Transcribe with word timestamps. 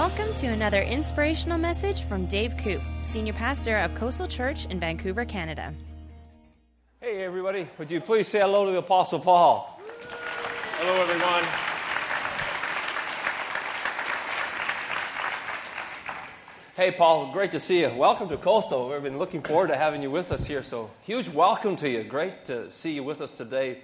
Welcome 0.00 0.32
to 0.36 0.46
another 0.46 0.80
inspirational 0.80 1.58
message 1.58 2.04
from 2.04 2.24
Dave 2.24 2.56
Koop, 2.56 2.80
Senior 3.02 3.34
Pastor 3.34 3.76
of 3.76 3.94
Coastal 3.94 4.26
Church 4.26 4.64
in 4.64 4.80
Vancouver, 4.80 5.26
Canada. 5.26 5.74
Hey, 7.02 7.22
everybody. 7.22 7.68
Would 7.76 7.90
you 7.90 8.00
please 8.00 8.26
say 8.26 8.40
hello 8.40 8.64
to 8.64 8.70
the 8.70 8.78
Apostle 8.78 9.20
Paul? 9.20 9.78
Hello, 10.78 11.02
everyone. 11.02 11.44
Hey, 16.74 16.96
Paul, 16.96 17.30
great 17.30 17.52
to 17.52 17.60
see 17.60 17.80
you. 17.80 17.94
Welcome 17.94 18.30
to 18.30 18.38
Coastal. 18.38 18.88
We've 18.88 19.02
been 19.02 19.18
looking 19.18 19.42
forward 19.42 19.68
to 19.68 19.76
having 19.76 20.00
you 20.00 20.10
with 20.10 20.32
us 20.32 20.46
here. 20.46 20.62
So, 20.62 20.90
huge 21.02 21.28
welcome 21.28 21.76
to 21.76 21.86
you. 21.90 22.04
Great 22.04 22.46
to 22.46 22.70
see 22.70 22.92
you 22.92 23.04
with 23.04 23.20
us 23.20 23.32
today. 23.32 23.82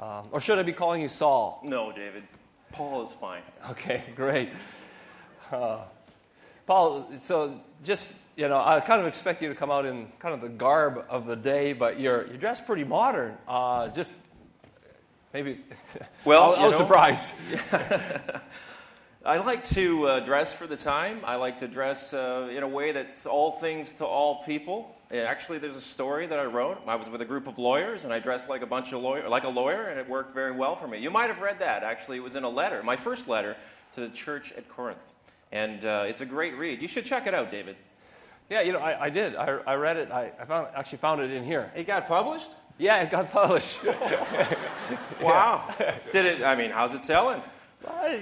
Um, 0.00 0.26
or 0.32 0.40
should 0.40 0.58
I 0.58 0.64
be 0.64 0.72
calling 0.72 1.02
you 1.02 1.08
Saul? 1.08 1.60
No, 1.62 1.92
David. 1.92 2.24
Paul 2.72 3.04
is 3.04 3.12
fine. 3.12 3.42
Okay, 3.70 4.02
great. 4.16 4.48
Uh, 5.52 5.80
Paul, 6.66 7.10
so 7.18 7.60
just, 7.84 8.08
you 8.36 8.48
know, 8.48 8.58
I 8.58 8.80
kind 8.80 9.02
of 9.02 9.06
expect 9.06 9.42
you 9.42 9.50
to 9.50 9.54
come 9.54 9.70
out 9.70 9.84
in 9.84 10.10
kind 10.18 10.34
of 10.34 10.40
the 10.40 10.48
garb 10.48 11.04
of 11.10 11.26
the 11.26 11.36
day, 11.36 11.74
but 11.74 12.00
you're, 12.00 12.26
you're 12.26 12.38
dressed 12.38 12.64
pretty 12.64 12.84
modern. 12.84 13.36
Uh, 13.46 13.88
just 13.88 14.14
maybe. 15.34 15.60
Well, 16.24 16.54
I, 16.54 16.66
was 16.66 16.76
surprised. 16.76 17.34
I 19.26 19.36
like 19.38 19.64
to 19.70 20.06
uh, 20.06 20.20
dress 20.20 20.54
for 20.54 20.66
the 20.66 20.76
time. 20.76 21.20
I 21.24 21.34
like 21.34 21.60
to 21.60 21.68
dress 21.68 22.14
uh, 22.14 22.48
in 22.50 22.62
a 22.62 22.68
way 22.68 22.92
that's 22.92 23.26
all 23.26 23.58
things 23.58 23.92
to 23.94 24.06
all 24.06 24.42
people. 24.44 24.96
Uh, 25.12 25.16
Actually, 25.16 25.58
there's 25.58 25.76
a 25.76 25.80
story 25.82 26.26
that 26.28 26.38
I 26.38 26.44
wrote. 26.44 26.80
I 26.86 26.94
was 26.94 27.08
with 27.08 27.20
a 27.20 27.26
group 27.26 27.46
of 27.46 27.58
lawyers, 27.58 28.04
and 28.04 28.12
I 28.12 28.20
dressed 28.20 28.48
like 28.48 28.62
a 28.62 28.66
bunch 28.66 28.92
of 28.92 29.02
lawyer, 29.02 29.28
like 29.28 29.44
a 29.44 29.48
lawyer, 29.48 29.88
and 29.88 30.00
it 30.00 30.08
worked 30.08 30.32
very 30.32 30.52
well 30.52 30.76
for 30.76 30.88
me. 30.88 30.98
You 30.98 31.10
might 31.10 31.28
have 31.28 31.40
read 31.40 31.58
that. 31.58 31.82
Actually, 31.82 32.16
it 32.16 32.22
was 32.22 32.36
in 32.36 32.44
a 32.44 32.48
letter, 32.48 32.82
my 32.82 32.96
first 32.96 33.28
letter 33.28 33.56
to 33.94 34.00
the 34.00 34.08
church 34.08 34.52
at 34.52 34.68
Corinth, 34.68 34.98
and 35.52 35.84
uh, 35.84 36.04
it's 36.06 36.20
a 36.20 36.26
great 36.26 36.56
read. 36.56 36.82
You 36.82 36.88
should 36.88 37.04
check 37.04 37.26
it 37.26 37.34
out, 37.34 37.50
David. 37.50 37.76
Yeah, 38.50 38.62
you 38.62 38.72
know, 38.72 38.80
I, 38.80 39.04
I 39.04 39.10
did. 39.10 39.36
I, 39.36 39.46
I 39.66 39.74
read 39.74 39.96
it. 39.96 40.10
I, 40.10 40.32
I 40.40 40.44
found, 40.44 40.68
actually 40.74 40.98
found 40.98 41.20
it 41.20 41.30
in 41.30 41.44
here. 41.44 41.70
It 41.76 41.86
got 41.86 42.08
published. 42.08 42.50
Yeah, 42.78 43.02
it 43.02 43.10
got 43.10 43.30
published. 43.30 43.80
Wow. 45.22 45.72
Did 46.12 46.26
it? 46.26 46.42
I 46.42 46.56
mean, 46.56 46.70
how's 46.72 46.92
it 46.92 47.04
selling? 47.04 47.40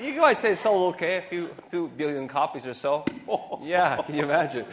You 0.00 0.20
might 0.20 0.38
say 0.38 0.52
it 0.52 0.58
sold 0.58 0.94
okay, 0.94 1.16
a 1.16 1.22
few, 1.22 1.50
few 1.70 1.88
billion 1.88 2.28
copies 2.28 2.66
or 2.66 2.74
so. 2.74 3.04
Yeah, 3.62 4.00
can 4.02 4.14
you 4.14 4.24
imagine? 4.24 4.64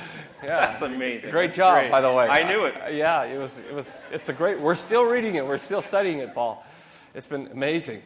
Yeah, 0.43 0.67
That's 0.67 0.81
amazing. 0.81 1.31
Great 1.31 1.47
That's 1.47 1.57
job, 1.57 1.79
great. 1.79 1.91
by 1.91 2.01
the 2.01 2.13
way. 2.13 2.27
I 2.27 2.47
knew 2.47 2.65
it. 2.65 2.75
Uh, 2.81 2.89
yeah, 2.89 3.23
it 3.23 3.37
was. 3.37 3.57
It 3.57 3.73
was. 3.73 3.93
It's 4.11 4.29
a 4.29 4.33
great. 4.33 4.59
We're 4.59 4.75
still 4.75 5.03
reading 5.03 5.35
it. 5.35 5.45
We're 5.45 5.57
still 5.57 5.81
studying 5.81 6.19
it, 6.19 6.33
Paul. 6.33 6.65
It's 7.13 7.27
been 7.27 7.47
amazing. 7.47 8.01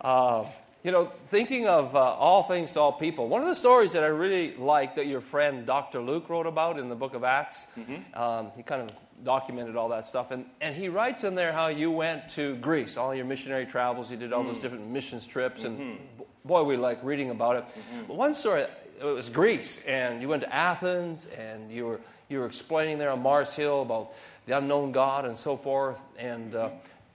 Uh, 0.00 0.44
you 0.84 0.90
know, 0.92 1.12
thinking 1.26 1.66
of 1.68 1.94
uh, 1.94 1.98
all 2.00 2.42
things 2.42 2.72
to 2.72 2.80
all 2.80 2.92
people. 2.92 3.28
One 3.28 3.40
of 3.40 3.46
the 3.48 3.54
stories 3.54 3.92
that 3.92 4.02
I 4.02 4.08
really 4.08 4.54
like 4.56 4.96
that 4.96 5.06
your 5.06 5.20
friend 5.20 5.64
Dr. 5.64 6.00
Luke 6.00 6.28
wrote 6.28 6.46
about 6.46 6.78
in 6.78 6.88
the 6.88 6.96
Book 6.96 7.14
of 7.14 7.22
Acts. 7.24 7.66
Mm-hmm. 7.78 8.20
Um, 8.20 8.50
he 8.56 8.62
kind 8.62 8.82
of 8.82 8.90
documented 9.24 9.76
all 9.76 9.88
that 9.90 10.06
stuff, 10.06 10.32
and 10.32 10.44
and 10.60 10.74
he 10.74 10.88
writes 10.88 11.22
in 11.22 11.34
there 11.36 11.52
how 11.52 11.68
you 11.68 11.90
went 11.92 12.28
to 12.30 12.56
Greece, 12.56 12.96
all 12.96 13.14
your 13.14 13.24
missionary 13.24 13.64
travels. 13.66 14.10
You 14.10 14.16
did 14.16 14.32
all 14.32 14.42
Mm. 14.42 14.48
those 14.52 14.58
different 14.60 14.88
missions 14.88 15.26
trips, 15.26 15.62
and 15.64 15.78
Mm-hmm. 15.78 16.22
boy, 16.44 16.64
we 16.64 16.76
like 16.76 16.98
reading 17.04 17.30
about 17.30 17.56
it. 17.56 17.64
But 18.08 18.16
one 18.16 18.34
story, 18.34 18.62
it 19.00 19.04
was 19.04 19.30
Greece, 19.30 19.80
and 19.86 20.20
you 20.20 20.26
went 20.28 20.42
to 20.42 20.52
Athens, 20.52 21.26
and 21.38 21.70
you 21.70 21.86
were 21.86 22.00
you 22.28 22.40
were 22.40 22.46
explaining 22.46 22.98
there 22.98 23.10
on 23.10 23.20
Mars 23.22 23.54
Hill 23.54 23.82
about 23.82 24.14
the 24.46 24.56
unknown 24.58 24.90
God 24.90 25.24
and 25.26 25.36
so 25.36 25.56
forth. 25.56 26.00
And 26.18 26.54
uh, 26.56 26.70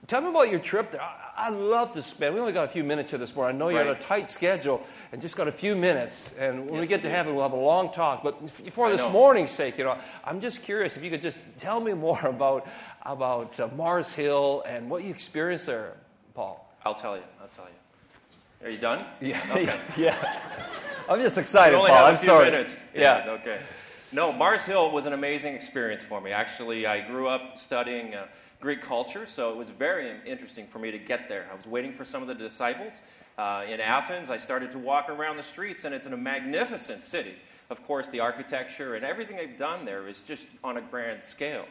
tell 0.06 0.20
me 0.22 0.28
about 0.30 0.48
your 0.50 0.60
trip 0.60 0.92
there. 0.92 1.02
I, 1.02 1.27
I 1.38 1.50
love 1.50 1.92
to 1.92 2.02
spend. 2.02 2.34
We 2.34 2.40
only 2.40 2.52
got 2.52 2.64
a 2.64 2.68
few 2.68 2.82
minutes 2.82 3.10
here 3.10 3.18
this 3.18 3.34
morning. 3.34 3.54
I 3.54 3.58
know 3.58 3.68
you're 3.68 3.80
on 3.80 3.96
a 3.96 4.00
tight 4.00 4.28
schedule, 4.28 4.82
and 5.12 5.22
just 5.22 5.36
got 5.36 5.46
a 5.46 5.52
few 5.52 5.76
minutes. 5.76 6.32
And 6.36 6.68
when 6.68 6.80
we 6.80 6.86
get 6.88 7.00
to 7.02 7.10
heaven, 7.10 7.34
we'll 7.34 7.44
have 7.44 7.52
a 7.52 7.56
long 7.56 7.92
talk. 7.92 8.24
But 8.24 8.50
for 8.50 8.90
this 8.90 9.08
morning's 9.08 9.52
sake, 9.52 9.78
you 9.78 9.84
know, 9.84 9.96
I'm 10.24 10.40
just 10.40 10.64
curious 10.64 10.96
if 10.96 11.04
you 11.04 11.10
could 11.10 11.22
just 11.22 11.38
tell 11.56 11.80
me 11.80 11.94
more 11.94 12.20
about 12.26 12.66
about 13.02 13.58
uh, 13.60 13.68
Mars 13.76 14.12
Hill 14.12 14.64
and 14.66 14.90
what 14.90 15.04
you 15.04 15.10
experienced 15.10 15.66
there, 15.66 15.96
Paul. 16.34 16.68
I'll 16.84 16.96
tell 16.96 17.16
you. 17.16 17.22
I'll 17.40 17.48
tell 17.48 17.66
you. 17.66 18.66
Are 18.66 18.70
you 18.70 18.78
done? 18.78 19.04
Yeah, 19.20 19.78
yeah. 19.96 20.40
I'm 21.08 21.20
just 21.20 21.38
excited, 21.38 21.76
Paul. 21.76 21.86
have 21.86 22.18
I'm 22.18 22.24
sorry. 22.24 22.50
minutes. 22.50 22.72
Yeah. 22.92 23.36
Okay. 23.40 23.60
No, 24.10 24.32
Mars 24.32 24.62
Hill 24.62 24.90
was 24.90 25.06
an 25.06 25.12
amazing 25.12 25.54
experience 25.54 26.02
for 26.02 26.20
me. 26.20 26.32
Actually, 26.32 26.86
I 26.86 27.06
grew 27.06 27.28
up 27.28 27.58
studying 27.58 28.14
uh, 28.14 28.26
Greek 28.60 28.82
culture, 28.82 29.24
so 29.24 29.50
it 29.50 29.56
was 29.56 29.70
very 29.70 30.12
interesting 30.26 30.66
for 30.66 30.80
me 30.80 30.90
to 30.90 30.98
get 30.98 31.28
there. 31.28 31.46
I 31.50 31.54
was 31.54 31.66
waiting 31.66 31.92
for 31.92 32.04
some 32.04 32.22
of 32.22 32.28
the 32.28 32.34
disciples 32.34 32.92
uh, 33.38 33.64
in 33.68 33.80
Athens. 33.80 34.30
I 34.30 34.38
started 34.38 34.72
to 34.72 34.78
walk 34.78 35.08
around 35.08 35.36
the 35.36 35.44
streets, 35.44 35.84
and 35.84 35.94
it's 35.94 36.06
a 36.06 36.16
magnificent 36.16 37.02
city. 37.02 37.34
Of 37.70 37.86
course, 37.86 38.08
the 38.08 38.18
architecture 38.18 38.96
and 38.96 39.04
everything 39.04 39.36
they've 39.36 39.58
done 39.58 39.84
there 39.84 40.08
is 40.08 40.22
just 40.22 40.46
on 40.64 40.78
a 40.78 40.80
grand 40.80 41.22
scale. 41.22 41.66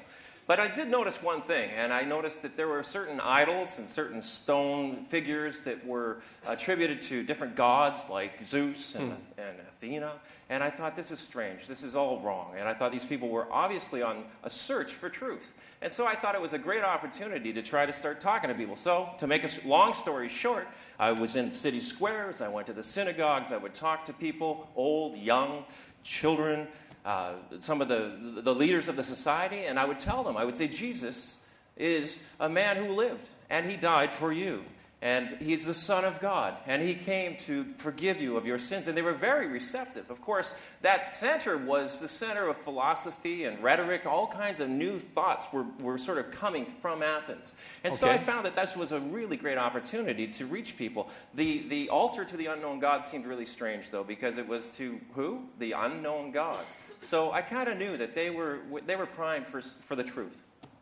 But 0.48 0.62
I 0.62 0.70
did 0.70 0.88
notice 0.88 1.22
one 1.22 1.42
thing, 1.42 1.72
and 1.72 1.92
I 1.92 2.04
noticed 2.04 2.42
that 2.42 2.56
there 2.56 2.70
were 2.70 2.82
certain 2.82 3.20
idols 3.20 3.80
and 3.80 3.90
certain 3.90 4.22
stone 4.22 5.06
figures 5.10 5.60
that 5.66 5.86
were 5.86 6.22
attributed 6.46 7.02
to 7.04 7.22
different 7.22 7.58
gods 7.58 8.00
like 8.10 8.32
Zeus 8.46 8.96
and, 8.96 9.12
hmm. 9.12 9.42
and 9.42 9.58
Athena. 9.60 10.14
And 10.50 10.64
I 10.64 10.70
thought, 10.70 10.96
this 10.96 11.12
is 11.12 11.20
strange. 11.20 11.68
This 11.68 11.84
is 11.84 11.96
all 11.96 12.22
wrong. 12.22 12.54
And 12.58 12.66
I 12.66 12.74
thought 12.74 12.94
these 12.94 13.04
people 13.04 13.28
were 13.28 13.52
obviously 13.52 14.02
on 14.02 14.24
a 14.46 14.50
search 14.50 14.94
for 14.94 15.10
truth. 15.10 15.54
And 15.82 15.92
so 15.92 16.06
I 16.06 16.16
thought 16.16 16.34
it 16.34 16.42
was 16.42 16.54
a 16.54 16.58
great 16.58 16.86
opportunity 16.86 17.52
to 17.52 17.62
try 17.62 17.86
to 17.86 17.92
start 17.92 18.22
talking 18.22 18.48
to 18.48 18.56
people. 18.56 18.78
So, 18.78 19.10
to 19.20 19.28
make 19.28 19.44
a 19.44 19.50
long 19.68 19.94
story 19.94 20.30
short, 20.30 20.70
I 20.98 21.12
was 21.12 21.36
in 21.36 21.52
city 21.52 21.82
squares, 21.82 22.40
I 22.40 22.48
went 22.48 22.68
to 22.68 22.74
the 22.74 22.84
synagogues, 22.84 23.52
I 23.52 23.58
would 23.58 23.74
talk 23.74 24.06
to 24.06 24.14
people, 24.14 24.70
old, 24.78 25.18
young, 25.18 25.66
children, 26.04 26.68
uh, 27.08 27.36
some 27.62 27.82
of 27.82 27.88
the, 27.88 28.42
the 28.44 28.54
leaders 28.54 28.90
of 28.90 28.98
the 28.98 29.04
society, 29.04 29.64
and 29.66 29.80
I 29.80 29.86
would 29.86 30.00
tell 30.00 30.26
them, 30.26 30.36
I 30.36 30.44
would 30.44 30.58
say, 30.58 30.68
Jesus 30.68 31.38
is 31.78 32.20
a 32.38 32.50
man 32.50 32.76
who 32.76 32.94
lived, 32.94 33.28
and 33.50 33.70
he 33.70 33.78
died 33.78 34.14
for 34.14 34.34
you. 34.34 34.64
And 35.00 35.38
he's 35.40 35.64
the 35.64 35.76
Son 35.76 36.06
of 36.06 36.20
God, 36.20 36.58
and 36.66 36.82
he 36.82 36.96
came 36.96 37.38
to 37.46 37.68
forgive 37.78 38.20
you 38.20 38.36
of 38.36 38.48
your 38.48 38.58
sins. 38.58 38.88
And 38.88 38.98
they 38.98 39.04
were 39.04 39.14
very 39.14 39.48
receptive. 39.48 40.10
Of 40.10 40.22
course, 40.22 40.56
that 40.82 41.14
center 41.14 41.56
was 41.56 42.00
the 42.00 42.10
center 42.10 42.50
of 42.50 42.58
philosophy 42.58 43.44
and 43.44 43.62
rhetoric. 43.62 44.08
All 44.08 44.26
kinds 44.26 44.60
of 44.60 44.70
new 44.70 45.00
thoughts 45.00 45.46
were, 45.54 45.66
were 45.82 46.00
sort 46.00 46.18
of 46.18 46.32
coming 46.32 46.66
from 46.82 47.04
Athens. 47.04 47.54
And 47.84 47.94
so 47.94 48.10
I 48.10 48.18
found 48.18 48.48
that 48.48 48.56
this 48.56 48.76
was 48.76 48.92
a 48.92 49.00
really 49.00 49.38
great 49.38 49.60
opportunity 49.60 50.28
to 50.30 50.48
reach 50.48 50.76
people. 50.78 51.10
The, 51.36 51.68
the 51.70 51.90
altar 51.90 52.26
to 52.26 52.36
the 52.36 52.48
unknown 52.48 52.80
God 52.80 53.06
seemed 53.06 53.28
really 53.28 53.46
strange, 53.46 53.92
though, 53.92 54.04
because 54.04 54.40
it 54.40 54.48
was 54.48 54.68
to 54.78 55.00
who? 55.14 55.44
The 55.60 55.74
unknown 55.74 56.32
God. 56.32 56.66
So 57.02 57.32
I 57.32 57.42
kind 57.42 57.70
of 57.70 57.78
knew 57.78 57.98
that 57.98 58.16
they 58.16 58.30
were, 58.30 58.60
they 58.86 58.96
were 58.96 59.06
primed 59.06 59.48
for, 59.48 59.62
for 59.62 59.96
the 59.96 60.04
truth. 60.04 60.38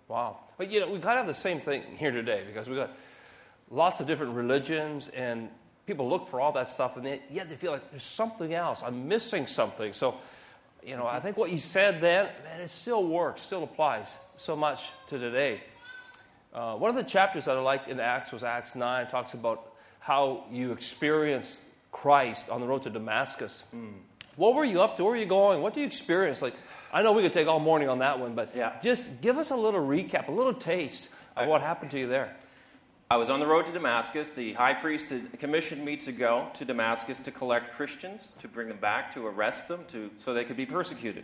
Wow. 0.08 0.40
But 0.58 0.72
you 0.72 0.80
know, 0.80 0.88
we 0.88 1.00
kind 1.00 1.20
of 1.20 1.26
have 1.26 1.28
the 1.28 1.34
same 1.34 1.60
thing 1.60 1.84
here 1.98 2.12
today 2.12 2.44
because 2.46 2.68
we 2.68 2.76
got 2.76 2.92
lots 3.70 4.00
of 4.00 4.08
different 4.08 4.34
religions 4.34 5.08
and 5.10 5.50
people 5.86 6.10
look 6.10 6.28
for 6.28 6.40
all 6.40 6.52
that 6.54 6.70
stuff 6.70 6.98
and 6.98 7.06
they, 7.06 7.22
yet 7.32 7.50
they 7.50 7.56
feel 7.56 7.72
like 7.72 7.92
there's 7.92 8.04
something 8.04 8.54
else. 8.54 8.84
I'm 8.84 9.08
missing 9.08 9.48
something. 9.48 9.94
So, 9.94 10.16
you 10.84 10.96
know, 10.96 11.08
I 11.08 11.20
think 11.20 11.38
what 11.38 11.52
you 11.52 11.58
said 11.58 12.02
then, 12.02 12.30
man, 12.44 12.62
it 12.62 12.70
still 12.70 13.06
works, 13.06 13.42
still 13.42 13.64
applies 13.64 14.16
so 14.36 14.56
much 14.56 14.90
to 15.08 15.18
today. 15.18 15.62
Uh, 16.54 16.76
one 16.76 16.90
of 16.90 16.96
the 16.96 17.04
chapters 17.04 17.46
that 17.46 17.58
I 17.58 17.60
liked 17.60 17.90
in 17.90 18.00
Acts 18.00 18.32
was 18.32 18.44
Acts 18.44 18.76
9. 18.76 19.06
It 19.08 19.10
talks 19.10 19.34
about 19.34 19.74
how 20.00 20.46
you 20.52 20.72
experienced 20.72 21.60
Christ 21.92 22.50
on 22.50 22.62
the 22.62 22.68
road 22.68 22.84
to 22.84 22.90
Damascus. 22.90 23.64
What 24.36 24.56
were 24.56 24.66
you 24.66 24.82
up 24.82 24.98
to? 24.98 25.04
Where 25.04 25.12
were 25.12 25.18
you 25.18 25.26
going? 25.26 25.62
What 25.62 25.74
do 25.74 25.80
you 25.80 25.86
experience? 25.86 26.42
Like, 26.42 26.54
I 26.92 27.02
know 27.02 27.14
we 27.14 27.22
could 27.24 27.34
take 27.34 27.48
all 27.48 27.60
morning 27.60 27.90
on 27.90 28.00
that 28.00 28.20
one, 28.20 28.36
but 28.36 28.56
Yeah. 28.56 28.74
just 28.82 29.22
give 29.22 29.38
us 29.38 29.52
a 29.52 29.56
little 29.56 29.82
recap, 29.82 30.28
a 30.28 30.32
little 30.32 30.54
taste 30.54 31.10
of 31.36 31.48
what 31.48 31.62
happened 31.62 31.92
to 31.92 32.00
you 32.00 32.08
there. 32.08 32.36
I 33.10 33.18
was 33.18 33.30
on 33.30 33.40
the 33.40 33.46
road 33.46 33.68
to 33.68 33.72
Damascus. 33.72 34.32
The 34.32 34.54
high 34.54 34.74
priest 34.74 35.10
had 35.10 35.40
commissioned 35.40 35.86
me 35.86 35.96
to 35.98 36.12
go 36.12 36.48
to 36.56 36.66
Damascus 36.66 37.20
to 37.22 37.32
collect 37.32 37.76
Christians, 37.76 38.32
to 38.40 38.48
bring 38.48 38.68
them 38.68 38.78
back, 38.80 39.14
to 39.14 39.28
arrest 39.28 39.68
them, 39.68 39.86
to, 39.90 40.10
so 40.24 40.34
they 40.34 40.44
could 40.44 40.58
be 40.58 40.66
persecuted. 40.66 41.24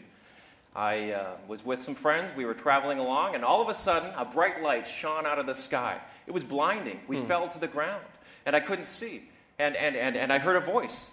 I 0.75 1.11
uh, 1.11 1.31
was 1.47 1.65
with 1.65 1.81
some 1.81 1.95
friends. 1.95 2.31
We 2.37 2.45
were 2.45 2.53
traveling 2.53 2.99
along, 2.99 3.35
and 3.35 3.43
all 3.43 3.61
of 3.61 3.67
a 3.67 3.73
sudden, 3.73 4.11
a 4.15 4.23
bright 4.23 4.61
light 4.61 4.87
shone 4.87 5.25
out 5.25 5.39
of 5.39 5.45
the 5.47 5.55
sky. 5.55 5.99
It 6.27 6.31
was 6.31 6.43
blinding. 6.43 6.99
We 7.07 7.25
fell 7.25 7.49
to 7.49 7.59
the 7.59 7.67
ground, 7.67 8.05
and 8.45 8.55
I 8.55 8.59
couldn't 8.59 8.85
see. 8.85 9.23
And, 9.59 9.75
and, 9.75 9.95
and, 9.95 10.15
and 10.15 10.31
I 10.31 10.37
heard 10.37 10.61
a 10.61 10.65
voice 10.65 11.09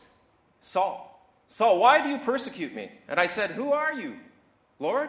Saul, 0.61 1.08
Saul, 1.49 1.79
why 1.79 2.03
do 2.03 2.09
you 2.09 2.19
persecute 2.19 2.75
me? 2.75 2.91
And 3.09 3.19
I 3.19 3.27
said, 3.27 3.51
Who 3.51 3.73
are 3.73 3.93
you, 3.93 4.17
Lord? 4.79 5.09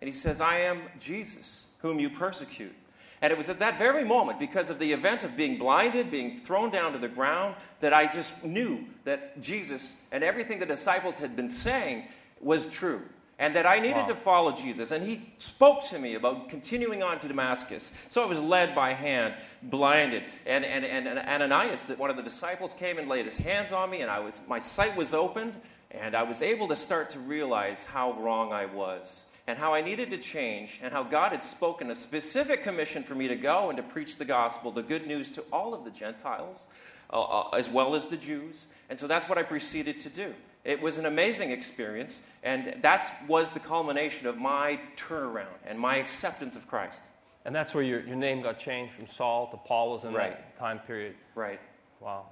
And 0.00 0.08
he 0.08 0.14
says, 0.14 0.40
I 0.40 0.60
am 0.60 0.82
Jesus, 1.00 1.66
whom 1.78 1.98
you 1.98 2.10
persecute. 2.10 2.74
And 3.20 3.32
it 3.32 3.36
was 3.36 3.48
at 3.48 3.58
that 3.58 3.78
very 3.78 4.04
moment, 4.04 4.38
because 4.38 4.70
of 4.70 4.78
the 4.78 4.92
event 4.92 5.24
of 5.24 5.36
being 5.36 5.58
blinded, 5.58 6.08
being 6.08 6.38
thrown 6.38 6.70
down 6.70 6.92
to 6.92 6.98
the 6.98 7.08
ground, 7.08 7.56
that 7.80 7.92
I 7.92 8.06
just 8.06 8.32
knew 8.44 8.84
that 9.04 9.40
Jesus 9.40 9.94
and 10.12 10.22
everything 10.22 10.60
the 10.60 10.66
disciples 10.66 11.16
had 11.16 11.34
been 11.34 11.50
saying 11.50 12.04
was 12.40 12.66
true. 12.66 13.02
And 13.40 13.54
that 13.54 13.66
I 13.66 13.78
needed 13.78 13.96
Wow. 13.98 14.06
to 14.06 14.14
follow 14.16 14.52
Jesus. 14.52 14.90
And 14.90 15.06
he 15.06 15.32
spoke 15.38 15.84
to 15.86 15.98
me 15.98 16.14
about 16.16 16.48
continuing 16.48 17.04
on 17.04 17.20
to 17.20 17.28
Damascus. 17.28 17.92
So 18.10 18.20
I 18.20 18.26
was 18.26 18.40
led 18.40 18.74
by 18.74 18.92
hand, 18.92 19.34
blinded. 19.62 20.24
And, 20.44 20.64
and, 20.64 20.84
and, 20.84 21.06
and 21.06 21.18
Ananias, 21.20 21.84
that 21.84 21.98
one 21.98 22.10
of 22.10 22.16
the 22.16 22.22
disciples, 22.22 22.74
came 22.74 22.98
and 22.98 23.08
laid 23.08 23.26
his 23.26 23.36
hands 23.36 23.72
on 23.72 23.90
me, 23.90 24.00
and 24.00 24.10
I 24.10 24.18
was, 24.18 24.40
my 24.48 24.58
sight 24.58 24.96
was 24.96 25.14
opened. 25.14 25.54
And 25.90 26.14
I 26.14 26.22
was 26.22 26.42
able 26.42 26.68
to 26.68 26.76
start 26.76 27.10
to 27.10 27.18
realize 27.18 27.84
how 27.84 28.12
wrong 28.20 28.52
I 28.52 28.66
was 28.66 29.22
and 29.46 29.58
how 29.58 29.72
I 29.72 29.80
needed 29.80 30.10
to 30.10 30.18
change, 30.18 30.78
and 30.82 30.92
how 30.92 31.02
God 31.02 31.32
had 31.32 31.42
spoken 31.42 31.90
a 31.90 31.94
specific 31.94 32.62
commission 32.62 33.02
for 33.02 33.14
me 33.14 33.28
to 33.28 33.34
go 33.34 33.70
and 33.70 33.78
to 33.78 33.82
preach 33.82 34.16
the 34.18 34.24
gospel, 34.26 34.70
the 34.70 34.82
good 34.82 35.06
news 35.06 35.30
to 35.30 35.40
all 35.50 35.72
of 35.72 35.84
the 35.84 35.90
Gentiles, 35.90 36.66
uh, 37.10 37.22
uh, 37.22 37.48
as 37.56 37.70
well 37.70 37.94
as 37.94 38.06
the 38.08 38.16
Jews. 38.18 38.66
And 38.90 38.98
so 38.98 39.06
that's 39.06 39.26
what 39.26 39.38
I 39.38 39.42
proceeded 39.42 40.00
to 40.00 40.10
do. 40.10 40.34
It 40.64 40.82
was 40.82 40.98
an 40.98 41.06
amazing 41.06 41.50
experience, 41.50 42.20
and 42.42 42.76
that 42.82 43.22
was 43.26 43.50
the 43.52 43.60
culmination 43.60 44.26
of 44.26 44.36
my 44.36 44.78
turnaround 44.98 45.46
and 45.66 45.80
my 45.80 45.96
acceptance 45.96 46.54
of 46.54 46.68
Christ. 46.68 47.02
And 47.46 47.54
that's 47.54 47.74
where 47.74 47.82
your, 47.82 48.00
your 48.00 48.16
name 48.16 48.42
got 48.42 48.58
changed 48.58 48.92
from 48.92 49.06
Saul 49.06 49.50
to 49.52 49.56
Paul 49.56 49.92
was 49.92 50.04
in 50.04 50.12
Right. 50.12 50.32
that 50.32 50.58
time 50.58 50.80
period. 50.80 51.14
Right. 51.34 51.58
Wow. 52.00 52.26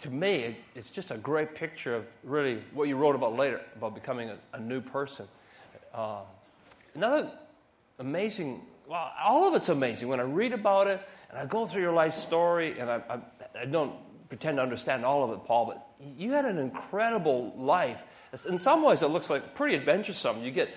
To 0.00 0.10
me, 0.10 0.56
it's 0.74 0.90
just 0.90 1.10
a 1.10 1.16
great 1.16 1.54
picture 1.54 1.94
of 1.94 2.06
really 2.22 2.62
what 2.74 2.88
you 2.88 2.96
wrote 2.96 3.14
about 3.14 3.34
later, 3.36 3.60
about 3.74 3.94
becoming 3.94 4.30
a, 4.30 4.38
a 4.52 4.60
new 4.60 4.80
person. 4.80 5.26
Uh, 5.94 6.20
another 6.94 7.30
amazing, 7.98 8.60
well, 8.86 9.12
all 9.22 9.48
of 9.48 9.54
it's 9.54 9.70
amazing. 9.70 10.08
When 10.08 10.20
I 10.20 10.24
read 10.24 10.52
about 10.52 10.86
it 10.86 11.00
and 11.30 11.38
I 11.38 11.46
go 11.46 11.64
through 11.66 11.82
your 11.82 11.94
life 11.94 12.14
story, 12.14 12.78
and 12.78 12.90
I, 12.90 13.00
I, 13.08 13.18
I 13.62 13.64
don't 13.64 13.94
pretend 14.28 14.58
to 14.58 14.62
understand 14.62 15.04
all 15.04 15.24
of 15.24 15.30
it, 15.30 15.44
Paul, 15.46 15.66
but 15.66 15.86
you 16.18 16.32
had 16.32 16.44
an 16.44 16.58
incredible 16.58 17.54
life. 17.56 18.02
In 18.46 18.58
some 18.58 18.82
ways, 18.82 19.02
it 19.02 19.08
looks 19.08 19.30
like 19.30 19.54
pretty 19.54 19.76
adventuresome. 19.76 20.42
You 20.42 20.50
get 20.50 20.74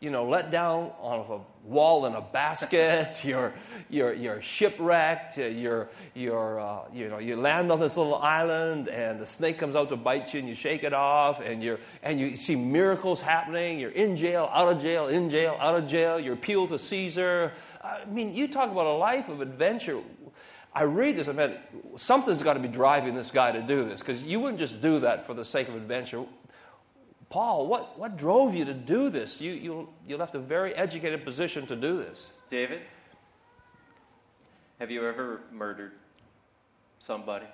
you 0.00 0.08
know, 0.08 0.26
let 0.26 0.50
down 0.50 0.90
on 0.98 1.18
a 1.30 1.68
wall 1.68 2.06
in 2.06 2.14
a 2.14 2.22
basket. 2.22 3.20
You're, 3.24 3.52
you're, 3.90 4.14
you're 4.14 4.40
shipwrecked. 4.40 5.38
uh, 5.38 5.42
You're, 5.42 5.90
you're, 6.14 6.58
uh, 6.58 6.78
you 6.92 7.08
know, 7.08 7.18
you 7.18 7.36
land 7.36 7.70
on 7.70 7.78
this 7.80 7.98
little 7.98 8.14
island, 8.14 8.88
and 8.88 9.20
the 9.20 9.26
snake 9.26 9.58
comes 9.58 9.76
out 9.76 9.90
to 9.90 9.96
bite 9.96 10.32
you, 10.32 10.40
and 10.40 10.48
you 10.48 10.54
shake 10.54 10.84
it 10.84 10.94
off, 10.94 11.42
and 11.42 11.62
you're, 11.62 11.78
and 12.02 12.18
you 12.18 12.34
see 12.36 12.56
miracles 12.56 13.20
happening. 13.20 13.78
You're 13.78 13.90
in 13.90 14.16
jail, 14.16 14.48
out 14.54 14.72
of 14.72 14.80
jail, 14.80 15.08
in 15.08 15.28
jail, 15.28 15.56
out 15.60 15.74
of 15.74 15.86
jail. 15.86 16.18
You're 16.18 16.34
appealed 16.34 16.70
to 16.70 16.78
Caesar. 16.78 17.52
I 17.84 18.06
mean, 18.06 18.34
you 18.34 18.48
talk 18.48 18.70
about 18.70 18.86
a 18.86 18.96
life 18.96 19.28
of 19.28 19.42
adventure. 19.42 20.00
I 20.72 20.84
read 20.84 21.16
this, 21.16 21.28
I 21.28 21.32
mean, 21.32 21.56
something's 21.96 22.42
got 22.42 22.54
to 22.54 22.60
be 22.60 22.68
driving 22.68 23.14
this 23.14 23.30
guy 23.30 23.52
to 23.52 23.60
do 23.60 23.84
this, 23.86 24.00
because 24.00 24.22
you 24.22 24.40
wouldn't 24.40 24.60
just 24.60 24.80
do 24.80 25.00
that 25.00 25.26
for 25.26 25.34
the 25.34 25.44
sake 25.44 25.68
of 25.68 25.74
adventure. 25.74 26.24
Paul, 27.30 27.68
what, 27.68 27.96
what 27.98 28.16
drove 28.16 28.54
you 28.56 28.64
to 28.64 28.74
do 28.74 29.08
this? 29.08 29.40
You, 29.40 29.52
you, 29.52 29.88
you 30.06 30.16
left 30.16 30.34
a 30.34 30.40
very 30.40 30.74
educated 30.74 31.24
position 31.24 31.64
to 31.68 31.76
do 31.76 31.96
this. 31.96 32.32
David, 32.50 32.82
have 34.80 34.90
you 34.90 35.06
ever 35.06 35.42
murdered 35.52 35.92
somebody? 36.98 37.46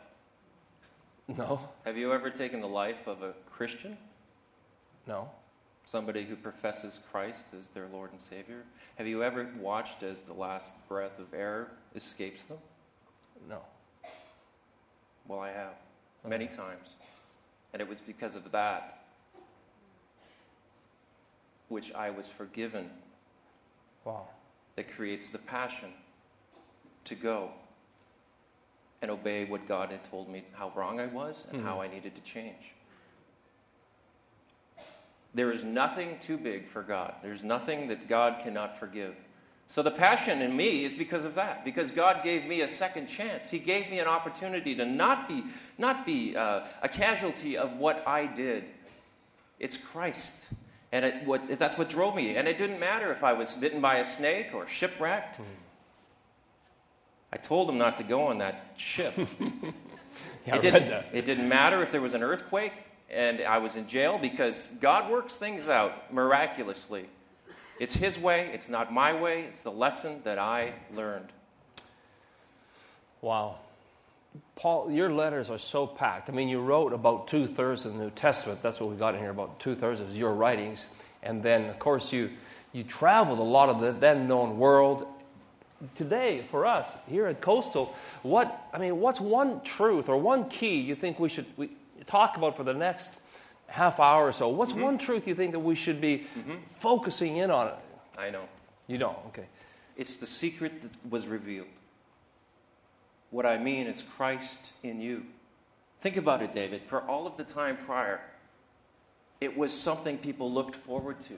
No, 1.28 1.60
Have 1.84 1.96
you 1.96 2.12
ever 2.12 2.30
taken 2.30 2.60
the 2.60 2.68
life 2.68 3.06
of 3.06 3.22
a 3.22 3.32
Christian? 3.50 3.96
no, 5.06 5.28
Somebody 5.90 6.24
who 6.24 6.34
professes 6.36 6.98
Christ 7.12 7.46
as 7.56 7.68
their 7.74 7.86
Lord 7.92 8.10
and 8.12 8.20
Savior? 8.20 8.62
Have 8.96 9.06
you 9.06 9.22
ever 9.22 9.48
watched 9.60 10.02
as 10.02 10.20
the 10.22 10.32
last 10.32 10.68
breath 10.88 11.18
of 11.18 11.32
air 11.34 11.68
escapes 11.94 12.42
them? 12.44 12.58
no. 13.48 13.58
Well, 15.28 15.40
I 15.40 15.50
have, 15.50 15.74
many 16.24 16.46
times. 16.46 16.90
And 17.72 17.82
it 17.82 17.88
was 17.88 18.00
because 18.00 18.36
of 18.36 18.50
that 18.52 19.05
which 21.68 21.92
I 21.92 22.10
was 22.10 22.28
forgiven 22.28 22.90
Wow. 24.04 24.28
that 24.76 24.94
creates 24.94 25.30
the 25.30 25.38
passion 25.38 25.90
to 27.06 27.14
go 27.14 27.50
and 29.02 29.10
obey 29.10 29.44
what 29.44 29.66
God 29.66 29.90
had 29.90 30.08
told 30.10 30.28
me 30.28 30.44
how 30.52 30.72
wrong 30.74 31.00
I 31.00 31.06
was 31.06 31.46
and 31.50 31.62
how 31.62 31.80
I 31.80 31.88
needed 31.88 32.14
to 32.14 32.20
change. 32.22 32.72
There 35.34 35.52
is 35.52 35.64
nothing 35.64 36.16
too 36.26 36.38
big 36.38 36.68
for 36.68 36.82
God. 36.82 37.14
There's 37.22 37.44
nothing 37.44 37.88
that 37.88 38.08
God 38.08 38.40
cannot 38.42 38.78
forgive. 38.78 39.14
So 39.68 39.82
the 39.82 39.90
passion 39.90 40.40
in 40.40 40.56
me 40.56 40.84
is 40.84 40.94
because 40.94 41.24
of 41.24 41.34
that, 41.34 41.64
because 41.64 41.90
God 41.90 42.22
gave 42.22 42.46
me 42.46 42.62
a 42.62 42.68
second 42.68 43.08
chance. 43.08 43.50
He 43.50 43.58
gave 43.58 43.90
me 43.90 43.98
an 43.98 44.06
opportunity 44.06 44.74
to 44.76 44.86
not 44.86 45.28
be, 45.28 45.44
not 45.76 46.06
be 46.06 46.36
uh, 46.36 46.66
a 46.82 46.88
casualty 46.88 47.56
of 47.58 47.76
what 47.76 48.06
I 48.06 48.26
did. 48.26 48.64
It's 49.58 49.76
Christ. 49.76 50.36
And 50.92 51.04
it, 51.04 51.26
what, 51.26 51.58
that's 51.58 51.76
what 51.76 51.88
drove 51.88 52.14
me. 52.14 52.36
And 52.36 52.46
it 52.46 52.58
didn't 52.58 52.78
matter 52.78 53.12
if 53.12 53.24
I 53.24 53.32
was 53.32 53.54
bitten 53.54 53.80
by 53.80 53.96
a 53.96 54.04
snake 54.04 54.48
or 54.54 54.68
shipwrecked. 54.68 55.36
Hmm. 55.36 55.42
I 57.32 57.36
told 57.38 57.68
him 57.68 57.76
not 57.76 57.98
to 57.98 58.04
go 58.04 58.22
on 58.22 58.38
that 58.38 58.74
ship. 58.76 59.14
Yeah, 60.46 60.54
I 60.54 60.56
it, 60.56 60.64
read 60.64 60.72
didn't, 60.72 60.88
that. 60.88 61.06
it 61.12 61.26
didn't 61.26 61.46
matter 61.46 61.82
if 61.82 61.92
there 61.92 62.00
was 62.00 62.14
an 62.14 62.22
earthquake 62.22 62.72
and 63.10 63.40
I 63.42 63.58
was 63.58 63.76
in 63.76 63.86
jail 63.86 64.18
because 64.18 64.66
God 64.80 65.10
works 65.10 65.36
things 65.36 65.68
out 65.68 66.12
miraculously. 66.12 67.06
It's 67.78 67.94
His 67.94 68.18
way, 68.18 68.50
it's 68.52 68.68
not 68.68 68.92
my 68.92 69.12
way, 69.12 69.42
it's 69.42 69.62
the 69.62 69.70
lesson 69.70 70.20
that 70.24 70.38
I 70.38 70.72
learned. 70.94 71.28
Wow. 73.20 73.56
Paul, 74.54 74.90
your 74.90 75.12
letters 75.12 75.50
are 75.50 75.58
so 75.58 75.86
packed. 75.86 76.28
I 76.28 76.32
mean, 76.32 76.48
you 76.48 76.60
wrote 76.60 76.92
about 76.92 77.28
two 77.28 77.46
thirds 77.46 77.84
of 77.84 77.92
the 77.94 77.98
New 77.98 78.10
Testament. 78.10 78.62
That's 78.62 78.80
what 78.80 78.90
we 78.90 78.96
got 78.96 79.14
in 79.14 79.20
here. 79.20 79.30
About 79.30 79.60
two 79.60 79.74
thirds 79.74 80.00
of 80.00 80.16
your 80.16 80.32
writings, 80.34 80.86
and 81.22 81.42
then, 81.42 81.66
of 81.66 81.78
course, 81.78 82.12
you 82.12 82.30
you 82.72 82.84
traveled 82.84 83.38
a 83.38 83.42
lot 83.42 83.68
of 83.68 83.80
the 83.80 83.92
then 83.92 84.28
known 84.28 84.58
world. 84.58 85.06
Today, 85.94 86.44
for 86.50 86.64
us 86.64 86.86
here 87.06 87.26
at 87.26 87.42
Coastal, 87.42 87.94
what 88.22 88.68
I 88.72 88.78
mean, 88.78 88.98
what's 88.98 89.20
one 89.20 89.60
truth 89.62 90.08
or 90.08 90.16
one 90.16 90.48
key 90.48 90.80
you 90.80 90.94
think 90.94 91.18
we 91.18 91.28
should 91.28 91.46
we 91.56 91.70
talk 92.06 92.36
about 92.36 92.56
for 92.56 92.64
the 92.64 92.74
next 92.74 93.12
half 93.66 94.00
hour 94.00 94.26
or 94.26 94.32
so? 94.32 94.48
What's 94.48 94.72
mm-hmm. 94.72 94.82
one 94.82 94.98
truth 94.98 95.26
you 95.26 95.34
think 95.34 95.52
that 95.52 95.60
we 95.60 95.74
should 95.74 96.00
be 96.00 96.26
mm-hmm. 96.38 96.54
focusing 96.68 97.36
in 97.36 97.50
on? 97.50 97.72
I 98.16 98.30
know. 98.30 98.44
You 98.86 98.98
don't, 98.98 99.18
okay. 99.28 99.46
It's 99.96 100.16
the 100.16 100.26
secret 100.26 100.82
that 100.82 101.10
was 101.10 101.26
revealed. 101.26 101.68
What 103.36 103.44
I 103.44 103.58
mean 103.58 103.86
is 103.86 104.02
Christ 104.16 104.72
in 104.82 104.98
you. 104.98 105.22
Think 106.00 106.16
about 106.16 106.40
it, 106.40 106.52
David. 106.52 106.80
For 106.88 107.02
all 107.02 107.26
of 107.26 107.36
the 107.36 107.44
time 107.44 107.76
prior, 107.76 108.22
it 109.42 109.54
was 109.54 109.74
something 109.74 110.16
people 110.16 110.50
looked 110.50 110.74
forward 110.74 111.20
to 111.28 111.34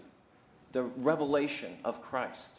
the 0.71 0.85
revelation 0.85 1.77
of 1.85 2.01
Christ. 2.01 2.53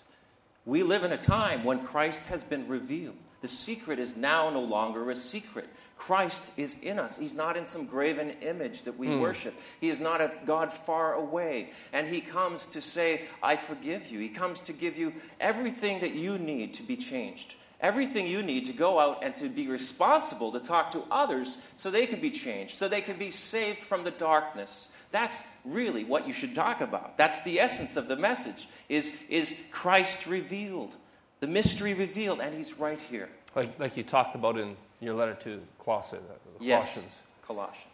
We 0.65 0.83
live 0.83 1.05
in 1.05 1.13
a 1.13 1.17
time 1.17 1.63
when 1.63 1.85
Christ 1.85 2.25
has 2.25 2.43
been 2.43 2.67
revealed. 2.67 3.15
The 3.39 3.47
secret 3.47 3.97
is 3.97 4.13
now 4.17 4.49
no 4.49 4.59
longer 4.59 5.09
a 5.09 5.15
secret. 5.15 5.69
Christ 5.97 6.43
is 6.57 6.75
in 6.81 6.99
us. 6.99 7.17
He's 7.17 7.33
not 7.33 7.55
in 7.55 7.65
some 7.65 7.85
graven 7.85 8.31
image 8.41 8.83
that 8.83 8.99
we 8.99 9.07
hmm. 9.07 9.21
worship. 9.21 9.53
He 9.79 9.87
is 9.87 10.01
not 10.01 10.19
a 10.19 10.33
God 10.45 10.73
far 10.73 11.13
away. 11.13 11.69
And 11.93 12.09
He 12.09 12.19
comes 12.19 12.65
to 12.65 12.81
say, 12.81 13.21
I 13.41 13.55
forgive 13.55 14.07
you. 14.07 14.19
He 14.19 14.27
comes 14.27 14.59
to 14.61 14.73
give 14.73 14.97
you 14.97 15.13
everything 15.39 16.01
that 16.01 16.13
you 16.13 16.37
need 16.37 16.73
to 16.73 16.83
be 16.83 16.97
changed. 16.97 17.55
Everything 17.81 18.27
you 18.27 18.43
need 18.43 18.65
to 18.65 18.73
go 18.73 18.99
out 18.99 19.23
and 19.23 19.35
to 19.37 19.47
be 19.47 19.67
responsible 19.67 20.51
to 20.51 20.59
talk 20.59 20.91
to 20.91 21.03
others 21.09 21.57
so 21.77 21.89
they 21.89 22.05
can 22.07 22.19
be 22.19 22.29
changed, 22.31 22.77
so 22.77 22.89
they 22.89 23.01
can 23.01 23.17
be 23.17 23.31
saved 23.31 23.79
from 23.79 24.03
the 24.03 24.11
darkness. 24.11 24.89
That's 25.11 25.37
really 25.63 26.03
what 26.03 26.27
you 26.27 26.33
should 26.33 26.53
talk 26.53 26.81
about. 26.81 27.17
That's 27.17 27.41
the 27.41 27.59
essence 27.59 27.95
of 27.95 28.07
the 28.07 28.17
message 28.17 28.67
is, 28.89 29.13
is 29.29 29.53
Christ 29.71 30.27
revealed, 30.27 30.93
the 31.39 31.47
mystery 31.47 31.93
revealed, 31.93 32.41
and 32.41 32.53
he's 32.53 32.77
right 32.77 32.99
here. 33.09 33.29
Like, 33.55 33.79
like 33.79 33.95
you 33.95 34.03
talked 34.03 34.35
about 34.35 34.57
in 34.57 34.75
your 34.99 35.15
letter 35.15 35.35
to 35.45 35.61
Colossians. 35.83 36.29
uh, 36.29 36.33
Yes, 36.59 36.93
Colossians. 36.93 37.21
Colossians. 37.47 37.85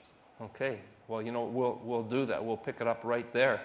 Okay. 0.42 0.80
Well, 1.08 1.22
you 1.22 1.32
know, 1.32 1.44
we'll, 1.44 1.80
we'll 1.84 2.04
do 2.04 2.26
that. 2.26 2.44
We'll 2.44 2.58
pick 2.58 2.82
it 2.82 2.88
up 2.88 3.02
right 3.04 3.32
there. 3.32 3.62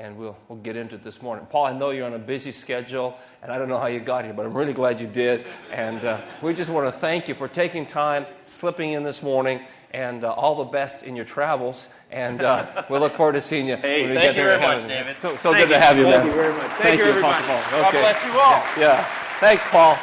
And 0.00 0.16
we'll, 0.16 0.34
we'll 0.48 0.58
get 0.60 0.76
into 0.76 0.94
it 0.94 1.02
this 1.02 1.20
morning. 1.20 1.44
Paul, 1.50 1.66
I 1.66 1.74
know 1.74 1.90
you're 1.90 2.06
on 2.06 2.14
a 2.14 2.18
busy 2.18 2.52
schedule, 2.52 3.18
and 3.42 3.52
I 3.52 3.58
don't 3.58 3.68
know 3.68 3.78
how 3.78 3.88
you 3.88 4.00
got 4.00 4.24
here, 4.24 4.32
but 4.32 4.46
I'm 4.46 4.56
really 4.56 4.72
glad 4.72 4.98
you 4.98 5.06
did. 5.06 5.44
And 5.70 6.02
uh, 6.02 6.22
we 6.40 6.54
just 6.54 6.70
want 6.70 6.86
to 6.86 6.90
thank 6.90 7.28
you 7.28 7.34
for 7.34 7.48
taking 7.48 7.84
time, 7.84 8.24
slipping 8.44 8.92
in 8.92 9.02
this 9.02 9.22
morning, 9.22 9.60
and 9.92 10.24
uh, 10.24 10.32
all 10.32 10.54
the 10.54 10.64
best 10.64 11.02
in 11.02 11.16
your 11.16 11.26
travels. 11.26 11.88
And 12.10 12.42
uh, 12.42 12.84
we 12.88 12.96
look 12.96 13.12
forward 13.12 13.34
to 13.34 13.42
seeing 13.42 13.68
you. 13.68 13.76
Hey, 13.76 14.00
when 14.00 14.12
we 14.12 14.16
thank 14.16 14.28
get 14.28 14.36
you 14.36 14.42
very 14.42 14.58
much. 14.58 14.88
David. 14.88 15.16
So, 15.20 15.36
so 15.36 15.52
Thank 15.52 15.68
good 15.68 15.74
to 15.74 15.80
have 15.80 15.98
you, 15.98 16.04
there. 16.04 16.22
Thank 16.22 16.24
man. 16.24 16.34
you 16.34 16.42
very 16.42 16.56
much. 16.56 16.70
Thank 16.78 16.98
you, 16.98 17.10
Apostle 17.10 17.28
everybody. 17.28 17.62
Paul. 17.68 17.82
God 17.82 17.92
bless 17.92 18.24
you 18.24 18.30
all. 18.30 18.38
Yeah. 18.40 18.78
yeah. 18.78 19.04
Thanks, 19.38 19.64
Paul. 19.66 19.98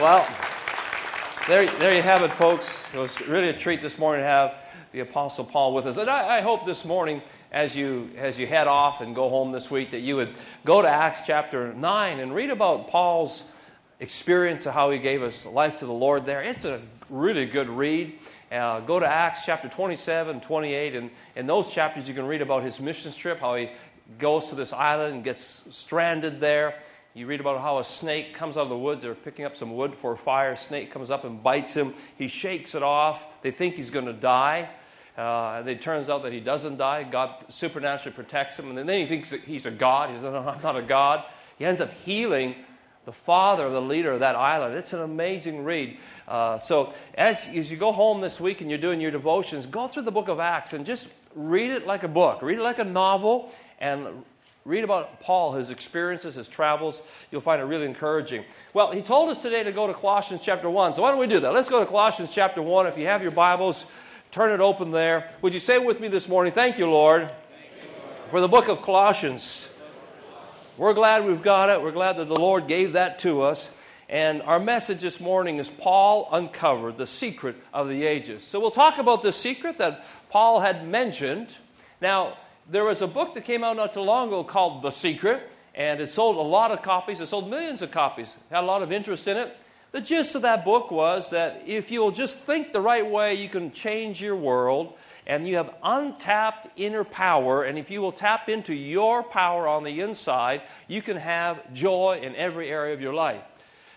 Well, 0.00 0.28
there, 1.48 1.66
there 1.80 1.92
you 1.92 2.02
have 2.02 2.22
it, 2.22 2.30
folks. 2.30 2.84
It 2.94 2.98
was 2.98 3.20
really 3.22 3.48
a 3.48 3.52
treat 3.52 3.82
this 3.82 3.98
morning 3.98 4.22
to 4.22 4.28
have 4.28 4.54
the 4.96 5.02
Apostle 5.02 5.44
Paul 5.44 5.74
with 5.74 5.84
us. 5.84 5.98
And 5.98 6.08
I, 6.08 6.38
I 6.38 6.40
hope 6.40 6.64
this 6.64 6.82
morning, 6.82 7.20
as 7.52 7.76
you, 7.76 8.08
as 8.16 8.38
you 8.38 8.46
head 8.46 8.66
off 8.66 9.02
and 9.02 9.14
go 9.14 9.28
home 9.28 9.52
this 9.52 9.70
week, 9.70 9.90
that 9.90 10.00
you 10.00 10.16
would 10.16 10.30
go 10.64 10.80
to 10.80 10.88
Acts 10.88 11.20
chapter 11.26 11.74
9 11.74 12.18
and 12.18 12.34
read 12.34 12.48
about 12.48 12.88
Paul's 12.88 13.44
experience 14.00 14.64
of 14.64 14.72
how 14.72 14.90
he 14.90 14.98
gave 14.98 15.20
his 15.20 15.44
life 15.44 15.76
to 15.76 15.86
the 15.86 15.92
Lord 15.92 16.24
there. 16.24 16.40
It's 16.40 16.64
a 16.64 16.80
really 17.10 17.44
good 17.44 17.68
read. 17.68 18.18
Uh, 18.50 18.80
go 18.80 18.98
to 18.98 19.06
Acts 19.06 19.44
chapter 19.44 19.68
27, 19.68 20.40
28, 20.40 20.96
and 20.96 21.10
in 21.34 21.46
those 21.46 21.68
chapters 21.68 22.08
you 22.08 22.14
can 22.14 22.24
read 22.24 22.40
about 22.40 22.62
his 22.62 22.80
mission 22.80 23.12
trip, 23.12 23.38
how 23.38 23.54
he 23.56 23.68
goes 24.18 24.48
to 24.48 24.54
this 24.54 24.72
island 24.72 25.16
and 25.16 25.22
gets 25.22 25.62
stranded 25.76 26.40
there. 26.40 26.74
You 27.12 27.26
read 27.26 27.40
about 27.40 27.60
how 27.60 27.80
a 27.80 27.84
snake 27.84 28.32
comes 28.32 28.56
out 28.56 28.62
of 28.62 28.70
the 28.70 28.78
woods. 28.78 29.02
They're 29.02 29.14
picking 29.14 29.44
up 29.44 29.58
some 29.58 29.76
wood 29.76 29.94
for 29.94 30.12
a 30.12 30.16
fire. 30.16 30.52
A 30.52 30.56
snake 30.56 30.90
comes 30.90 31.10
up 31.10 31.24
and 31.24 31.42
bites 31.42 31.74
him. 31.74 31.92
He 32.16 32.28
shakes 32.28 32.74
it 32.74 32.82
off. 32.82 33.22
They 33.42 33.50
think 33.50 33.74
he's 33.74 33.90
going 33.90 34.06
to 34.06 34.14
die. 34.14 34.70
Uh, 35.16 35.58
and 35.58 35.68
it 35.68 35.80
turns 35.80 36.08
out 36.08 36.22
that 36.24 36.32
he 36.32 36.40
doesn't 36.40 36.76
die. 36.76 37.02
God 37.04 37.46
supernaturally 37.48 38.14
protects 38.14 38.58
him. 38.58 38.76
And 38.76 38.88
then 38.88 39.00
he 39.00 39.06
thinks 39.06 39.30
that 39.30 39.40
he's 39.40 39.64
a 39.64 39.70
god. 39.70 40.10
He 40.10 40.16
says, 40.16 40.24
No, 40.24 40.36
I'm 40.36 40.62
not 40.62 40.76
a 40.76 40.82
god. 40.82 41.24
He 41.58 41.64
ends 41.64 41.80
up 41.80 41.92
healing 42.04 42.54
the 43.06 43.12
father, 43.12 43.70
the 43.70 43.80
leader 43.80 44.10
of 44.12 44.20
that 44.20 44.34
island. 44.34 44.74
It's 44.74 44.92
an 44.92 45.00
amazing 45.00 45.64
read. 45.64 45.98
Uh, 46.26 46.58
so, 46.58 46.92
as, 47.14 47.46
as 47.54 47.70
you 47.70 47.76
go 47.76 47.92
home 47.92 48.20
this 48.20 48.40
week 48.40 48.60
and 48.60 48.68
you're 48.68 48.80
doing 48.80 49.00
your 49.00 49.12
devotions, 49.12 49.64
go 49.64 49.86
through 49.86 50.02
the 50.02 50.10
book 50.10 50.28
of 50.28 50.40
Acts 50.40 50.72
and 50.72 50.84
just 50.84 51.06
read 51.34 51.70
it 51.70 51.86
like 51.86 52.02
a 52.02 52.08
book. 52.08 52.42
Read 52.42 52.58
it 52.58 52.62
like 52.62 52.80
a 52.80 52.84
novel 52.84 53.54
and 53.78 54.24
read 54.64 54.82
about 54.82 55.20
Paul, 55.20 55.52
his 55.52 55.70
experiences, 55.70 56.34
his 56.34 56.48
travels. 56.48 57.00
You'll 57.30 57.40
find 57.40 57.62
it 57.62 57.64
really 57.66 57.86
encouraging. 57.86 58.44
Well, 58.74 58.90
he 58.90 59.02
told 59.02 59.30
us 59.30 59.38
today 59.38 59.62
to 59.62 59.70
go 59.70 59.86
to 59.86 59.94
Colossians 59.94 60.40
chapter 60.42 60.68
1. 60.68 60.94
So, 60.94 61.02
why 61.02 61.10
don't 61.10 61.20
we 61.20 61.28
do 61.28 61.38
that? 61.40 61.54
Let's 61.54 61.68
go 61.68 61.78
to 61.78 61.86
Colossians 61.86 62.34
chapter 62.34 62.60
1. 62.60 62.88
If 62.88 62.98
you 62.98 63.06
have 63.06 63.22
your 63.22 63.30
Bibles, 63.30 63.86
turn 64.36 64.52
it 64.52 64.60
open 64.60 64.90
there. 64.90 65.30
Would 65.40 65.54
you 65.54 65.60
say 65.60 65.78
with 65.78 65.98
me 65.98 66.08
this 66.08 66.28
morning, 66.28 66.52
Thank 66.52 66.76
you, 66.76 66.90
Lord, 66.90 67.22
Thank 67.22 67.32
you, 67.82 67.88
Lord. 68.04 68.30
for 68.30 68.40
the 68.42 68.48
book 68.48 68.68
of 68.68 68.82
Colossians. 68.82 69.66
We're 70.76 70.92
glad 70.92 71.24
we've 71.24 71.40
got 71.40 71.70
it. 71.70 71.80
We're 71.80 71.90
glad 71.90 72.18
that 72.18 72.28
the 72.28 72.36
Lord 72.36 72.68
gave 72.68 72.92
that 72.92 73.18
to 73.20 73.40
us. 73.40 73.74
And 74.10 74.42
our 74.42 74.58
message 74.58 75.00
this 75.00 75.20
morning 75.20 75.56
is 75.56 75.70
Paul 75.70 76.28
uncovered 76.30 76.98
the 76.98 77.06
secret 77.06 77.56
of 77.72 77.88
the 77.88 78.04
ages. 78.04 78.44
So 78.44 78.60
we'll 78.60 78.70
talk 78.70 78.98
about 78.98 79.22
the 79.22 79.32
secret 79.32 79.78
that 79.78 80.04
Paul 80.28 80.60
had 80.60 80.86
mentioned. 80.86 81.56
Now, 82.02 82.36
there 82.70 82.84
was 82.84 83.00
a 83.00 83.06
book 83.06 83.32
that 83.36 83.46
came 83.46 83.64
out 83.64 83.78
not 83.78 83.94
too 83.94 84.02
long 84.02 84.28
ago 84.28 84.44
called 84.44 84.82
The 84.82 84.90
Secret, 84.90 85.48
and 85.74 85.98
it 85.98 86.10
sold 86.10 86.36
a 86.36 86.40
lot 86.40 86.72
of 86.72 86.82
copies. 86.82 87.22
It 87.22 87.28
sold 87.28 87.48
millions 87.48 87.80
of 87.80 87.90
copies. 87.90 88.34
Had 88.50 88.64
a 88.64 88.66
lot 88.66 88.82
of 88.82 88.92
interest 88.92 89.26
in 89.28 89.38
it. 89.38 89.56
The 89.96 90.02
gist 90.02 90.34
of 90.34 90.42
that 90.42 90.62
book 90.62 90.90
was 90.90 91.30
that 91.30 91.62
if 91.64 91.90
you'll 91.90 92.10
just 92.10 92.40
think 92.40 92.70
the 92.70 92.82
right 92.82 93.10
way, 93.10 93.32
you 93.32 93.48
can 93.48 93.72
change 93.72 94.20
your 94.20 94.36
world 94.36 94.92
and 95.26 95.48
you 95.48 95.56
have 95.56 95.74
untapped 95.82 96.66
inner 96.76 97.02
power. 97.02 97.62
And 97.62 97.78
if 97.78 97.90
you 97.90 98.02
will 98.02 98.12
tap 98.12 98.50
into 98.50 98.74
your 98.74 99.22
power 99.22 99.66
on 99.66 99.84
the 99.84 100.00
inside, 100.00 100.60
you 100.86 101.00
can 101.00 101.16
have 101.16 101.72
joy 101.72 102.20
in 102.22 102.36
every 102.36 102.68
area 102.68 102.92
of 102.92 103.00
your 103.00 103.14
life. 103.14 103.40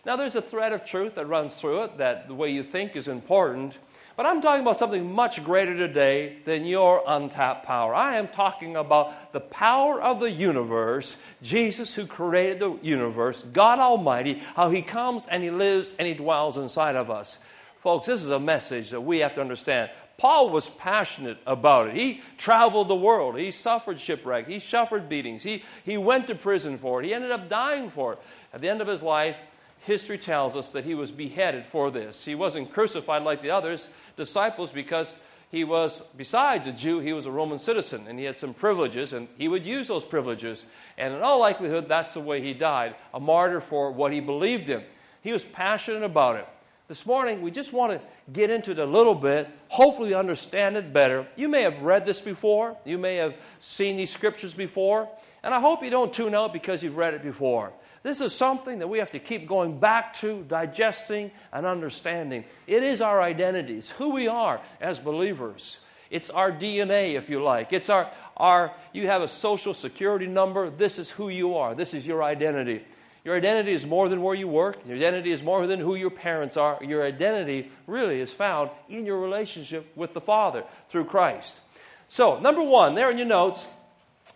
Now, 0.06 0.15
there's 0.15 0.38
a 0.38 0.41
thread 0.41 0.72
of 0.72 0.86
truth 0.86 1.15
that 1.15 1.25
runs 1.25 1.56
through 1.56 1.84
it 1.84 1.98
that 1.98 2.29
the 2.29 2.34
way 2.34 2.50
you 2.50 2.63
think 2.63 2.96
is 2.96 3.10
important. 3.10 3.77
But 4.19 4.25
I'm 4.25 4.41
talking 4.41 4.63
about 4.63 4.75
something 4.75 5.13
much 5.13 5.41
greater 5.45 5.77
today 5.77 6.39
than 6.43 6.65
your 6.65 7.01
untapped 7.07 7.65
power. 7.65 7.95
I 7.95 8.17
am 8.17 8.27
talking 8.27 8.75
about 8.75 9.31
the 9.31 9.39
power 9.39 10.01
of 10.01 10.19
the 10.19 10.29
universe, 10.29 11.15
Jesus 11.41 11.95
who 11.95 12.05
created 12.05 12.59
the 12.59 12.77
universe, 12.81 13.43
God 13.43 13.79
Almighty, 13.79 14.41
how 14.57 14.71
He 14.71 14.81
comes 14.81 15.25
and 15.25 15.41
He 15.41 15.51
lives 15.51 15.95
and 15.97 16.05
He 16.05 16.15
dwells 16.15 16.57
inside 16.57 16.97
of 16.97 17.09
us. 17.09 17.39
Folks, 17.79 18.07
this 18.07 18.21
is 18.21 18.29
a 18.29 18.41
message 18.41 18.89
that 18.89 18.99
we 18.99 19.19
have 19.19 19.35
to 19.35 19.41
understand. 19.41 19.89
Paul 20.17 20.49
was 20.49 20.69
passionate 20.69 21.38
about 21.47 21.88
it. 21.88 21.95
He 21.95 22.21
traveled 22.38 22.89
the 22.89 22.95
world. 22.95 23.39
He 23.39 23.51
suffered 23.51 24.01
shipwreck. 24.01 24.49
He 24.49 24.59
suffered 24.59 25.07
beatings. 25.07 25.43
He, 25.43 25.63
he 25.85 25.97
went 25.97 26.27
to 26.27 26.35
prison 26.35 26.77
for 26.77 27.01
it. 27.01 27.05
He 27.05 27.13
ended 27.13 27.31
up 27.31 27.47
dying 27.47 27.89
for 27.89 28.13
it. 28.13 28.19
At 28.53 28.59
the 28.59 28.67
end 28.67 28.81
of 28.81 28.88
his 28.89 29.01
life, 29.01 29.38
history 29.81 30.17
tells 30.17 30.55
us 30.55 30.71
that 30.71 30.86
he 30.86 30.95
was 30.95 31.12
beheaded 31.12 31.65
for 31.65 31.91
this. 31.91 32.25
He 32.25 32.36
wasn't 32.36 32.74
crucified 32.74 33.24
like 33.24 33.41
the 33.41 33.51
others 33.51 33.88
disciples 34.15 34.71
because 34.71 35.12
he 35.51 35.63
was, 35.63 36.00
besides 36.15 36.67
a 36.67 36.71
Jew, 36.71 37.00
he 37.00 37.13
was 37.13 37.25
a 37.25 37.31
Roman 37.31 37.57
citizen 37.57 38.05
and 38.07 38.19
he 38.19 38.25
had 38.25 38.38
some 38.38 38.53
privileges 38.53 39.13
and 39.13 39.27
he 39.38 39.48
would 39.48 39.65
use 39.65 39.88
those 39.88 40.05
privileges. 40.05 40.65
And 40.98 41.13
in 41.13 41.21
all 41.21 41.39
likelihood, 41.39 41.88
that's 41.88 42.13
the 42.13 42.19
way 42.19 42.41
he 42.41 42.53
died 42.53 42.95
a 43.13 43.19
martyr 43.19 43.62
for 43.62 43.91
what 43.91 44.13
he 44.13 44.19
believed 44.19 44.69
in. 44.69 44.83
He 45.21 45.33
was 45.33 45.43
passionate 45.43 46.03
about 46.03 46.36
it. 46.36 46.48
This 46.88 47.05
morning, 47.05 47.43
we 47.43 47.51
just 47.51 47.71
want 47.71 47.91
to 47.91 48.01
get 48.33 48.50
into 48.50 48.71
it 48.71 48.79
a 48.79 48.86
little 48.86 49.13
bit, 49.13 49.48
hopefully, 49.67 50.15
understand 50.15 50.75
it 50.75 50.91
better. 50.91 51.27
You 51.36 51.48
may 51.48 51.62
have 51.62 51.83
read 51.83 52.03
this 52.03 52.19
before, 52.19 52.75
you 52.83 52.98
may 52.98 53.17
have 53.17 53.36
seen 53.59 53.95
these 53.95 54.09
scriptures 54.09 54.55
before, 54.55 55.07
and 55.43 55.53
I 55.53 55.59
hope 55.59 55.83
you 55.83 55.91
don't 55.91 56.12
tune 56.12 56.33
out 56.33 56.51
because 56.51 56.81
you've 56.81 56.98
read 56.98 57.13
it 57.13 57.21
before. 57.21 57.71
This 58.01 58.22
is 58.22 58.34
something 58.34 58.79
that 58.79 58.88
we 58.88 59.00
have 59.00 59.12
to 59.12 59.20
keep 59.20 59.48
going 59.48 59.79
back 59.79 60.13
to, 60.15 60.44
digesting, 60.48 61.32
and 61.51 61.65
understanding. 61.65 62.46
It 62.65 62.84
is 62.84 63.01
our 63.01 63.22
identities, 63.22 63.89
who 63.91 64.12
we 64.12 64.27
are 64.27 64.62
as 64.79 65.00
believers. 65.00 65.79
It's 66.10 66.29
our 66.29 66.51
DNA, 66.51 67.15
if 67.15 67.29
you 67.29 67.44
like. 67.44 67.74
It's 67.74 67.89
our, 67.89 68.10
our, 68.38 68.74
you 68.94 69.08
have 69.08 69.22
a 69.22 69.27
social 69.27 69.74
security 69.74 70.27
number. 70.27 70.70
This 70.70 70.98
is 70.98 71.10
who 71.10 71.29
you 71.29 71.56
are. 71.56 71.75
This 71.75 71.94
is 71.94 72.08
your 72.08 72.24
identity. 72.24 72.84
Your 73.25 73.36
identity 73.36 73.74
is 73.74 73.86
more 73.86 74.08
than 74.08 74.22
where 74.22 74.34
you 74.34 74.48
work. 74.48 74.77
Your 74.88 74.96
identity 74.96 75.32
is 75.32 75.44
more 75.44 75.68
than 75.68 75.79
who 75.79 75.96
your 75.96 76.10
parents 76.10 76.58
are. 76.58 76.79
Your 76.82 77.03
identity 77.03 77.70
really 77.86 78.22
is 78.22 78.32
found 78.32 78.72
in 78.88 79.06
your 79.06 79.20
relationship 79.20 79.91
with 79.96 80.13
the 80.13 80.22
Father 80.22 80.63
through 80.88 81.06
Christ. 81.06 81.60
So, 82.08 82.39
number 82.39 82.63
one, 82.63 82.96
there 82.96 83.12
in 83.12 83.18
your 83.18 83.27
notes, 83.27 83.68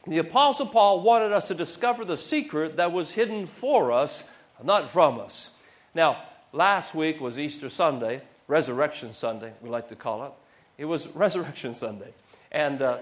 the 0.05 0.17
Apostle 0.17 0.65
Paul 0.65 1.01
wanted 1.01 1.31
us 1.31 1.47
to 1.47 1.53
discover 1.53 2.03
the 2.03 2.17
secret 2.17 2.77
that 2.77 2.91
was 2.91 3.11
hidden 3.11 3.47
for 3.47 3.91
us, 3.91 4.23
not 4.63 4.91
from 4.91 5.19
us. 5.19 5.49
Now, 5.95 6.23
last 6.51 6.93
week 6.93 7.21
was 7.21 7.39
Easter 7.39 7.69
Sunday, 7.69 8.21
Resurrection 8.47 9.13
Sunday, 9.13 9.53
we 9.61 9.69
like 9.69 9.89
to 9.89 9.95
call 9.95 10.25
it. 10.25 10.31
It 10.77 10.85
was 10.85 11.07
Resurrection 11.15 11.75
Sunday. 11.75 12.13
And 12.51 12.81
uh, 12.81 12.97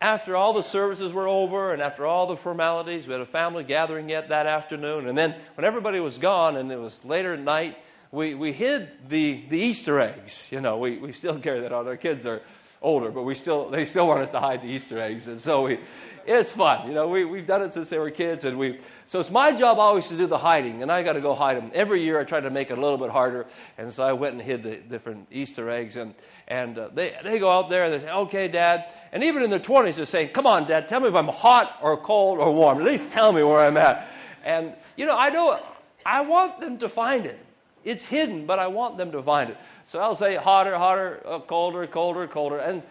after 0.00 0.36
all 0.36 0.52
the 0.52 0.62
services 0.62 1.12
were 1.12 1.28
over 1.28 1.72
and 1.72 1.82
after 1.82 2.06
all 2.06 2.26
the 2.26 2.36
formalities, 2.36 3.06
we 3.06 3.12
had 3.12 3.20
a 3.20 3.26
family 3.26 3.64
gathering 3.64 4.08
yet 4.08 4.28
that 4.28 4.46
afternoon. 4.46 5.08
And 5.08 5.16
then 5.16 5.34
when 5.56 5.64
everybody 5.64 6.00
was 6.00 6.18
gone 6.18 6.56
and 6.56 6.70
it 6.72 6.78
was 6.78 7.04
later 7.04 7.34
at 7.34 7.40
night, 7.40 7.76
we, 8.12 8.34
we 8.34 8.52
hid 8.52 8.88
the, 9.08 9.44
the 9.48 9.58
Easter 9.58 10.00
eggs. 10.00 10.48
You 10.50 10.60
know, 10.60 10.78
we, 10.78 10.98
we 10.98 11.12
still 11.12 11.38
carry 11.38 11.60
that 11.60 11.72
on. 11.72 11.86
Our 11.86 11.96
kids 11.96 12.26
are 12.26 12.42
older, 12.82 13.10
but 13.10 13.22
we 13.22 13.34
still, 13.34 13.68
they 13.70 13.84
still 13.84 14.06
want 14.08 14.22
us 14.22 14.30
to 14.30 14.40
hide 14.40 14.62
the 14.62 14.68
Easter 14.68 15.00
eggs. 15.00 15.28
And 15.28 15.40
so 15.40 15.62
we, 15.62 15.80
it's 16.26 16.52
fun. 16.52 16.86
You 16.88 16.94
know, 16.94 17.08
we, 17.08 17.24
we've 17.24 17.46
done 17.46 17.62
it 17.62 17.74
since 17.74 17.88
they 17.88 17.98
were 17.98 18.10
kids. 18.10 18.44
And 18.44 18.58
we, 18.58 18.78
so 19.06 19.20
it's 19.20 19.30
my 19.30 19.52
job 19.52 19.78
always 19.78 20.08
to 20.08 20.16
do 20.16 20.26
the 20.26 20.38
hiding, 20.38 20.82
and 20.82 20.90
I 20.90 21.02
got 21.02 21.14
to 21.14 21.20
go 21.20 21.34
hide 21.34 21.56
them. 21.56 21.70
Every 21.74 22.02
year 22.02 22.20
I 22.20 22.24
try 22.24 22.40
to 22.40 22.50
make 22.50 22.70
it 22.70 22.78
a 22.78 22.80
little 22.80 22.98
bit 22.98 23.10
harder. 23.10 23.46
And 23.76 23.92
so 23.92 24.04
I 24.04 24.12
went 24.12 24.34
and 24.34 24.42
hid 24.42 24.62
the 24.62 24.76
different 24.76 25.26
Easter 25.30 25.68
eggs. 25.68 25.96
And, 25.96 26.14
and 26.46 26.78
uh, 26.78 26.88
they, 26.94 27.16
they 27.24 27.38
go 27.38 27.50
out 27.50 27.68
there 27.68 27.84
and 27.84 27.92
they 27.92 28.00
say, 28.00 28.10
okay, 28.10 28.48
Dad. 28.48 28.92
And 29.12 29.24
even 29.24 29.42
in 29.42 29.50
their 29.50 29.58
20s, 29.58 29.96
they're 29.96 30.06
saying, 30.06 30.28
come 30.28 30.46
on, 30.46 30.66
Dad, 30.66 30.88
tell 30.88 31.00
me 31.00 31.08
if 31.08 31.14
I'm 31.14 31.28
hot 31.28 31.78
or 31.82 31.96
cold 31.96 32.38
or 32.38 32.54
warm. 32.54 32.78
At 32.78 32.84
least 32.84 33.10
tell 33.10 33.32
me 33.32 33.42
where 33.42 33.58
I'm 33.58 33.76
at. 33.76 34.08
And, 34.44 34.74
you 34.96 35.06
know, 35.06 35.16
I 35.16 35.28
know, 35.30 35.60
I 36.06 36.22
want 36.22 36.60
them 36.60 36.78
to 36.78 36.88
find 36.88 37.26
it. 37.26 37.38
It's 37.84 38.04
hidden, 38.04 38.46
but 38.46 38.58
I 38.58 38.66
want 38.66 38.98
them 38.98 39.12
to 39.12 39.22
find 39.22 39.50
it. 39.50 39.56
So 39.86 40.00
I'll 40.00 40.14
say 40.14 40.36
hotter, 40.36 40.76
hotter, 40.76 41.22
uh, 41.26 41.40
colder, 41.40 41.86
colder, 41.86 42.26
colder. 42.26 42.58
And 42.58 42.82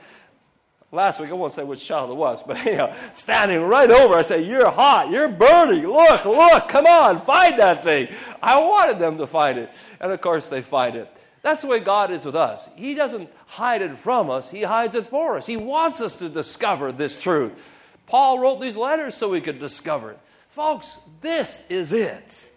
last 0.92 1.20
week, 1.20 1.30
I 1.30 1.34
won't 1.34 1.54
say 1.54 1.64
which 1.64 1.86
child 1.86 2.10
it 2.10 2.16
was, 2.16 2.42
but 2.48 2.64
you 2.66 2.78
know, 2.78 2.96
standing 3.14 3.62
right 3.62 3.92
over, 3.92 4.16
I 4.16 4.22
say, 4.24 4.42
You're 4.42 4.72
hot, 4.72 5.12
you're 5.12 5.30
burning, 5.30 5.88
look, 5.88 6.26
look, 6.26 6.68
come 6.68 6.86
on, 6.86 7.20
find 7.20 7.60
that 7.60 7.84
thing. 7.84 8.10
I 8.42 8.60
wanted 8.60 9.00
them 9.00 9.18
to 9.20 9.28
find 9.28 9.60
it. 9.60 9.72
And 10.00 10.12
of 10.12 10.22
course, 10.22 10.50
they 10.50 10.62
find 10.62 10.96
it. 10.96 11.16
That's 11.42 11.62
the 11.62 11.68
way 11.68 11.80
God 11.80 12.12
is 12.12 12.26
with 12.26 12.36
us. 12.36 12.68
He 12.76 12.96
doesn't 12.96 13.30
hide 13.46 13.82
it 13.82 13.98
from 13.98 14.30
us, 14.30 14.50
He 14.50 14.64
hides 14.64 14.96
it 14.96 15.06
for 15.06 15.38
us. 15.38 15.46
He 15.48 15.58
wants 15.58 16.02
us 16.02 16.16
to 16.16 16.30
discover 16.30 16.92
this 16.92 17.20
truth. 17.20 17.76
Paul 18.08 18.40
wrote 18.40 18.60
these 18.60 18.76
letters 18.76 19.14
so 19.14 19.30
we 19.30 19.40
could 19.40 19.60
discover 19.60 20.12
it. 20.12 20.20
Folks, 20.50 20.98
this 21.22 21.60
is 21.70 21.94
it. 21.94 22.48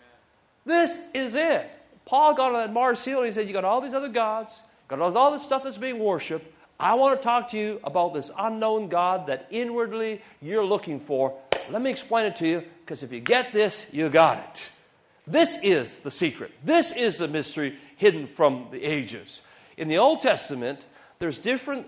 This 0.65 0.99
is 1.13 1.35
it. 1.35 1.71
Paul 2.05 2.35
got 2.35 2.55
on 2.55 2.61
that 2.61 2.73
Mars 2.73 3.05
Hill 3.05 3.19
and 3.19 3.27
he 3.27 3.33
said, 3.33 3.47
You 3.47 3.53
got 3.53 3.65
all 3.65 3.81
these 3.81 3.95
other 3.95 4.09
gods, 4.09 4.61
got 4.89 5.01
all 5.01 5.33
this 5.33 5.43
stuff 5.43 5.65
that's 5.65 5.79
being 5.79 5.99
worshiped. 5.99 6.47
I 6.79 6.95
want 6.95 7.19
to 7.19 7.23
talk 7.23 7.51
to 7.51 7.59
you 7.59 7.81
about 7.85 8.13
this 8.13 8.31
unknown 8.37 8.89
God 8.89 9.29
that 9.29 9.47
inwardly 9.51 10.21
you're 10.41 10.65
looking 10.65 10.99
for. 10.99 11.39
Let 11.71 11.81
me 11.81 11.91
explain 11.91 12.27
it 12.27 12.37
to 12.37 12.49
you 12.49 12.65
because 12.81 13.03
if 13.03 13.13
you 13.13 13.21
get 13.21 13.53
this, 13.53 13.87
you 13.93 14.09
got 14.09 14.39
it. 14.39 14.71
This 15.27 15.57
is 15.63 16.01
the 16.01 16.11
secret. 16.11 16.51
This 16.65 16.93
is 16.93 17.19
the 17.19 17.29
mystery 17.29 17.79
hidden 17.97 18.27
from 18.27 18.67
the 18.73 18.83
ages. 18.83 19.43
In 19.77 19.87
the 19.89 19.99
Old 19.99 20.21
Testament, 20.21 20.85
there's 21.21 21.39
different 21.39 21.87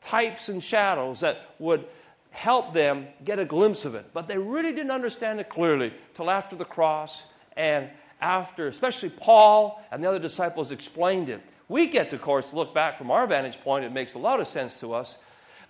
types 0.00 0.48
and 0.48 0.62
shadows 0.62 1.20
that 1.20 1.54
would 1.58 1.84
help 2.30 2.72
them 2.72 3.06
get 3.24 3.38
a 3.38 3.44
glimpse 3.44 3.84
of 3.84 3.94
it, 3.94 4.06
but 4.14 4.26
they 4.26 4.38
really 4.38 4.72
didn't 4.72 4.90
understand 4.90 5.38
it 5.38 5.50
clearly 5.50 5.92
till 6.14 6.30
after 6.30 6.56
the 6.56 6.64
cross 6.64 7.24
and 7.56 7.90
after, 8.22 8.68
especially 8.68 9.10
Paul 9.10 9.84
and 9.90 10.02
the 10.02 10.08
other 10.08 10.18
disciples 10.18 10.70
explained 10.70 11.28
it. 11.28 11.42
We 11.68 11.86
get 11.86 12.10
to, 12.10 12.16
of 12.16 12.22
course, 12.22 12.52
look 12.52 12.72
back 12.72 12.96
from 12.96 13.10
our 13.10 13.26
vantage 13.26 13.60
point. 13.60 13.84
It 13.84 13.92
makes 13.92 14.14
a 14.14 14.18
lot 14.18 14.40
of 14.40 14.48
sense 14.48 14.76
to 14.80 14.94
us. 14.94 15.16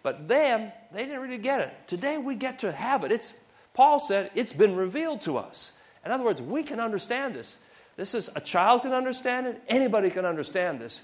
But 0.02 0.28
then, 0.28 0.72
they 0.92 1.04
didn't 1.04 1.20
really 1.20 1.38
get 1.38 1.60
it. 1.60 1.72
Today, 1.86 2.18
we 2.18 2.34
get 2.34 2.58
to 2.60 2.72
have 2.72 3.04
it. 3.04 3.12
It's, 3.12 3.32
Paul 3.74 3.98
said, 4.00 4.30
it's 4.34 4.52
been 4.52 4.76
revealed 4.76 5.22
to 5.22 5.38
us. 5.38 5.72
In 6.04 6.10
other 6.10 6.24
words, 6.24 6.42
we 6.42 6.62
can 6.62 6.80
understand 6.80 7.34
this. 7.34 7.56
This 7.96 8.14
is 8.14 8.28
a 8.34 8.40
child 8.40 8.82
can 8.82 8.92
understand 8.92 9.46
it, 9.46 9.62
anybody 9.68 10.10
can 10.10 10.24
understand 10.24 10.80
this. 10.80 11.02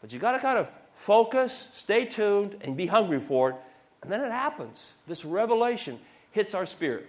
But 0.00 0.12
you 0.12 0.18
got 0.18 0.32
to 0.32 0.38
kind 0.38 0.58
of 0.58 0.68
focus, 0.94 1.68
stay 1.72 2.04
tuned, 2.04 2.56
and 2.60 2.76
be 2.76 2.86
hungry 2.86 3.20
for 3.20 3.50
it. 3.50 3.56
And 4.02 4.12
then 4.12 4.20
it 4.20 4.30
happens. 4.30 4.90
This 5.06 5.24
revelation 5.24 5.98
hits 6.30 6.54
our 6.54 6.66
spirit. 6.66 7.06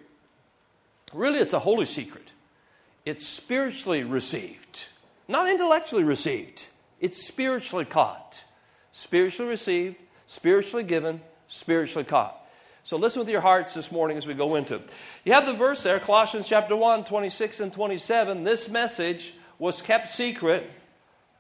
Really, 1.14 1.40
it's 1.40 1.54
a 1.54 1.60
holy 1.60 1.86
secret. 1.86 2.32
It's 3.08 3.26
spiritually 3.26 4.04
received, 4.04 4.88
not 5.30 5.48
intellectually 5.48 6.04
received. 6.04 6.66
It's 7.00 7.26
spiritually 7.26 7.86
caught. 7.86 8.44
Spiritually 8.92 9.50
received, 9.50 9.96
spiritually 10.26 10.84
given, 10.84 11.22
spiritually 11.48 12.04
caught. 12.04 12.38
So 12.84 12.98
listen 12.98 13.22
with 13.22 13.30
your 13.30 13.40
hearts 13.40 13.74
this 13.74 13.94
morning 13.94 14.18
as 14.18 14.28
we 14.28 14.34
go 14.34 14.56
into 14.56 14.76
it. 14.76 14.90
You 15.24 15.32
have 15.32 15.46
the 15.46 15.54
verse 15.54 15.84
there, 15.84 16.02
Colossians 16.02 16.50
chapter 16.50 16.76
1, 16.76 17.06
26 17.06 17.62
and 17.62 17.72
27. 17.72 18.44
This 18.44 18.68
message 18.68 19.34
was 19.58 19.82
kept 19.82 20.10
secret. 20.10 20.70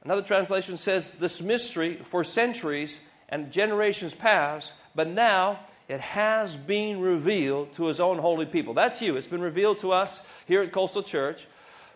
Another 0.05 0.21
translation 0.21 0.77
says, 0.77 1.11
This 1.19 1.41
mystery 1.41 1.97
for 2.01 2.23
centuries 2.23 2.97
and 3.27 3.51
generations 3.51 4.15
past, 4.15 4.71
but 4.95 5.09
now 5.09 5.59
it 5.89 5.99
has 5.99 6.55
been 6.55 7.01
revealed 7.01 7.73
to 7.73 7.87
his 7.87 7.99
own 7.99 8.19
holy 8.19 8.45
people. 8.45 8.73
That's 8.73 9.01
you. 9.01 9.17
It's 9.17 9.27
been 9.27 9.41
revealed 9.41 9.79
to 9.79 9.91
us 9.91 10.21
here 10.45 10.61
at 10.61 10.71
Coastal 10.71 11.03
Church. 11.03 11.45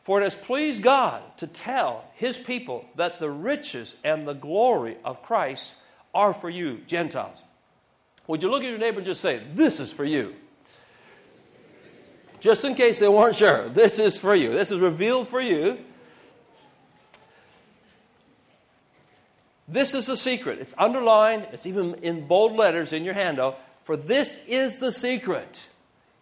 For 0.03 0.19
it 0.19 0.23
has 0.23 0.35
pleased 0.35 0.81
God 0.81 1.21
to 1.37 1.47
tell 1.47 2.05
his 2.15 2.37
people 2.37 2.85
that 2.95 3.19
the 3.19 3.29
riches 3.29 3.93
and 4.03 4.27
the 4.27 4.33
glory 4.33 4.97
of 5.05 5.21
Christ 5.21 5.75
are 6.13 6.33
for 6.33 6.49
you, 6.49 6.79
Gentiles. 6.87 7.37
Would 8.27 8.41
you 8.41 8.49
look 8.49 8.63
at 8.63 8.69
your 8.69 8.79
neighbor 8.79 8.97
and 8.97 9.05
just 9.05 9.21
say, 9.21 9.43
This 9.53 9.79
is 9.79 9.91
for 9.91 10.05
you? 10.05 10.35
Just 12.39 12.65
in 12.65 12.73
case 12.73 12.99
they 12.99 13.07
weren't 13.07 13.35
sure, 13.35 13.69
this 13.69 13.99
is 13.99 14.19
for 14.19 14.33
you. 14.33 14.51
This 14.51 14.71
is 14.71 14.79
revealed 14.79 15.27
for 15.27 15.39
you. 15.39 15.77
This 19.67 19.93
is 19.93 20.09
a 20.09 20.17
secret. 20.17 20.59
It's 20.59 20.73
underlined, 20.77 21.47
it's 21.53 21.65
even 21.65 21.93
in 22.01 22.27
bold 22.27 22.53
letters 22.53 22.91
in 22.91 23.05
your 23.05 23.13
handout. 23.13 23.59
For 23.83 23.95
this 23.95 24.39
is 24.47 24.79
the 24.79 24.91
secret. 24.91 25.65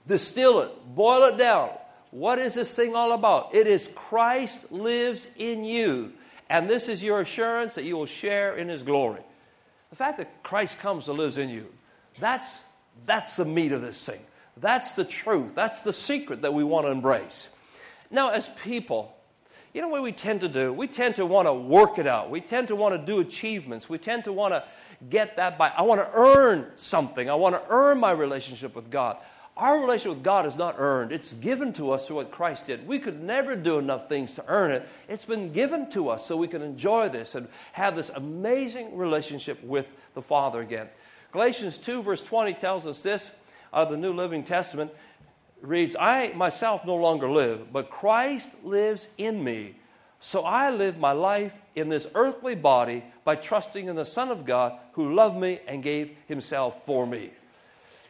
Distill 0.06 0.60
it, 0.62 0.96
boil 0.96 1.24
it 1.24 1.38
down. 1.38 1.70
What 2.12 2.40
is 2.40 2.56
this 2.56 2.76
thing 2.76 2.96
all 2.96 3.14
about? 3.14 3.54
It 3.54 3.68
is 3.68 3.90
Christ 3.94 4.72
lives 4.72 5.28
in 5.36 5.64
you. 5.64 6.14
And 6.50 6.70
this 6.70 6.90
is 6.90 7.04
your 7.04 7.22
assurance 7.22 7.76
that 7.76 7.84
you 7.84 7.96
will 7.96 8.08
share 8.08 8.56
in 8.56 8.70
his 8.70 8.82
glory. 8.82 9.22
The 9.92 9.96
fact 9.96 10.18
that 10.18 10.44
Christ 10.44 10.80
comes 10.80 11.08
and 11.08 11.18
lives 11.18 11.38
in 11.38 11.50
you, 11.50 11.68
that's, 12.20 12.64
that's 13.06 13.36
the 13.36 13.46
meat 13.46 13.72
of 13.72 13.82
this 13.82 14.04
thing. 14.04 14.20
That's 14.58 14.96
the 14.96 15.06
truth. 15.06 15.56
That's 15.56 15.84
the 15.84 15.94
secret 15.94 16.42
that 16.42 16.54
we 16.54 16.64
want 16.64 16.88
to 16.88 16.92
embrace. 16.92 17.50
Now, 18.12 18.30
as 18.30 18.50
people, 18.64 19.16
you 19.74 19.82
know 19.82 19.88
what 19.88 20.02
we 20.02 20.12
tend 20.12 20.42
to 20.42 20.50
do? 20.50 20.74
We 20.74 20.88
tend 20.88 21.16
to 21.16 21.26
want 21.26 21.48
to 21.48 21.54
work 21.54 22.00
it 22.00 22.08
out. 22.08 22.32
We 22.32 22.42
tend 22.42 22.70
to 22.70 22.76
want 22.76 22.96
to 22.96 23.06
do 23.06 23.20
achievements. 23.20 23.88
We 23.88 24.00
tend 24.00 24.24
to 24.24 24.34
want 24.34 24.54
to 24.54 24.64
get 25.10 25.38
that 25.38 25.58
by, 25.58 25.70
I 25.70 25.84
want 25.84 26.02
to 26.02 26.10
earn 26.14 26.72
something. 26.76 27.30
I 27.30 27.36
want 27.36 27.56
to 27.56 27.62
earn 27.70 28.00
my 28.00 28.12
relationship 28.12 28.76
with 28.76 28.90
God. 28.90 29.18
Our 29.60 29.82
relationship 29.82 30.20
with 30.20 30.24
God 30.24 30.46
is 30.46 30.56
not 30.56 30.76
earned, 30.78 31.12
it's 31.12 31.34
given 31.34 31.74
to 31.74 31.92
us 31.92 32.08
through 32.08 32.16
what 32.16 32.32
Christ 32.32 32.68
did. 32.68 32.88
We 32.88 32.98
could 32.98 33.22
never 33.22 33.58
do 33.58 33.78
enough 33.78 34.08
things 34.08 34.34
to 34.36 34.46
earn 34.48 34.72
it. 34.72 34.88
It's 35.10 35.26
been 35.26 35.52
given 35.52 35.90
to 35.92 36.08
us 36.08 36.26
so 36.26 36.38
we 36.38 36.48
can 36.48 36.62
enjoy 36.62 37.10
this 37.10 37.36
and 37.36 37.50
have 37.74 37.94
this 37.94 38.10
amazing 38.10 38.96
relationship 38.96 39.62
with 39.62 39.92
the 40.14 40.22
Father 40.22 40.62
again. 40.62 40.88
Galatians 41.34 41.78
2, 41.78 42.04
verse 42.04 42.22
20 42.22 42.54
tells 42.54 42.88
us 42.88 43.02
this 43.02 43.30
of 43.74 43.90
the 43.90 43.98
New 43.98 44.14
Living 44.14 44.46
Testament 44.46 44.92
reads, 45.62 45.98
I 46.00 46.30
myself 46.30 46.86
no 46.86 46.96
longer 46.96 47.30
live, 47.30 47.74
but 47.74 47.90
Christ 47.90 48.52
lives 48.64 49.10
in 49.18 49.44
me. 49.44 49.76
So 50.22 50.46
I 50.46 50.70
live 50.70 50.98
my 50.98 51.12
life 51.12 51.54
in 51.76 51.90
this 51.90 52.08
earthly 52.16 52.56
body 52.56 53.04
by 53.26 53.36
trusting 53.36 53.90
in 53.90 53.98
the 53.98 54.06
Son 54.06 54.30
of 54.30 54.46
God 54.46 54.80
who 54.94 55.14
loved 55.14 55.38
me 55.38 55.60
and 55.68 55.84
gave 55.84 56.16
himself 56.28 56.86
for 56.86 57.06
me. 57.06 57.32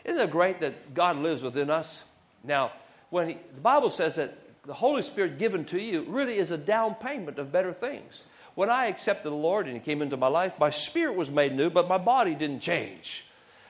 Isn't 0.09 0.21
it 0.21 0.31
great 0.31 0.59
that 0.61 0.95
God 0.95 1.17
lives 1.17 1.43
within 1.43 1.69
us? 1.69 2.01
Now, 2.43 2.71
when 3.11 3.29
he, 3.29 3.37
the 3.53 3.61
Bible 3.61 3.91
says 3.91 4.15
that 4.15 4.35
the 4.65 4.73
Holy 4.73 5.03
Spirit 5.03 5.37
given 5.37 5.65
to 5.65 5.79
you 5.79 6.03
really 6.07 6.39
is 6.39 6.49
a 6.49 6.57
down 6.57 6.95
payment 6.95 7.37
of 7.37 7.51
better 7.51 7.71
things. 7.71 8.25
When 8.55 8.71
I 8.71 8.87
accepted 8.87 9.29
the 9.29 9.35
Lord 9.35 9.67
and 9.67 9.75
He 9.75 9.79
came 9.79 10.01
into 10.01 10.17
my 10.17 10.27
life, 10.27 10.53
my 10.59 10.71
spirit 10.71 11.15
was 11.15 11.29
made 11.29 11.55
new, 11.55 11.69
but 11.69 11.87
my 11.87 11.99
body 11.99 12.33
didn't 12.33 12.61
change. 12.61 13.25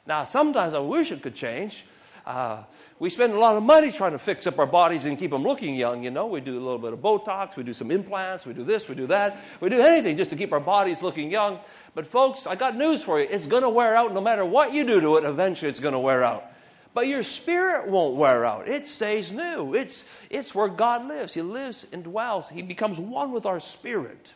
Now, 0.07 0.23
sometimes 0.23 0.73
I 0.73 0.79
wish 0.79 1.11
it 1.11 1.21
could 1.21 1.35
change, 1.35 1.83
uh, 2.29 2.63
we 2.99 3.09
spend 3.09 3.33
a 3.33 3.39
lot 3.39 3.55
of 3.55 3.63
money 3.63 3.91
trying 3.91 4.11
to 4.11 4.19
fix 4.19 4.45
up 4.45 4.59
our 4.59 4.67
bodies 4.67 5.05
and 5.05 5.17
keep 5.17 5.31
them 5.31 5.41
looking 5.41 5.73
young. 5.73 6.03
You 6.03 6.11
know, 6.11 6.27
we 6.27 6.41
do 6.41 6.53
a 6.53 6.61
little 6.61 6.77
bit 6.77 6.93
of 6.93 6.99
Botox, 6.99 7.55
we 7.55 7.63
do 7.63 7.73
some 7.73 7.89
implants, 7.89 8.45
we 8.45 8.53
do 8.53 8.63
this, 8.63 8.87
we 8.87 8.93
do 8.93 9.07
that. 9.07 9.41
We 9.59 9.69
do 9.69 9.81
anything 9.81 10.15
just 10.15 10.29
to 10.29 10.35
keep 10.35 10.53
our 10.53 10.59
bodies 10.59 11.01
looking 11.01 11.31
young. 11.31 11.57
But, 11.95 12.05
folks, 12.05 12.45
I 12.45 12.53
got 12.53 12.75
news 12.77 13.01
for 13.01 13.19
you. 13.19 13.27
It's 13.27 13.47
going 13.47 13.63
to 13.63 13.69
wear 13.69 13.95
out 13.95 14.13
no 14.13 14.21
matter 14.21 14.45
what 14.45 14.73
you 14.73 14.85
do 14.85 15.01
to 15.01 15.17
it. 15.17 15.23
Eventually, 15.23 15.71
it's 15.71 15.79
going 15.79 15.93
to 15.93 15.99
wear 15.99 16.23
out. 16.23 16.45
But 16.93 17.07
your 17.07 17.23
spirit 17.23 17.87
won't 17.87 18.15
wear 18.15 18.45
out. 18.45 18.67
It 18.67 18.85
stays 18.85 19.31
new. 19.31 19.73
It's, 19.73 20.03
it's 20.29 20.53
where 20.53 20.67
God 20.67 21.07
lives. 21.07 21.33
He 21.33 21.41
lives 21.41 21.87
and 21.91 22.03
dwells. 22.03 22.47
He 22.47 22.61
becomes 22.61 22.99
one 22.99 23.31
with 23.31 23.47
our 23.47 23.59
spirit. 23.59 24.35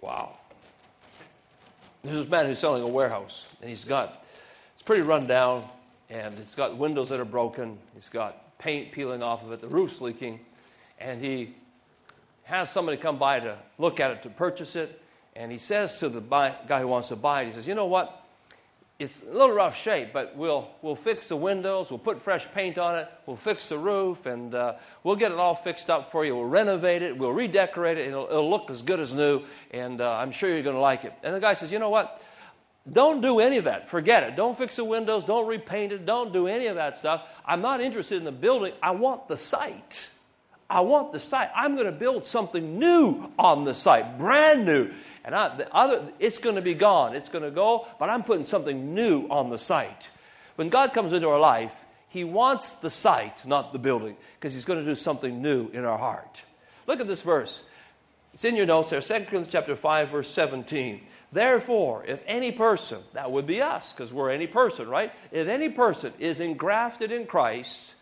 Wow. 0.00 0.38
This 2.00 2.12
is 2.12 2.26
a 2.26 2.30
man 2.30 2.46
who's 2.46 2.58
selling 2.58 2.82
a 2.82 2.88
warehouse, 2.88 3.48
and 3.60 3.68
he's 3.68 3.84
got 3.84 4.21
it's 4.82 4.86
pretty 4.88 5.02
run 5.02 5.28
down, 5.28 5.64
and 6.10 6.36
it's 6.40 6.56
got 6.56 6.76
windows 6.76 7.10
that 7.10 7.20
are 7.20 7.24
broken. 7.24 7.78
It's 7.96 8.08
got 8.08 8.58
paint 8.58 8.90
peeling 8.90 9.22
off 9.22 9.44
of 9.44 9.52
it. 9.52 9.60
The 9.60 9.68
roof's 9.68 10.00
leaking. 10.00 10.40
And 10.98 11.22
he 11.22 11.54
has 12.42 12.68
somebody 12.68 12.96
come 12.96 13.16
by 13.16 13.38
to 13.38 13.58
look 13.78 14.00
at 14.00 14.10
it 14.10 14.22
to 14.24 14.28
purchase 14.28 14.74
it. 14.74 15.00
And 15.36 15.52
he 15.52 15.58
says 15.58 16.00
to 16.00 16.08
the 16.08 16.20
buy, 16.20 16.56
guy 16.66 16.80
who 16.80 16.88
wants 16.88 17.10
to 17.10 17.16
buy 17.16 17.42
it, 17.42 17.46
he 17.46 17.52
says, 17.52 17.68
You 17.68 17.76
know 17.76 17.86
what? 17.86 18.26
It's 18.98 19.22
a 19.22 19.30
little 19.30 19.52
rough 19.54 19.76
shape, 19.76 20.08
but 20.12 20.36
we'll, 20.36 20.68
we'll 20.82 20.96
fix 20.96 21.28
the 21.28 21.36
windows, 21.36 21.90
we'll 21.92 21.98
put 22.00 22.20
fresh 22.20 22.50
paint 22.50 22.76
on 22.76 22.98
it, 22.98 23.08
we'll 23.26 23.36
fix 23.36 23.68
the 23.68 23.78
roof, 23.78 24.26
and 24.26 24.52
uh, 24.52 24.74
we'll 25.04 25.14
get 25.14 25.30
it 25.30 25.38
all 25.38 25.54
fixed 25.54 25.90
up 25.90 26.10
for 26.10 26.24
you. 26.24 26.34
We'll 26.34 26.46
renovate 26.46 27.02
it, 27.02 27.16
we'll 27.16 27.32
redecorate 27.32 27.98
it, 27.98 28.08
it'll, 28.08 28.26
it'll 28.26 28.50
look 28.50 28.68
as 28.68 28.82
good 28.82 28.98
as 28.98 29.14
new, 29.14 29.44
and 29.70 30.00
uh, 30.00 30.18
I'm 30.18 30.32
sure 30.32 30.50
you're 30.50 30.64
going 30.64 30.74
to 30.74 30.82
like 30.82 31.04
it. 31.04 31.12
And 31.22 31.36
the 31.36 31.40
guy 31.40 31.54
says, 31.54 31.70
You 31.70 31.78
know 31.78 31.90
what? 31.90 32.20
Don't 32.90 33.20
do 33.20 33.38
any 33.38 33.58
of 33.58 33.64
that. 33.64 33.88
Forget 33.88 34.24
it. 34.24 34.34
Don't 34.34 34.58
fix 34.58 34.76
the 34.76 34.84
windows. 34.84 35.24
Don't 35.24 35.46
repaint 35.46 35.92
it. 35.92 36.04
Don't 36.04 36.32
do 36.32 36.48
any 36.48 36.66
of 36.66 36.76
that 36.76 36.96
stuff. 36.96 37.22
I'm 37.46 37.60
not 37.60 37.80
interested 37.80 38.18
in 38.18 38.24
the 38.24 38.32
building. 38.32 38.72
I 38.82 38.90
want 38.90 39.28
the 39.28 39.36
site. 39.36 40.08
I 40.68 40.80
want 40.80 41.12
the 41.12 41.20
site. 41.20 41.50
I'm 41.54 41.74
going 41.74 41.86
to 41.86 41.92
build 41.92 42.26
something 42.26 42.78
new 42.78 43.30
on 43.38 43.64
the 43.64 43.74
site, 43.74 44.18
brand 44.18 44.64
new. 44.64 44.90
And 45.24 45.34
I, 45.34 45.54
the 45.54 45.72
other, 45.72 46.08
it's 46.18 46.38
going 46.38 46.56
to 46.56 46.62
be 46.62 46.74
gone. 46.74 47.14
It's 47.14 47.28
going 47.28 47.44
to 47.44 47.50
go, 47.50 47.86
but 48.00 48.08
I'm 48.08 48.24
putting 48.24 48.46
something 48.46 48.94
new 48.94 49.26
on 49.28 49.50
the 49.50 49.58
site. 49.58 50.10
When 50.56 50.68
God 50.68 50.92
comes 50.92 51.12
into 51.12 51.28
our 51.28 51.38
life, 51.38 51.76
He 52.08 52.24
wants 52.24 52.72
the 52.72 52.90
site, 52.90 53.46
not 53.46 53.72
the 53.72 53.78
building, 53.78 54.16
because 54.34 54.54
He's 54.54 54.64
going 54.64 54.80
to 54.80 54.84
do 54.84 54.96
something 54.96 55.40
new 55.40 55.68
in 55.68 55.84
our 55.84 55.98
heart. 55.98 56.42
Look 56.86 57.00
at 57.00 57.06
this 57.06 57.22
verse. 57.22 57.62
It's 58.34 58.44
in 58.44 58.56
your 58.56 58.64
notes 58.64 58.90
there, 58.90 59.00
2 59.00 59.12
Corinthians 59.14 59.48
chapter 59.48 59.76
5, 59.76 60.08
verse 60.08 60.30
17. 60.30 61.02
Therefore, 61.32 62.04
if 62.06 62.20
any 62.26 62.50
person, 62.50 63.00
that 63.12 63.30
would 63.30 63.46
be 63.46 63.60
us, 63.60 63.92
because 63.92 64.12
we're 64.12 64.30
any 64.30 64.46
person, 64.46 64.88
right? 64.88 65.12
If 65.30 65.48
any 65.48 65.68
person 65.68 66.14
is 66.18 66.40
engrafted 66.40 67.12
in 67.12 67.26
Christ, 67.26 67.94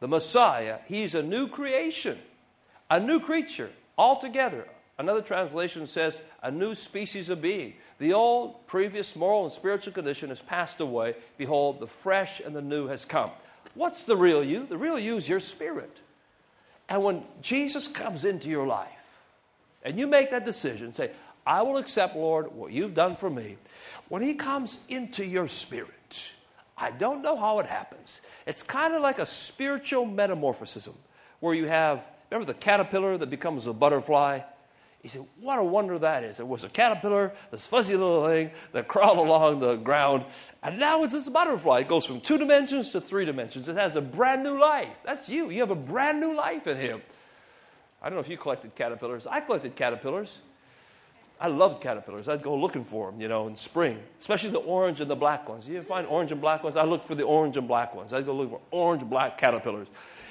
the 0.00 0.08
Messiah, 0.08 0.78
he's 0.86 1.14
a 1.14 1.22
new 1.22 1.46
creation, 1.46 2.18
a 2.90 2.98
new 2.98 3.20
creature 3.20 3.70
altogether. 3.96 4.66
Another 4.98 5.22
translation 5.22 5.86
says, 5.86 6.20
a 6.42 6.50
new 6.50 6.74
species 6.74 7.30
of 7.30 7.40
being. 7.40 7.74
The 8.00 8.14
old, 8.14 8.66
previous 8.66 9.14
moral 9.14 9.44
and 9.44 9.52
spiritual 9.52 9.92
condition 9.92 10.30
has 10.30 10.42
passed 10.42 10.80
away. 10.80 11.14
Behold, 11.36 11.78
the 11.78 11.86
fresh 11.86 12.40
and 12.40 12.54
the 12.54 12.62
new 12.62 12.88
has 12.88 13.04
come. 13.04 13.30
What's 13.74 14.02
the 14.02 14.16
real 14.16 14.42
you? 14.42 14.66
The 14.66 14.76
real 14.76 14.98
you 14.98 15.16
is 15.16 15.28
your 15.28 15.38
spirit. 15.38 15.96
And 16.88 17.04
when 17.04 17.22
Jesus 17.42 17.86
comes 17.86 18.24
into 18.24 18.48
your 18.48 18.66
life, 18.66 18.88
and 19.82 19.98
you 19.98 20.06
make 20.06 20.30
that 20.30 20.44
decision, 20.44 20.92
say, 20.92 21.10
I 21.46 21.62
will 21.62 21.78
accept, 21.78 22.14
Lord, 22.16 22.52
what 22.52 22.72
you've 22.72 22.94
done 22.94 23.16
for 23.16 23.30
me. 23.30 23.56
When 24.08 24.22
He 24.22 24.34
comes 24.34 24.78
into 24.88 25.24
your 25.24 25.48
spirit, 25.48 26.32
I 26.76 26.90
don't 26.90 27.22
know 27.22 27.36
how 27.36 27.58
it 27.58 27.66
happens. 27.66 28.20
It's 28.46 28.62
kind 28.62 28.94
of 28.94 29.02
like 29.02 29.18
a 29.18 29.26
spiritual 29.26 30.04
metamorphosis 30.06 30.88
where 31.40 31.54
you 31.54 31.66
have, 31.66 32.04
remember 32.30 32.52
the 32.52 32.58
caterpillar 32.58 33.16
that 33.16 33.30
becomes 33.30 33.66
a 33.66 33.72
butterfly? 33.72 34.40
He 35.02 35.08
said, 35.08 35.24
What 35.40 35.58
a 35.58 35.64
wonder 35.64 35.98
that 35.98 36.24
is. 36.24 36.40
It 36.40 36.46
was 36.46 36.64
a 36.64 36.68
caterpillar, 36.68 37.32
this 37.50 37.66
fuzzy 37.66 37.96
little 37.96 38.26
thing 38.26 38.50
that 38.72 38.88
crawled 38.88 39.18
along 39.18 39.60
the 39.60 39.76
ground, 39.76 40.24
and 40.62 40.78
now 40.78 41.04
it's 41.04 41.12
this 41.12 41.28
butterfly. 41.28 41.80
It 41.80 41.88
goes 41.88 42.04
from 42.04 42.20
two 42.20 42.36
dimensions 42.36 42.90
to 42.90 43.00
three 43.00 43.24
dimensions. 43.24 43.68
It 43.68 43.76
has 43.76 43.96
a 43.96 44.00
brand 44.00 44.42
new 44.42 44.58
life. 44.58 44.96
That's 45.04 45.28
you. 45.28 45.50
You 45.50 45.60
have 45.60 45.70
a 45.70 45.76
brand 45.76 46.20
new 46.20 46.36
life 46.36 46.66
in 46.66 46.76
Him. 46.76 47.02
I 48.02 48.08
don't 48.08 48.16
know 48.16 48.20
if 48.20 48.28
you 48.28 48.36
collected 48.36 48.74
caterpillars. 48.74 49.26
I 49.26 49.40
collected 49.40 49.74
caterpillars. 49.74 50.38
I 51.40 51.46
loved 51.46 51.80
caterpillars. 51.82 52.28
I'd 52.28 52.42
go 52.42 52.56
looking 52.56 52.84
for 52.84 53.10
them, 53.10 53.20
you 53.20 53.28
know, 53.28 53.46
in 53.46 53.54
spring, 53.54 54.00
especially 54.18 54.50
the 54.50 54.58
orange 54.58 55.00
and 55.00 55.08
the 55.08 55.16
black 55.16 55.48
ones. 55.48 55.68
You 55.68 55.80
find 55.82 56.06
orange 56.06 56.32
and 56.32 56.40
black 56.40 56.64
ones? 56.64 56.76
I 56.76 56.82
look 56.84 57.04
for 57.04 57.14
the 57.14 57.22
orange 57.24 57.56
and 57.56 57.68
black 57.68 57.94
ones. 57.94 58.12
I'd 58.12 58.26
go 58.26 58.34
look 58.34 58.50
for 58.50 58.60
orange 58.72 59.04
black 59.04 59.38
caterpillars. 59.38 59.88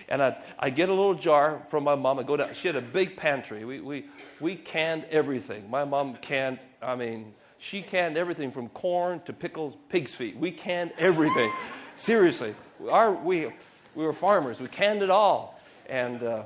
And 0.09 0.21
I 0.21 0.37
I 0.59 0.69
get 0.69 0.89
a 0.89 0.93
little 0.93 1.13
jar 1.13 1.59
from 1.69 1.83
my 1.85 1.95
mom. 1.95 2.19
I 2.19 2.23
go 2.23 2.35
down. 2.35 2.53
She 2.53 2.67
had 2.67 2.75
a 2.75 2.81
big 2.81 3.15
pantry. 3.15 3.63
We, 3.63 3.79
we, 3.79 4.05
we 4.39 4.55
canned 4.55 5.05
everything. 5.05 5.69
My 5.69 5.85
mom 5.85 6.15
canned, 6.17 6.59
I 6.81 6.95
mean, 6.95 7.33
she 7.57 7.81
canned 7.81 8.17
everything 8.17 8.51
from 8.51 8.69
corn 8.69 9.21
to 9.25 9.33
pickles, 9.33 9.75
pig's 9.89 10.13
feet. 10.13 10.37
We 10.37 10.51
canned 10.51 10.91
everything. 10.97 11.51
Seriously. 11.95 12.53
Our, 12.89 13.13
we, 13.13 13.51
we 13.95 14.05
were 14.05 14.13
farmers. 14.13 14.59
We 14.59 14.67
canned 14.67 15.01
it 15.01 15.09
all. 15.09 15.59
And 15.89 16.21
uh, 16.21 16.43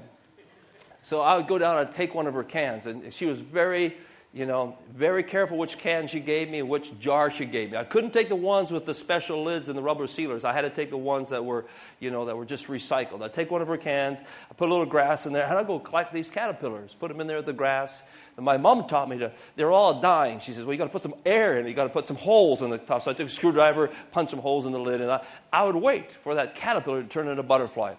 so 1.01 1.21
I 1.21 1.35
would 1.35 1.47
go 1.47 1.57
down 1.57 1.77
and 1.77 1.91
take 1.91 2.13
one 2.13 2.27
of 2.27 2.33
her 2.33 2.43
cans. 2.43 2.85
And 2.85 3.13
she 3.13 3.25
was 3.25 3.39
very 3.39 3.95
you 4.33 4.45
know, 4.45 4.77
very 4.93 5.23
careful 5.23 5.57
which 5.57 5.77
can 5.77 6.07
she 6.07 6.21
gave 6.21 6.49
me 6.49 6.59
and 6.59 6.69
which 6.69 6.97
jar 6.99 7.29
she 7.29 7.43
gave 7.43 7.71
me. 7.71 7.77
I 7.77 7.83
couldn't 7.83 8.11
take 8.11 8.29
the 8.29 8.35
ones 8.35 8.71
with 8.71 8.85
the 8.85 8.93
special 8.93 9.43
lids 9.43 9.67
and 9.67 9.77
the 9.77 9.81
rubber 9.81 10.07
sealers. 10.07 10.45
I 10.45 10.53
had 10.53 10.61
to 10.61 10.69
take 10.69 10.89
the 10.89 10.97
ones 10.97 11.29
that 11.31 11.43
were, 11.43 11.65
you 11.99 12.11
know, 12.11 12.23
that 12.25 12.37
were 12.37 12.45
just 12.45 12.67
recycled. 12.67 13.21
I'd 13.21 13.33
take 13.33 13.51
one 13.51 13.61
of 13.61 13.67
her 13.67 13.75
cans, 13.75 14.21
I 14.21 14.53
put 14.53 14.69
a 14.69 14.71
little 14.71 14.85
grass 14.85 15.25
in 15.25 15.33
there, 15.33 15.45
and 15.45 15.57
I'd 15.57 15.67
go 15.67 15.79
collect 15.79 16.13
these 16.13 16.29
caterpillars, 16.29 16.95
put 16.97 17.09
them 17.09 17.19
in 17.19 17.27
there 17.27 17.37
with 17.37 17.45
the 17.45 17.53
grass. 17.53 18.03
And 18.37 18.45
my 18.45 18.55
mom 18.55 18.87
taught 18.87 19.09
me 19.09 19.17
to, 19.17 19.33
they're 19.57 19.71
all 19.71 19.99
dying. 19.99 20.39
She 20.39 20.53
says, 20.53 20.63
well, 20.63 20.71
you 20.71 20.77
got 20.77 20.85
to 20.85 20.91
put 20.91 21.01
some 21.01 21.15
air 21.25 21.59
in 21.59 21.65
it. 21.65 21.69
You 21.69 21.75
got 21.75 21.83
to 21.83 21.89
put 21.89 22.07
some 22.07 22.17
holes 22.17 22.61
in 22.61 22.69
the 22.69 22.77
top. 22.77 23.01
So 23.01 23.11
I 23.11 23.13
took 23.13 23.27
a 23.27 23.29
screwdriver, 23.29 23.89
punched 24.13 24.31
some 24.31 24.39
holes 24.39 24.65
in 24.65 24.71
the 24.71 24.79
lid, 24.79 25.01
and 25.01 25.11
I, 25.11 25.25
I 25.51 25.65
would 25.65 25.75
wait 25.75 26.09
for 26.09 26.35
that 26.35 26.55
caterpillar 26.55 27.03
to 27.03 27.09
turn 27.09 27.27
into 27.27 27.41
a 27.41 27.43
butterfly. 27.43 27.95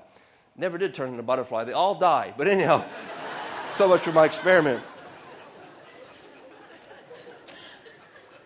Never 0.57 0.79
did 0.79 0.95
turn 0.95 1.11
into 1.11 1.21
a 1.21 1.23
butterfly. 1.23 1.65
They 1.65 1.73
all 1.73 1.95
died. 1.95 2.35
But 2.37 2.49
anyhow, 2.49 2.85
so 3.71 3.89
much 3.89 4.01
for 4.01 4.13
my 4.13 4.25
experiment. 4.27 4.83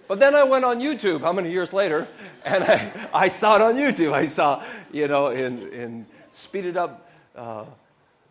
But 0.08 0.20
then 0.20 0.34
I 0.34 0.44
went 0.44 0.64
on 0.64 0.80
YouTube, 0.80 1.22
how 1.22 1.32
many 1.32 1.50
years 1.50 1.72
later, 1.72 2.06
and 2.44 2.62
I, 2.62 2.92
I 3.12 3.28
saw 3.28 3.56
it 3.56 3.62
on 3.62 3.74
YouTube. 3.74 4.12
I 4.12 4.26
saw, 4.26 4.62
you 4.92 5.08
know, 5.08 5.28
in, 5.28 5.68
in 5.72 6.06
speeded 6.30 6.76
up 6.76 7.10
uh, 7.34 7.64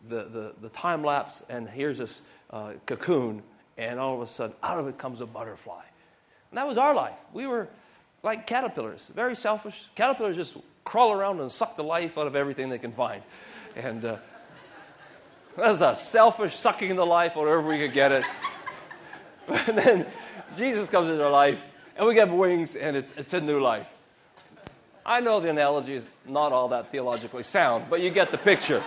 the, 0.08 0.24
the, 0.24 0.54
the, 0.62 0.70
time 0.70 1.04
lapse, 1.04 1.42
and 1.50 1.68
here's 1.68 1.98
this 1.98 2.22
uh, 2.52 2.74
cocoon, 2.86 3.42
and 3.78 4.00
all 4.00 4.16
of 4.16 4.22
a 4.22 4.32
sudden, 4.32 4.56
out 4.64 4.80
of 4.80 4.88
it 4.88 4.98
comes 4.98 5.20
a 5.20 5.26
butterfly. 5.26 5.84
And 6.52 6.58
that 6.58 6.68
was 6.68 6.78
our 6.78 6.96
life. 6.96 7.18
We 7.34 7.46
were 7.46 7.68
like 8.24 8.48
caterpillars, 8.48 9.10
very 9.14 9.36
selfish. 9.36 9.88
Caterpillars 9.96 10.36
just 10.36 10.56
crawl 10.84 11.12
around 11.12 11.42
and 11.42 11.52
suck 11.52 11.76
the 11.76 11.84
life 11.84 12.18
out 12.18 12.28
of 12.28 12.36
everything 12.36 12.70
they 12.70 12.78
can 12.78 12.92
find. 12.92 13.22
And 13.76 14.04
uh, 14.06 14.18
that's 15.58 15.82
a 15.82 15.96
selfish 15.96 16.56
sucking 16.56 16.96
the 16.96 17.06
life 17.06 17.36
wherever 17.36 17.62
we 17.62 17.78
could 17.78 17.94
get 17.94 18.12
it. 18.12 18.26
and 19.48 19.78
then 19.78 20.06
Jesus 20.58 20.88
comes 20.88 21.10
into 21.10 21.24
our 21.24 21.32
life, 21.32 21.62
and 21.96 22.08
we 22.08 22.14
get 22.14 22.30
wings, 22.30 22.76
and 22.76 22.96
it's, 22.96 23.12
it's 23.18 23.34
a 23.34 23.42
new 23.42 23.60
life. 23.60 23.88
I 25.06 25.20
know 25.20 25.40
the 25.40 25.50
analogy 25.50 25.94
is 25.94 26.06
not 26.26 26.52
all 26.52 26.70
that 26.70 26.92
theologically 26.92 27.44
sound, 27.44 27.86
but 27.90 28.02
you 28.02 28.10
get 28.10 28.32
the 28.32 28.38
picture. 28.38 28.84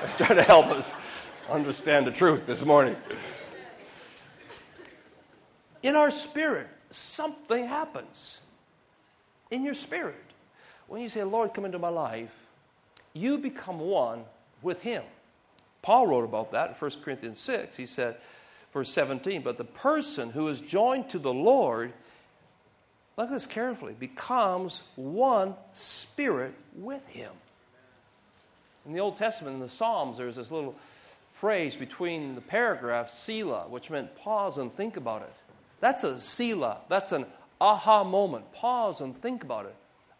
trying 0.16 0.36
to 0.36 0.42
help 0.42 0.66
us 0.66 0.94
understand 1.50 2.06
the 2.06 2.10
truth 2.10 2.46
this 2.46 2.64
morning. 2.64 2.96
In 5.82 5.96
our 5.96 6.10
spirit, 6.10 6.68
something 6.90 7.66
happens. 7.66 8.40
In 9.50 9.64
your 9.64 9.74
spirit. 9.74 10.16
When 10.88 11.02
you 11.02 11.08
say, 11.08 11.22
Lord, 11.22 11.54
come 11.54 11.64
into 11.64 11.78
my 11.78 11.88
life, 11.88 12.30
you 13.12 13.38
become 13.38 13.80
one 13.80 14.24
with 14.62 14.82
Him. 14.82 15.02
Paul 15.82 16.06
wrote 16.06 16.24
about 16.24 16.52
that 16.52 16.70
in 16.70 16.74
1 16.74 16.90
Corinthians 17.02 17.40
6. 17.40 17.76
He 17.76 17.86
said, 17.86 18.16
verse 18.72 18.90
17. 18.90 19.42
But 19.42 19.58
the 19.58 19.64
person 19.64 20.30
who 20.30 20.48
is 20.48 20.60
joined 20.60 21.08
to 21.10 21.18
the 21.18 21.32
Lord, 21.32 21.92
look 23.16 23.28
at 23.28 23.32
this 23.32 23.46
carefully, 23.46 23.94
becomes 23.98 24.82
one 24.96 25.54
spirit 25.72 26.54
with 26.76 27.06
him. 27.08 27.32
In 28.86 28.92
the 28.92 29.00
Old 29.00 29.16
Testament, 29.16 29.54
in 29.54 29.60
the 29.60 29.68
Psalms, 29.68 30.18
there's 30.18 30.36
this 30.36 30.50
little 30.50 30.74
phrase 31.32 31.76
between 31.76 32.34
the 32.34 32.40
paragraphs, 32.40 33.18
Selah, 33.18 33.66
which 33.68 33.90
meant 33.90 34.14
pause 34.16 34.58
and 34.58 34.74
think 34.74 34.96
about 34.96 35.22
it. 35.22 35.32
That's 35.80 36.04
a 36.04 36.18
Selah. 36.18 36.78
That's 36.88 37.12
an 37.12 37.26
aha 37.60 38.04
moment. 38.04 38.52
Pause 38.52 39.00
and 39.02 39.22
think 39.22 39.42
about 39.42 39.66
it. 39.66 39.74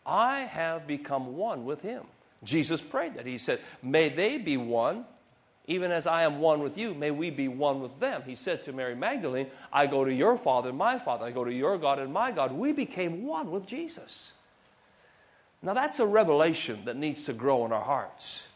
I 0.07 0.41
have 0.41 0.87
become 0.87 1.37
one 1.37 1.65
with 1.65 1.83
him. 1.83 2.05
Jesus 2.43 2.81
prayed 2.81 3.15
that. 3.15 3.27
He 3.27 3.39
said, 3.39 3.61
May 3.83 4.09
they 4.09 4.39
be 4.39 4.57
one 4.57 5.05
even 5.71 5.93
as 5.93 6.09
I 6.09 6.25
am 6.25 6.41
one 6.41 6.59
with 6.59 6.77
you, 6.77 6.95
may 6.95 7.13
we 7.13 7.31
be 7.31 7.47
one 7.47 7.81
with 7.81 8.01
them. 8.01 8.25
He 8.27 8.35
said 8.35 8.65
to 8.65 8.73
Mary 8.73 8.97
Magdalene, 8.97 9.47
I 9.73 9.87
go 9.87 10.05
to 10.05 10.13
your 10.13 10.37
Father 10.37 10.71
and 10.71 10.79
my 10.79 10.99
Father. 10.99 11.25
I 11.25 11.31
go 11.31 11.45
to 11.45 11.53
your 11.53 11.79
God 11.79 12.01
and 12.01 12.13
my 12.13 12.33
God. 12.33 12.51
We 12.51 12.73
became 12.73 13.25
one 13.25 13.53
with 13.53 13.67
Jesus. 13.67 14.33
Now, 15.63 15.75
that's 15.75 16.01
a 16.01 16.07
revelation 16.07 16.87
that 16.87 16.97
needs 16.97 17.23
to 17.27 17.33
grow 17.33 17.65
in 17.67 17.73
our 17.73 17.85
hearts. 17.85 18.49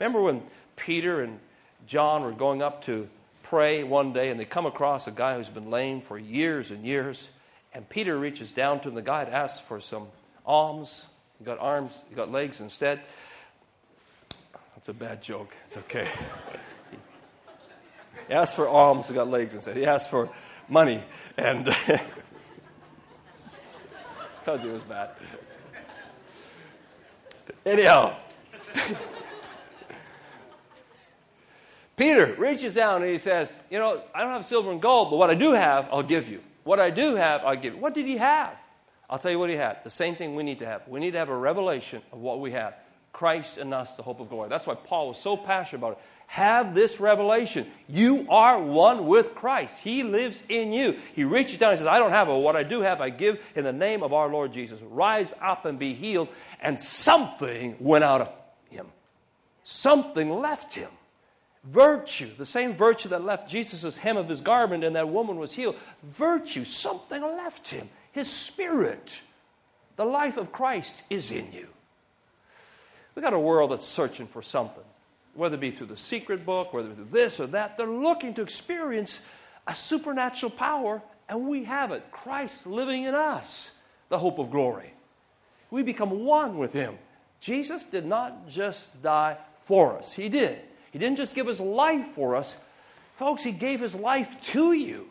Remember 0.00 0.22
when 0.22 0.42
Peter 0.76 1.20
and 1.20 1.38
John 1.86 2.22
were 2.22 2.32
going 2.32 2.62
up 2.62 2.82
to 2.84 3.10
pray 3.42 3.82
one 3.82 4.14
day 4.14 4.30
and 4.30 4.40
they 4.40 4.46
come 4.46 4.64
across 4.64 5.06
a 5.06 5.10
guy 5.10 5.36
who's 5.36 5.50
been 5.50 5.70
lame 5.70 6.00
for 6.00 6.18
years 6.18 6.70
and 6.70 6.82
years. 6.82 7.28
And 7.74 7.86
Peter 7.90 8.16
reaches 8.16 8.52
down 8.52 8.80
to 8.80 8.88
him. 8.88 8.94
The 8.94 9.02
guy 9.02 9.24
asked 9.24 9.64
for 9.64 9.80
some 9.80 10.06
alms. 10.46 11.04
He 11.38 11.44
got 11.44 11.58
arms, 11.58 11.98
he 12.08 12.14
got 12.14 12.32
legs 12.32 12.60
instead. 12.60 13.00
That's 14.74 14.88
a 14.88 14.94
bad 14.94 15.22
joke. 15.22 15.54
It's 15.66 15.76
okay. 15.76 16.08
he 18.26 18.34
asked 18.34 18.56
for 18.56 18.68
alms, 18.68 19.08
he 19.08 19.14
got 19.14 19.28
legs 19.28 19.54
instead. 19.54 19.76
He 19.76 19.84
asked 19.86 20.10
for 20.10 20.30
money, 20.68 21.02
and 21.36 21.66
told 24.44 24.62
you 24.62 24.70
it 24.70 24.72
was 24.72 24.82
bad. 24.82 25.10
Anyhow, 27.64 28.16
Peter 31.96 32.34
reaches 32.38 32.74
down 32.74 33.02
and 33.02 33.10
he 33.10 33.18
says, 33.18 33.52
You 33.70 33.78
know, 33.78 34.02
I 34.14 34.22
don't 34.22 34.32
have 34.32 34.46
silver 34.46 34.70
and 34.70 34.80
gold, 34.80 35.10
but 35.10 35.16
what 35.16 35.30
I 35.30 35.34
do 35.34 35.52
have, 35.52 35.88
I'll 35.92 36.02
give 36.02 36.28
you. 36.28 36.40
What 36.64 36.80
I 36.80 36.90
do 36.90 37.16
have, 37.16 37.44
I'll 37.44 37.56
give 37.56 37.74
you. 37.74 37.80
What 37.80 37.94
did 37.94 38.06
he 38.06 38.16
have? 38.16 38.56
I'll 39.10 39.18
tell 39.18 39.30
you 39.30 39.38
what 39.38 39.50
he 39.50 39.56
had. 39.56 39.82
The 39.84 39.90
same 39.90 40.16
thing 40.16 40.34
we 40.34 40.42
need 40.42 40.58
to 40.58 40.66
have. 40.66 40.86
We 40.86 41.00
need 41.00 41.12
to 41.12 41.18
have 41.18 41.30
a 41.30 41.36
revelation 41.36 42.02
of 42.12 42.18
what 42.18 42.40
we 42.40 42.52
have. 42.52 42.74
Christ 43.12 43.58
in 43.58 43.72
us, 43.72 43.94
the 43.94 44.02
hope 44.02 44.20
of 44.20 44.28
glory. 44.28 44.48
That's 44.48 44.66
why 44.66 44.74
Paul 44.74 45.08
was 45.08 45.18
so 45.18 45.36
passionate 45.36 45.80
about 45.80 45.92
it. 45.92 45.98
Have 46.28 46.74
this 46.74 47.00
revelation. 47.00 47.66
You 47.88 48.26
are 48.28 48.62
one 48.62 49.06
with 49.06 49.34
Christ. 49.34 49.80
He 49.80 50.02
lives 50.02 50.42
in 50.48 50.72
you. 50.72 50.98
He 51.14 51.24
reaches 51.24 51.56
down 51.56 51.70
and 51.70 51.78
says, 51.78 51.86
I 51.86 51.98
don't 51.98 52.10
have, 52.10 52.28
but 52.28 52.38
what 52.38 52.54
I 52.54 52.62
do 52.62 52.82
have, 52.82 53.00
I 53.00 53.08
give 53.08 53.42
in 53.56 53.64
the 53.64 53.72
name 53.72 54.02
of 54.02 54.12
our 54.12 54.28
Lord 54.28 54.52
Jesus. 54.52 54.80
Rise 54.82 55.32
up 55.40 55.64
and 55.64 55.78
be 55.78 55.94
healed. 55.94 56.28
And 56.60 56.78
something 56.78 57.76
went 57.80 58.04
out 58.04 58.20
of 58.20 58.30
him. 58.70 58.86
Something 59.64 60.30
left 60.30 60.74
him. 60.74 60.90
Virtue, 61.64 62.30
the 62.38 62.46
same 62.46 62.72
virtue 62.72 63.08
that 63.08 63.24
left 63.24 63.48
Jesus' 63.48 63.96
hem 63.96 64.16
of 64.16 64.28
his 64.28 64.40
garment 64.40 64.84
and 64.84 64.94
that 64.96 65.08
woman 65.08 65.38
was 65.38 65.52
healed. 65.52 65.76
Virtue, 66.02 66.64
something 66.64 67.20
left 67.20 67.68
him. 67.70 67.88
His 68.18 68.30
spirit. 68.30 69.22
The 69.94 70.04
life 70.04 70.36
of 70.36 70.50
Christ 70.50 71.04
is 71.08 71.30
in 71.30 71.52
you. 71.52 71.68
We've 73.14 73.22
got 73.22 73.32
a 73.32 73.38
world 73.38 73.70
that's 73.70 73.86
searching 73.86 74.26
for 74.26 74.42
something, 74.42 74.82
whether 75.34 75.54
it 75.54 75.60
be 75.60 75.70
through 75.70 75.86
the 75.86 75.96
secret 75.96 76.44
book, 76.44 76.72
whether 76.72 76.92
through 76.92 77.04
this 77.04 77.38
or 77.38 77.46
that. 77.48 77.76
They're 77.76 77.86
looking 77.86 78.34
to 78.34 78.42
experience 78.42 79.24
a 79.68 79.74
supernatural 79.74 80.50
power, 80.50 81.00
and 81.28 81.46
we 81.46 81.64
have 81.64 81.92
it 81.92 82.10
Christ 82.10 82.66
living 82.66 83.04
in 83.04 83.14
us, 83.14 83.70
the 84.08 84.18
hope 84.18 84.40
of 84.40 84.50
glory. 84.50 84.92
We 85.70 85.84
become 85.84 86.24
one 86.24 86.58
with 86.58 86.72
Him. 86.72 86.98
Jesus 87.38 87.84
did 87.84 88.04
not 88.04 88.48
just 88.48 89.00
die 89.00 89.36
for 89.60 89.96
us, 89.96 90.12
He 90.12 90.28
did. 90.28 90.58
He 90.90 90.98
didn't 90.98 91.18
just 91.18 91.36
give 91.36 91.46
His 91.46 91.60
life 91.60 92.08
for 92.08 92.34
us, 92.34 92.56
folks, 93.14 93.44
He 93.44 93.52
gave 93.52 93.78
His 93.80 93.94
life 93.94 94.40
to 94.40 94.72
you. 94.72 95.08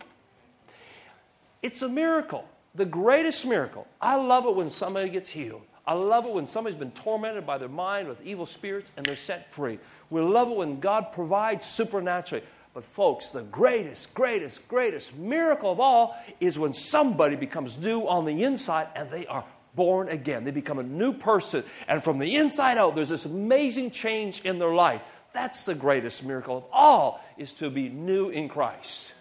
It's 1.62 1.82
a 1.82 1.89
miracle, 1.89 2.48
the 2.78 2.86
greatest 2.86 3.46
miracle. 3.46 3.88
I 4.00 4.16
love 4.16 4.46
it 4.46 4.56
when 4.56 4.70
somebody 4.70 5.10
gets 5.10 5.30
healed. 5.30 5.63
I 5.86 5.94
love 5.94 6.26
it 6.26 6.32
when 6.32 6.48
somebody's 6.48 6.78
been 6.78 6.92
tormented 6.92 7.46
by 7.46 7.58
their 7.58 7.70
mind 7.70 8.08
with 8.08 8.22
evil 8.26 8.46
spirits 8.46 8.92
and 8.96 9.06
they're 9.06 9.16
set 9.16 9.54
free. 9.54 9.80
We 10.10 10.22
love 10.22 10.50
it 10.50 10.56
when 10.56 10.80
God 10.80 11.12
provides 11.12 11.66
supernaturally. 11.66 12.44
But, 12.74 12.84
folks, 12.86 13.32
the 13.32 13.42
greatest, 13.42 14.13
greatest, 14.13 14.68
greatest 14.68 15.16
miracle 15.16 15.72
of 15.72 15.80
all 15.80 16.16
is 16.40 16.60
when 16.60 16.74
somebody 16.74 17.36
becomes 17.36 17.78
new 17.78 18.08
on 18.08 18.26
the 18.26 18.44
inside 18.44 18.90
and 18.96 19.10
they 19.10 19.26
are 19.26 19.46
born 19.74 20.10
again. 20.10 20.44
They 20.44 20.52
become 20.52 20.78
a 20.78 20.84
new 20.84 21.13
person. 21.13 21.63
And 21.88 22.04
from 22.04 22.20
the 22.20 22.36
inside 22.36 22.78
out, 22.78 22.94
there's 22.94 23.10
this 23.10 23.26
amazing 23.26 23.92
change 23.92 24.42
in 24.42 24.60
their 24.60 24.76
life. 24.76 25.02
That's 25.34 25.66
the 25.66 25.76
greatest 25.76 26.24
miracle 26.24 26.58
of 26.58 26.66
all, 26.72 27.24
is 27.38 27.52
to 27.54 27.70
be 27.70 27.90
new 27.90 28.30
in 28.30 28.50
Christ. 28.50 29.12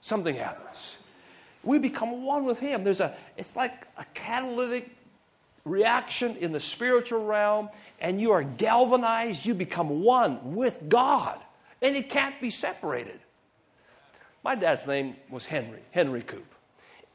Something 0.00 0.34
happens. 0.34 0.96
We 1.64 1.78
become 1.78 2.24
one 2.24 2.44
with 2.44 2.60
Him. 2.60 2.84
There's 2.84 3.00
a, 3.00 3.14
it's 3.36 3.54
like 3.56 3.86
a 3.96 4.04
catalytic 4.14 4.90
reaction 5.64 6.36
in 6.36 6.52
the 6.52 6.60
spiritual 6.60 7.24
realm, 7.24 7.68
and 8.00 8.20
you 8.20 8.32
are 8.32 8.42
galvanized, 8.42 9.46
you 9.46 9.54
become 9.54 10.02
one 10.02 10.54
with 10.54 10.88
God. 10.88 11.38
And 11.80 11.96
it 11.96 12.08
can't 12.08 12.40
be 12.40 12.50
separated. 12.50 13.20
My 14.44 14.54
dad's 14.54 14.86
name 14.86 15.16
was 15.30 15.46
Henry, 15.46 15.80
Henry 15.92 16.22
Koop. 16.22 16.44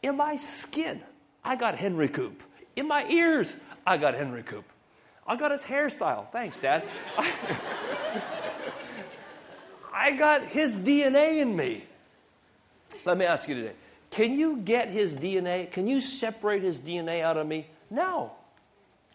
In 0.01 0.15
my 0.15 0.36
skin, 0.38 1.01
I 1.43 1.55
got 1.55 1.75
Henry 1.75 2.07
Koop. 2.07 2.41
In 2.75 2.88
my 2.88 3.05
ears, 3.10 3.57
I 3.86 3.97
got 3.97 4.13
Henry 4.13 4.43
Koop. 4.43 4.65
I 5.25 5.36
got 5.36 5.51
his 5.51 5.63
hairstyle. 5.63 6.31
Thanks, 6.31 6.57
Dad. 6.57 6.83
I 9.93 10.12
got 10.12 10.43
his 10.43 10.77
DNA 10.77 11.38
in 11.39 11.53
me. 11.55 11.83
Let 13.03 13.17
me 13.17 13.25
ask 13.25 13.49
you 13.49 13.55
today 13.55 13.73
can 14.17 14.39
you 14.39 14.58
get 14.58 14.89
his 14.89 15.13
DNA? 15.13 15.69
Can 15.69 15.86
you 15.86 16.01
separate 16.01 16.63
his 16.63 16.82
DNA 16.82 17.21
out 17.21 17.38
of 17.38 17.45
me? 17.45 17.67
No. 17.91 18.32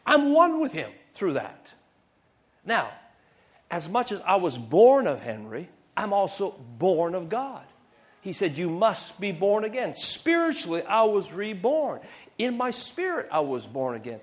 I'm 0.06 0.32
one 0.32 0.60
with 0.60 0.72
him. 0.72 0.92
through 1.12 1.32
that. 1.32 1.74
Now, 2.64 2.88
as 3.68 3.88
much 3.88 4.12
as 4.12 4.20
I 4.20 4.36
was 4.36 4.56
born 4.56 5.08
of 5.08 5.20
Henry, 5.20 5.68
I'm 5.96 6.12
also 6.12 6.52
born 6.78 7.16
of 7.16 7.28
God. 7.28 7.64
He 8.20 8.32
said, 8.32 8.56
You 8.56 8.70
must 8.70 9.20
be 9.20 9.32
born 9.32 9.64
again. 9.64 9.96
Spiritually, 9.96 10.84
I 10.84 11.02
was 11.02 11.32
reborn. 11.32 12.00
In 12.38 12.56
my 12.56 12.70
spirit, 12.70 13.28
I 13.32 13.40
was 13.40 13.66
born 13.66 13.96
again. 13.96 14.20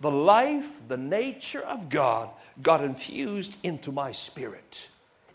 The 0.00 0.10
life, 0.10 0.80
the 0.88 0.96
nature 0.96 1.60
of 1.60 1.90
God 1.90 2.30
got 2.62 2.82
infused 2.82 3.58
into 3.62 3.92
my 3.92 4.12
spirit. 4.12 4.88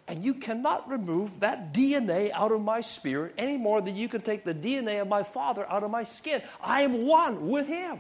And 0.08 0.24
you 0.24 0.34
cannot 0.34 0.90
remove 0.90 1.42
that 1.42 1.74
DNA 1.74 2.32
out 2.32 2.52
of 2.52 2.62
my 2.62 2.80
spirit 2.80 3.34
any 3.38 3.58
more 3.58 3.82
than 3.82 3.96
you 3.98 4.08
can 4.08 4.22
take 4.22 4.44
the 4.44 4.54
DNA 4.54 5.02
of 5.02 5.08
my 5.08 5.24
father 5.24 5.70
out 5.70 5.84
of 5.84 5.92
my 5.92 6.04
skin. 6.04 6.42
I 6.62 6.82
am 6.82 7.06
one 7.06 7.50
with 7.50 7.68
him. 7.68 8.00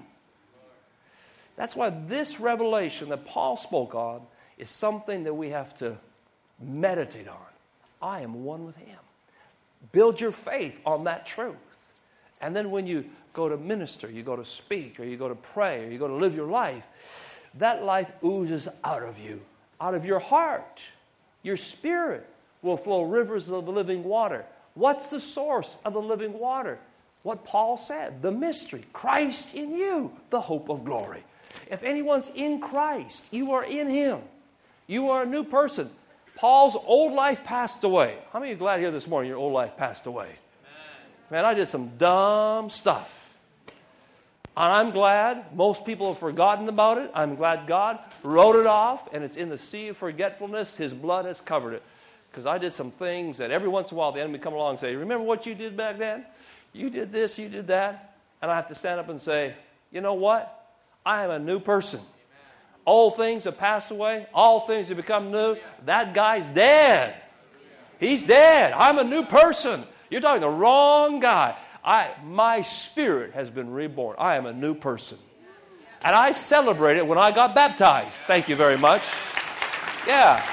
That's 1.57 1.75
why 1.75 1.89
this 1.89 2.39
revelation 2.39 3.09
that 3.09 3.25
Paul 3.25 3.57
spoke 3.57 3.93
on 3.93 4.21
is 4.57 4.69
something 4.69 5.23
that 5.23 5.33
we 5.33 5.49
have 5.49 5.75
to 5.79 5.97
meditate 6.61 7.27
on. 7.27 7.35
I 8.01 8.21
am 8.21 8.43
one 8.43 8.65
with 8.65 8.77
him. 8.77 8.99
Build 9.91 10.21
your 10.21 10.31
faith 10.31 10.79
on 10.85 11.05
that 11.05 11.25
truth. 11.25 11.55
And 12.39 12.55
then 12.55 12.71
when 12.71 12.87
you 12.87 13.05
go 13.33 13.49
to 13.49 13.57
minister, 13.57 14.09
you 14.09 14.23
go 14.23 14.35
to 14.35 14.45
speak, 14.45 14.99
or 14.99 15.03
you 15.03 15.17
go 15.17 15.27
to 15.27 15.35
pray, 15.35 15.85
or 15.85 15.91
you 15.91 15.97
go 15.97 16.07
to 16.07 16.15
live 16.15 16.35
your 16.35 16.47
life, 16.47 17.47
that 17.55 17.83
life 17.83 18.11
oozes 18.23 18.67
out 18.83 19.03
of 19.03 19.19
you, 19.19 19.41
out 19.81 19.95
of 19.95 20.05
your 20.05 20.19
heart. 20.19 20.87
Your 21.43 21.57
spirit 21.57 22.27
will 22.61 22.77
flow 22.77 23.03
rivers 23.03 23.49
of 23.49 23.65
the 23.65 23.71
living 23.71 24.03
water. 24.03 24.45
What's 24.73 25.09
the 25.09 25.19
source 25.19 25.77
of 25.85 25.93
the 25.93 26.01
living 26.01 26.37
water? 26.37 26.79
What 27.23 27.43
Paul 27.45 27.77
said 27.77 28.21
the 28.21 28.31
mystery 28.31 28.85
Christ 28.93 29.55
in 29.55 29.71
you, 29.71 30.13
the 30.29 30.41
hope 30.41 30.69
of 30.69 30.85
glory. 30.85 31.23
If 31.69 31.83
anyone's 31.83 32.29
in 32.35 32.61
Christ, 32.61 33.25
you 33.31 33.53
are 33.53 33.63
in 33.63 33.89
him. 33.89 34.19
You 34.85 35.09
are 35.09 35.23
a 35.23 35.25
new 35.25 35.43
person. 35.43 35.89
Paul's 36.35 36.77
old 36.85 37.13
life 37.13 37.43
passed 37.43 37.83
away. 37.83 38.17
How 38.31 38.39
many 38.39 38.51
of 38.51 38.57
you 38.57 38.59
glad 38.59 38.79
here 38.79 38.91
this 38.91 39.07
morning 39.07 39.29
your 39.29 39.39
old 39.39 39.53
life 39.53 39.75
passed 39.75 40.05
away? 40.05 40.29
Man, 41.29 41.43
I 41.43 41.53
did 41.53 41.67
some 41.67 41.97
dumb 41.97 42.69
stuff. 42.69 43.26
And 44.57 44.73
I'm 44.73 44.89
glad 44.89 45.55
most 45.55 45.85
people 45.85 46.07
have 46.07 46.17
forgotten 46.17 46.67
about 46.67 46.97
it. 46.97 47.11
I'm 47.13 47.35
glad 47.35 47.67
God 47.67 47.99
wrote 48.23 48.55
it 48.55 48.65
off 48.65 49.07
and 49.13 49.23
it's 49.23 49.37
in 49.37 49.49
the 49.49 49.57
sea 49.57 49.89
of 49.89 49.97
forgetfulness. 49.97 50.75
His 50.75 50.95
blood 50.95 51.25
has 51.25 51.39
covered 51.39 51.73
it. 51.73 51.83
Because 52.31 52.47
I 52.47 52.57
did 52.57 52.73
some 52.73 52.89
things 52.89 53.37
that 53.37 53.51
every 53.51 53.67
once 53.67 53.91
in 53.91 53.95
a 53.95 53.99
while 53.99 54.11
the 54.11 54.19
enemy 54.19 54.39
come 54.39 54.53
along 54.53 54.71
and 54.71 54.79
say, 54.79 54.95
Remember 54.95 55.23
what 55.23 55.45
you 55.45 55.53
did 55.53 55.77
back 55.77 55.99
then? 55.99 56.25
You 56.73 56.89
did 56.89 57.11
this, 57.11 57.37
you 57.37 57.49
did 57.49 57.67
that. 57.67 58.17
And 58.41 58.49
I 58.49 58.55
have 58.55 58.67
to 58.69 58.75
stand 58.75 58.99
up 58.99 59.09
and 59.09 59.21
say, 59.21 59.53
You 59.91 60.01
know 60.01 60.15
what? 60.15 60.67
I 61.05 61.23
am 61.23 61.29
a 61.29 61.39
new 61.39 61.59
person. 61.59 61.99
All 62.83 63.11
things 63.11 63.43
have 63.43 63.59
passed 63.59 63.91
away, 63.91 64.25
all 64.33 64.61
things 64.61 64.87
have 64.87 64.97
become 64.97 65.29
new. 65.29 65.55
That 65.85 66.15
guy's 66.15 66.49
dead. 66.49 67.15
He's 67.99 68.23
dead. 68.23 68.73
I'm 68.73 68.97
a 68.97 69.03
new 69.03 69.23
person. 69.23 69.83
You're 70.09 70.21
talking 70.21 70.41
the 70.41 70.49
wrong 70.49 71.19
guy. 71.19 71.57
I, 71.87 72.11
my 72.21 72.61
spirit 72.63 73.33
has 73.33 73.49
been 73.49 73.71
reborn. 73.71 74.17
I 74.19 74.35
am 74.35 74.45
a 74.45 74.51
new 74.51 74.75
person. 74.75 75.17
And 76.03 76.13
I 76.13 76.33
celebrated 76.33 77.03
when 77.03 77.17
I 77.17 77.31
got 77.31 77.55
baptized. 77.55 78.11
Thank 78.11 78.49
you 78.49 78.57
very 78.57 78.77
much. 78.77 79.03
Yeah. 80.05 80.45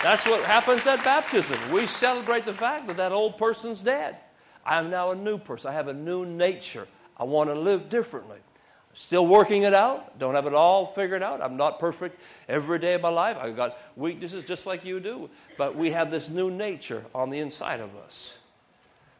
That's 0.00 0.24
what 0.24 0.44
happens 0.44 0.86
at 0.86 1.02
baptism. 1.02 1.58
We 1.72 1.88
celebrate 1.88 2.44
the 2.44 2.54
fact 2.54 2.86
that 2.86 2.96
that 2.98 3.10
old 3.10 3.38
person's 3.38 3.80
dead. 3.80 4.16
I 4.64 4.78
am 4.78 4.88
now 4.88 5.10
a 5.10 5.16
new 5.16 5.36
person. 5.36 5.70
I 5.70 5.74
have 5.74 5.88
a 5.88 5.94
new 5.94 6.24
nature. 6.24 6.86
I 7.16 7.24
want 7.24 7.50
to 7.50 7.58
live 7.58 7.88
differently. 7.88 8.38
Still 8.94 9.26
working 9.26 9.62
it 9.62 9.74
out. 9.74 10.16
Don't 10.20 10.36
have 10.36 10.46
it 10.46 10.54
all 10.54 10.86
figured 10.86 11.24
out. 11.24 11.42
I'm 11.42 11.56
not 11.56 11.80
perfect 11.80 12.20
every 12.48 12.78
day 12.78 12.94
of 12.94 13.00
my 13.00 13.08
life. 13.08 13.36
I've 13.36 13.56
got 13.56 13.76
weaknesses 13.96 14.44
just 14.44 14.64
like 14.64 14.84
you 14.84 15.00
do. 15.00 15.28
But 15.56 15.74
we 15.74 15.90
have 15.90 16.12
this 16.12 16.28
new 16.28 16.52
nature 16.52 17.04
on 17.12 17.30
the 17.30 17.40
inside 17.40 17.80
of 17.80 17.96
us. 17.96 18.38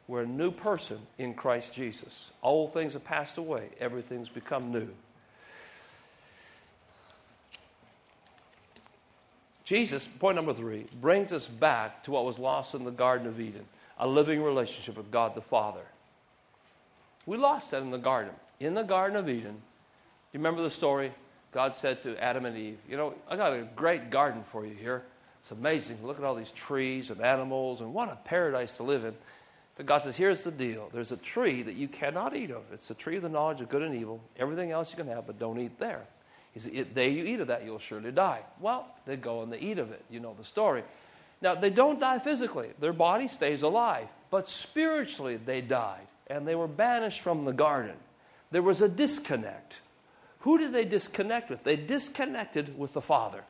We're 0.09 0.23
a 0.23 0.27
new 0.27 0.51
person 0.51 0.99
in 1.18 1.35
Christ 1.35 1.75
Jesus. 1.75 2.31
Old 2.42 2.73
things 2.73 2.94
have 2.94 3.05
passed 3.05 3.38
away, 3.38 3.68
everything's 3.79 4.31
become 4.31 4.73
new. 4.73 4.88
Jesus, 9.64 10.07
point 10.07 10.37
number 10.37 10.55
three, 10.55 10.87
brings 10.99 11.31
us 11.31 11.47
back 11.47 12.03
to 12.05 12.11
what 12.11 12.25
was 12.25 12.38
lost 12.38 12.75
in 12.75 12.85
the 12.85 12.90
Garden 12.90 13.27
of 13.27 13.38
Eden 13.38 13.66
a 13.99 14.07
living 14.07 14.42
relationship 14.42 14.97
with 14.97 15.11
God 15.11 15.35
the 15.35 15.42
Father. 15.42 15.85
We 17.27 17.37
lost 17.37 17.73
that 17.73 17.83
in 17.83 17.90
the 17.90 17.99
garden. 17.99 18.33
In 18.61 18.75
the 18.75 18.83
Garden 18.83 19.16
of 19.16 19.29
Eden, 19.29 19.61
you 20.33 20.38
remember 20.38 20.62
the 20.62 20.71
story? 20.71 21.12
God 21.53 21.75
said 21.75 22.03
to 22.03 22.16
Adam 22.23 22.44
and 22.44 22.57
Eve, 22.57 22.79
You 22.88 22.97
know, 22.97 23.14
I 23.29 23.37
got 23.37 23.53
a 23.53 23.66
great 23.77 24.11
garden 24.11 24.44
for 24.44 24.64
you 24.64 24.75
here. 24.75 25.03
It's 25.40 25.51
amazing. 25.51 25.99
Look 26.03 26.18
at 26.18 26.25
all 26.25 26.35
these 26.35 26.53
trees 26.53 27.11
and 27.11 27.21
animals, 27.21 27.81
and 27.81 27.92
what 27.92 28.09
a 28.09 28.16
paradise 28.16 28.73
to 28.73 28.83
live 28.83 29.05
in. 29.05 29.14
But 29.78 29.86
God 29.86 30.02
says, 30.02 30.16
here's 30.16 30.42
the 30.42 30.50
deal. 30.50 30.90
There's 30.92 31.12
a 31.12 31.16
tree 31.16 31.62
that 31.62 31.76
you 31.76 31.86
cannot 31.86 32.36
eat 32.36 32.50
of. 32.50 32.64
It's 32.72 32.88
the 32.88 32.94
tree 32.94 33.16
of 33.16 33.22
the 33.22 33.28
knowledge 33.28 33.60
of 33.60 33.68
good 33.68 33.82
and 33.82 33.94
evil. 33.94 34.20
Everything 34.36 34.72
else 34.72 34.90
you 34.90 34.96
can 34.96 35.06
have, 35.06 35.26
but 35.26 35.38
don't 35.38 35.58
eat 35.60 35.78
there. 35.78 36.02
He 36.52 36.58
said, 36.58 36.72
the 36.72 36.84
day 36.84 37.10
you 37.10 37.22
eat 37.22 37.38
of 37.38 37.46
that, 37.46 37.64
you'll 37.64 37.78
surely 37.78 38.10
die. 38.10 38.40
Well, 38.60 38.88
they 39.06 39.14
go 39.14 39.42
and 39.42 39.52
they 39.52 39.60
eat 39.60 39.78
of 39.78 39.92
it. 39.92 40.04
You 40.10 40.18
know 40.18 40.34
the 40.36 40.44
story. 40.44 40.82
Now, 41.40 41.54
they 41.54 41.70
don't 41.70 42.00
die 42.00 42.18
physically. 42.18 42.70
Their 42.80 42.92
body 42.92 43.28
stays 43.28 43.62
alive. 43.62 44.08
But 44.32 44.48
spiritually, 44.48 45.36
they 45.36 45.60
died. 45.60 46.08
And 46.26 46.46
they 46.46 46.56
were 46.56 46.66
banished 46.66 47.20
from 47.20 47.44
the 47.44 47.52
garden. 47.52 47.94
There 48.50 48.62
was 48.62 48.82
a 48.82 48.88
disconnect. 48.88 49.80
Who 50.40 50.58
did 50.58 50.72
they 50.72 50.86
disconnect 50.86 51.50
with? 51.50 51.62
They 51.62 51.76
disconnected 51.76 52.76
with 52.76 52.94
the 52.94 53.00
Father. 53.00 53.44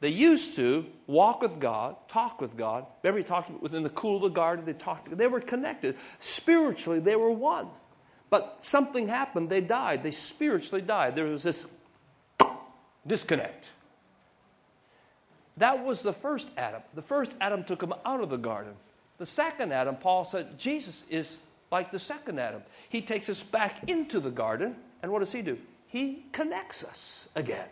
They 0.00 0.10
used 0.10 0.54
to 0.56 0.86
walk 1.06 1.40
with 1.40 1.58
God, 1.58 1.96
talk 2.08 2.40
with 2.40 2.56
God. 2.56 2.86
Remember, 3.02 3.18
he 3.18 3.24
talked 3.24 3.50
within 3.62 3.82
the 3.82 3.90
cool 3.90 4.16
of 4.16 4.22
the 4.22 4.28
garden. 4.28 4.64
They 4.64 4.74
talked. 4.74 5.16
They 5.16 5.26
were 5.26 5.40
connected 5.40 5.96
spiritually. 6.20 7.00
They 7.00 7.16
were 7.16 7.30
one. 7.30 7.68
But 8.28 8.58
something 8.60 9.08
happened. 9.08 9.48
They 9.48 9.62
died. 9.62 10.02
They 10.02 10.10
spiritually 10.10 10.82
died. 10.82 11.16
There 11.16 11.24
was 11.24 11.42
this 11.42 11.64
disconnect. 13.06 13.70
That 15.56 15.82
was 15.82 16.02
the 16.02 16.12
first 16.12 16.50
Adam. 16.58 16.82
The 16.94 17.02
first 17.02 17.34
Adam 17.40 17.64
took 17.64 17.82
him 17.82 17.94
out 18.04 18.20
of 18.20 18.28
the 18.28 18.36
garden. 18.36 18.74
The 19.16 19.24
second 19.24 19.72
Adam, 19.72 19.96
Paul 19.96 20.26
said, 20.26 20.58
Jesus 20.58 21.02
is 21.08 21.38
like 21.72 21.90
the 21.90 21.98
second 21.98 22.38
Adam. 22.38 22.60
He 22.90 23.00
takes 23.00 23.30
us 23.30 23.42
back 23.42 23.88
into 23.88 24.20
the 24.20 24.30
garden, 24.30 24.76
and 25.02 25.10
what 25.10 25.20
does 25.20 25.32
he 25.32 25.40
do? 25.40 25.56
He 25.86 26.26
connects 26.32 26.84
us 26.84 27.28
again 27.34 27.66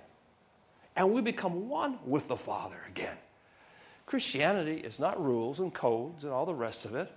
and 0.97 1.13
we 1.13 1.21
become 1.21 1.69
one 1.69 1.99
with 2.05 2.29
the 2.29 2.37
Father 2.37 2.77
again. 2.89 3.17
Christianity 4.07 4.77
is 4.77 4.99
not 4.99 5.23
rules 5.23 5.61
and 5.61 5.73
codes 5.73 6.25
and 6.25 6.33
all 6.33 6.47
the 6.47 6.55
rest 6.55 6.85
of 6.85 6.95
it. 6.95 7.11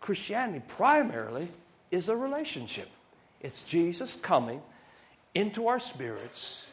Christianity 0.00 0.62
primarily 0.66 1.48
is 1.90 2.08
a 2.08 2.16
relationship. 2.16 2.88
It's 3.40 3.62
Jesus 3.62 4.16
coming 4.20 4.62
into 5.34 5.68
our 5.68 5.78
spirits, 5.78 6.66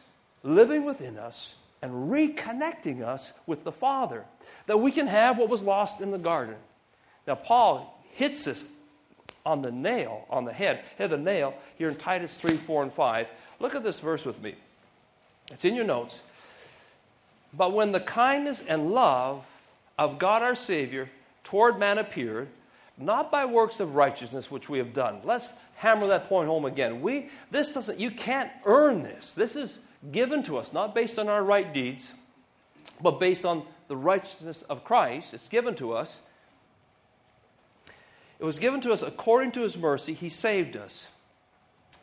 living 0.44 0.86
within 0.86 1.18
us, 1.18 1.56
and 1.82 2.10
reconnecting 2.12 3.04
us 3.04 3.34
with 3.46 3.64
the 3.64 3.72
Father, 3.72 4.26
that 4.66 4.80
we 4.80 4.92
can 4.92 5.08
have 5.08 5.38
what 5.38 5.50
was 5.50 5.62
lost 5.62 6.02
in 6.02 6.12
the 6.12 6.18
garden. 6.18 6.56
Now, 7.28 7.36
Paul 7.36 8.02
hits 8.14 8.48
us 8.48 8.66
on 9.46 9.62
the 9.62 9.72
nail, 9.72 10.26
on 10.30 10.46
the 10.46 10.54
head, 10.54 10.84
head 10.98 11.12
of 11.12 11.20
the 11.20 11.24
nail, 11.24 11.54
here 11.78 11.90
in 11.90 11.96
Titus 11.96 12.36
3, 12.38 12.56
4, 12.56 12.84
and 12.84 12.92
5. 12.92 13.28
Look 13.60 13.76
at 13.76 13.84
this 13.84 14.00
verse 14.00 14.26
with 14.26 14.42
me. 14.42 14.56
It's 15.52 15.66
in 15.66 15.76
your 15.76 15.86
notes. 15.86 16.24
But 17.54 17.74
when 17.74 17.92
the 17.92 18.00
kindness 18.00 18.64
and 18.68 18.92
love 18.92 19.46
of 19.98 20.20
God 20.20 20.42
our 20.42 20.56
Savior 20.56 21.10
toward 21.44 21.80
man 21.80 21.98
appeared, 21.98 22.50
not 22.98 23.32
by 23.32 23.46
works 23.46 23.80
of 23.80 23.96
righteousness 23.96 24.50
which 24.50 24.70
we 24.70 24.78
have 24.78 24.94
done. 24.94 25.20
Let's 25.24 25.50
hammer 25.76 26.08
that 26.08 26.30
point 26.30 26.48
home 26.48 26.66
again. 26.66 27.02
We 27.02 27.30
this 27.52 27.74
doesn't 27.74 28.00
you 28.00 28.12
can't 28.12 28.50
earn 28.66 29.02
this. 29.02 29.34
This 29.34 29.56
is 29.56 29.78
given 30.12 30.44
to 30.44 30.58
us 30.58 30.72
not 30.72 30.96
based 30.96 31.20
on 31.20 31.28
our 31.28 31.44
right 31.44 31.74
deeds, 31.74 32.14
but 33.02 33.20
based 33.20 33.46
on 33.46 33.64
the 33.88 33.98
righteousness 33.98 34.64
of 34.70 34.84
Christ. 34.84 35.34
It's 35.34 35.50
given 35.50 35.76
to 35.76 35.94
us. 35.94 36.22
It 38.40 38.46
was 38.46 38.60
given 38.60 38.82
to 38.82 38.92
us 38.92 39.02
according 39.02 39.52
to 39.54 39.62
his 39.62 39.78
mercy. 39.78 40.14
He 40.14 40.30
saved 40.30 40.76
us 40.76 41.08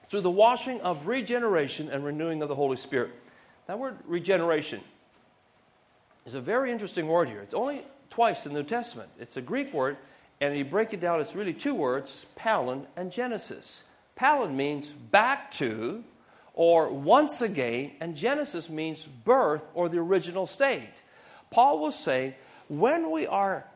through 0.09 0.23
the 0.23 0.31
washing 0.31 0.81
of 0.83 1.07
regeneration 1.07 1.89
and 1.89 2.05
renewing 2.05 2.43
of 2.43 2.49
the 2.49 2.55
Holy 2.55 2.77
Spirit. 2.77 3.13
That 3.67 3.79
word 3.79 3.99
regeneration 4.05 4.81
is 6.27 6.35
a 6.35 6.41
very 6.41 6.73
interesting 6.73 7.07
word 7.07 7.29
here. 7.29 7.41
It's 7.41 7.55
only 7.55 7.85
twice 8.11 8.47
in 8.47 8.53
the 8.53 8.61
New 8.61 8.67
Testament. 8.67 9.09
It's 9.19 9.37
a 9.37 9.43
Greek 9.43 9.73
word, 9.73 9.97
and 10.41 10.57
you 10.57 10.65
break 10.65 10.93
it 10.93 11.01
down, 11.01 11.21
it's 11.21 11.35
really 11.35 11.55
two 11.55 11.75
words 11.75 12.27
palin 12.35 12.87
and 12.97 13.11
genesis. 13.11 13.85
Palin 14.17 14.57
means 14.57 14.91
back 14.91 15.51
to 15.53 16.05
or 16.55 16.91
once 16.91 17.41
again, 17.41 17.93
and 18.01 18.15
Genesis 18.15 18.69
means 18.69 19.05
birth 19.25 19.65
or 19.75 19.89
the 19.89 19.99
original 19.99 20.47
state. 20.47 21.03
Paul 21.51 21.79
was 21.79 21.95
saying 21.95 22.35
when 22.69 23.11
we 23.11 23.27
are, 23.27 23.67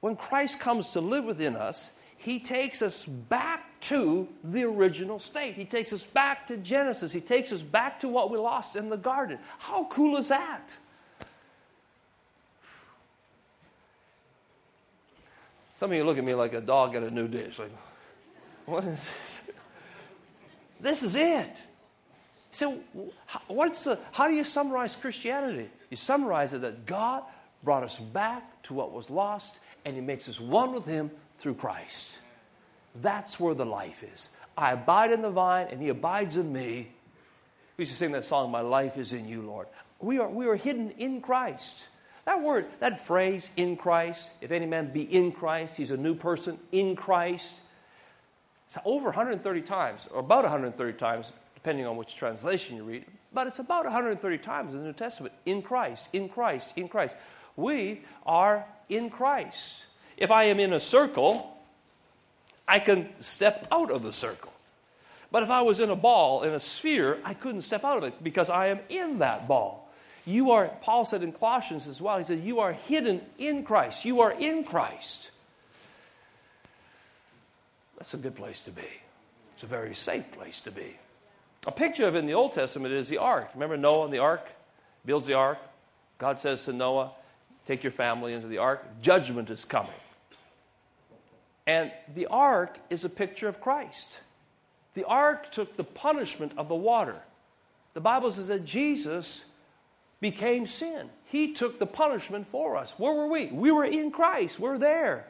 when 0.00 0.16
Christ 0.16 0.60
comes 0.60 0.90
to 0.90 1.00
live 1.00 1.24
within 1.24 1.56
us, 1.56 1.90
he 2.16 2.38
takes 2.38 2.82
us 2.82 3.04
back 3.04 3.69
to 3.80 4.28
the 4.44 4.64
original 4.64 5.18
state. 5.18 5.54
He 5.54 5.64
takes 5.64 5.92
us 5.92 6.04
back 6.04 6.46
to 6.48 6.56
Genesis. 6.56 7.12
He 7.12 7.20
takes 7.20 7.52
us 7.52 7.62
back 7.62 8.00
to 8.00 8.08
what 8.08 8.30
we 8.30 8.38
lost 8.38 8.76
in 8.76 8.90
the 8.90 8.96
garden. 8.96 9.38
How 9.58 9.84
cool 9.84 10.16
is 10.16 10.28
that? 10.28 10.76
Some 15.74 15.92
of 15.92 15.96
you 15.96 16.04
look 16.04 16.18
at 16.18 16.24
me 16.24 16.34
like 16.34 16.52
a 16.52 16.60
dog 16.60 16.94
at 16.94 17.02
a 17.02 17.10
new 17.10 17.26
dish. 17.26 17.58
Like, 17.58 17.72
what 18.66 18.84
is 18.84 19.02
this? 19.02 19.54
This 20.80 21.02
is 21.02 21.14
it. 21.14 21.64
So, 22.52 22.80
what's 23.46 23.84
the, 23.84 23.98
how 24.12 24.28
do 24.28 24.34
you 24.34 24.44
summarize 24.44 24.96
Christianity? 24.96 25.70
You 25.88 25.96
summarize 25.96 26.52
it 26.52 26.62
that 26.62 26.84
God 26.84 27.22
brought 27.62 27.82
us 27.82 27.98
back 27.98 28.62
to 28.64 28.74
what 28.74 28.92
was 28.92 29.08
lost, 29.08 29.58
and 29.84 29.94
He 29.94 30.00
makes 30.00 30.28
us 30.28 30.40
one 30.40 30.74
with 30.74 30.84
Him 30.84 31.10
through 31.36 31.54
Christ. 31.54 32.20
That's 32.94 33.38
where 33.38 33.54
the 33.54 33.66
life 33.66 34.02
is. 34.02 34.30
I 34.56 34.72
abide 34.72 35.12
in 35.12 35.22
the 35.22 35.30
vine, 35.30 35.68
and 35.70 35.80
He 35.80 35.88
abides 35.88 36.36
in 36.36 36.52
me. 36.52 36.92
We 37.76 37.82
used 37.82 37.92
to 37.92 37.96
sing 37.96 38.12
that 38.12 38.24
song, 38.24 38.50
My 38.50 38.60
life 38.60 38.98
is 38.98 39.12
in 39.12 39.26
you, 39.26 39.42
Lord. 39.42 39.66
We 40.00 40.18
are, 40.18 40.28
we 40.28 40.46
are 40.46 40.56
hidden 40.56 40.90
in 40.92 41.20
Christ. 41.20 41.88
That 42.24 42.42
word, 42.42 42.66
that 42.80 43.06
phrase, 43.06 43.50
in 43.56 43.76
Christ, 43.76 44.30
if 44.40 44.50
any 44.50 44.66
man 44.66 44.92
be 44.92 45.02
in 45.02 45.32
Christ, 45.32 45.76
he's 45.76 45.90
a 45.90 45.96
new 45.96 46.14
person 46.14 46.58
in 46.70 46.94
Christ. 46.96 47.60
It's 48.66 48.78
over 48.84 49.06
130 49.06 49.62
times, 49.62 50.02
or 50.12 50.20
about 50.20 50.44
130 50.44 50.92
times, 50.98 51.32
depending 51.54 51.86
on 51.86 51.96
which 51.96 52.14
translation 52.14 52.76
you 52.76 52.84
read, 52.84 53.04
but 53.32 53.46
it's 53.46 53.58
about 53.58 53.84
130 53.84 54.38
times 54.38 54.74
in 54.74 54.80
the 54.80 54.86
New 54.86 54.92
Testament 54.92 55.34
in 55.44 55.62
Christ, 55.62 56.08
in 56.12 56.28
Christ, 56.28 56.74
in 56.76 56.88
Christ. 56.88 57.16
We 57.56 58.02
are 58.24 58.64
in 58.88 59.10
Christ. 59.10 59.84
If 60.16 60.30
I 60.30 60.44
am 60.44 60.60
in 60.60 60.72
a 60.72 60.80
circle, 60.80 61.56
I 62.70 62.78
can 62.78 63.08
step 63.18 63.66
out 63.72 63.90
of 63.90 64.02
the 64.02 64.12
circle. 64.12 64.52
But 65.32 65.42
if 65.42 65.50
I 65.50 65.62
was 65.62 65.80
in 65.80 65.90
a 65.90 65.96
ball, 65.96 66.44
in 66.44 66.54
a 66.54 66.60
sphere, 66.60 67.18
I 67.24 67.34
couldn't 67.34 67.62
step 67.62 67.84
out 67.84 67.98
of 67.98 68.04
it 68.04 68.22
because 68.22 68.48
I 68.48 68.68
am 68.68 68.78
in 68.88 69.18
that 69.18 69.48
ball. 69.48 69.90
You 70.24 70.52
are, 70.52 70.68
Paul 70.80 71.04
said 71.04 71.24
in 71.24 71.32
Colossians 71.32 71.88
as 71.88 72.00
well, 72.00 72.16
he 72.16 72.22
said, 72.22 72.44
You 72.44 72.60
are 72.60 72.72
hidden 72.72 73.22
in 73.38 73.64
Christ. 73.64 74.04
You 74.04 74.20
are 74.20 74.30
in 74.30 74.62
Christ. 74.62 75.30
That's 77.98 78.14
a 78.14 78.18
good 78.18 78.36
place 78.36 78.62
to 78.62 78.70
be. 78.70 78.88
It's 79.54 79.64
a 79.64 79.66
very 79.66 79.94
safe 79.94 80.30
place 80.30 80.60
to 80.62 80.70
be. 80.70 80.96
A 81.66 81.72
picture 81.72 82.06
of 82.06 82.14
it 82.14 82.20
in 82.20 82.26
the 82.26 82.34
Old 82.34 82.52
Testament 82.52 82.94
is 82.94 83.08
the 83.08 83.18
ark. 83.18 83.50
Remember 83.54 83.76
Noah 83.76 84.04
and 84.04 84.14
the 84.14 84.18
ark? 84.18 84.46
Builds 85.04 85.26
the 85.26 85.34
ark. 85.34 85.58
God 86.18 86.38
says 86.38 86.64
to 86.66 86.72
Noah, 86.72 87.10
Take 87.66 87.82
your 87.82 87.90
family 87.90 88.32
into 88.32 88.46
the 88.46 88.58
ark. 88.58 88.86
Judgment 89.02 89.50
is 89.50 89.64
coming. 89.64 89.90
And 91.70 91.92
the 92.16 92.26
ark 92.26 92.80
is 92.90 93.04
a 93.04 93.08
picture 93.08 93.46
of 93.46 93.60
Christ. 93.60 94.18
The 94.94 95.04
ark 95.04 95.52
took 95.52 95.76
the 95.76 95.84
punishment 95.84 96.50
of 96.56 96.66
the 96.66 96.74
water. 96.74 97.14
The 97.94 98.00
Bible 98.00 98.32
says 98.32 98.48
that 98.48 98.64
Jesus 98.64 99.44
became 100.20 100.66
sin. 100.66 101.10
He 101.26 101.52
took 101.52 101.78
the 101.78 101.86
punishment 101.86 102.48
for 102.48 102.76
us. 102.76 102.94
Where 102.98 103.14
were 103.14 103.28
we? 103.28 103.46
We 103.46 103.70
were 103.70 103.84
in 103.84 104.10
Christ. 104.10 104.58
We're 104.58 104.78
there. 104.78 105.28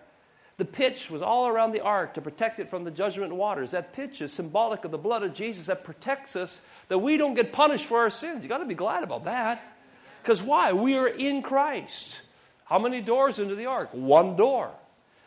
The 0.57 0.65
pitch 0.65 1.11
was 1.11 1.21
all 1.21 1.47
around 1.47 1.73
the 1.73 1.83
ark 1.83 2.15
to 2.15 2.23
protect 2.23 2.59
it 2.59 2.71
from 2.71 2.85
the 2.85 2.91
judgment 2.91 3.35
waters. 3.35 3.73
That 3.73 3.93
pitch 3.93 4.23
is 4.23 4.33
symbolic 4.33 4.87
of 4.87 4.93
the 4.93 4.97
blood 4.97 5.23
of 5.23 5.35
Jesus 5.35 5.67
that 5.67 5.85
protects 5.85 6.37
us, 6.37 6.63
that 6.89 7.01
we 7.01 7.19
don't 7.19 7.35
get 7.35 7.53
punished 7.53 7.85
for 7.85 7.99
our 7.99 8.09
sins. 8.09 8.43
You 8.43 8.49
got 8.49 8.59
to 8.59 8.65
be 8.65 8.73
glad 8.73 9.03
about 9.03 9.25
that. 9.25 9.63
Because 10.23 10.43
why? 10.43 10.73
We 10.73 10.97
are 10.97 11.07
in 11.07 11.43
Christ. 11.43 12.23
How 12.65 12.79
many 12.79 13.03
doors 13.03 13.39
into 13.39 13.57
the 13.57 13.67
ark? 13.67 13.91
One 13.93 14.37
door. 14.37 14.71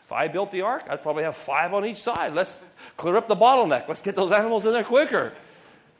If 0.05 0.11
I 0.11 0.27
built 0.27 0.51
the 0.51 0.61
ark, 0.61 0.83
I'd 0.89 1.01
probably 1.01 1.23
have 1.23 1.35
five 1.35 1.73
on 1.73 1.85
each 1.85 2.01
side. 2.01 2.33
Let's 2.33 2.61
clear 2.97 3.17
up 3.17 3.27
the 3.27 3.35
bottleneck. 3.35 3.87
Let's 3.87 4.01
get 4.01 4.15
those 4.15 4.31
animals 4.31 4.65
in 4.65 4.73
there 4.73 4.83
quicker. 4.83 5.33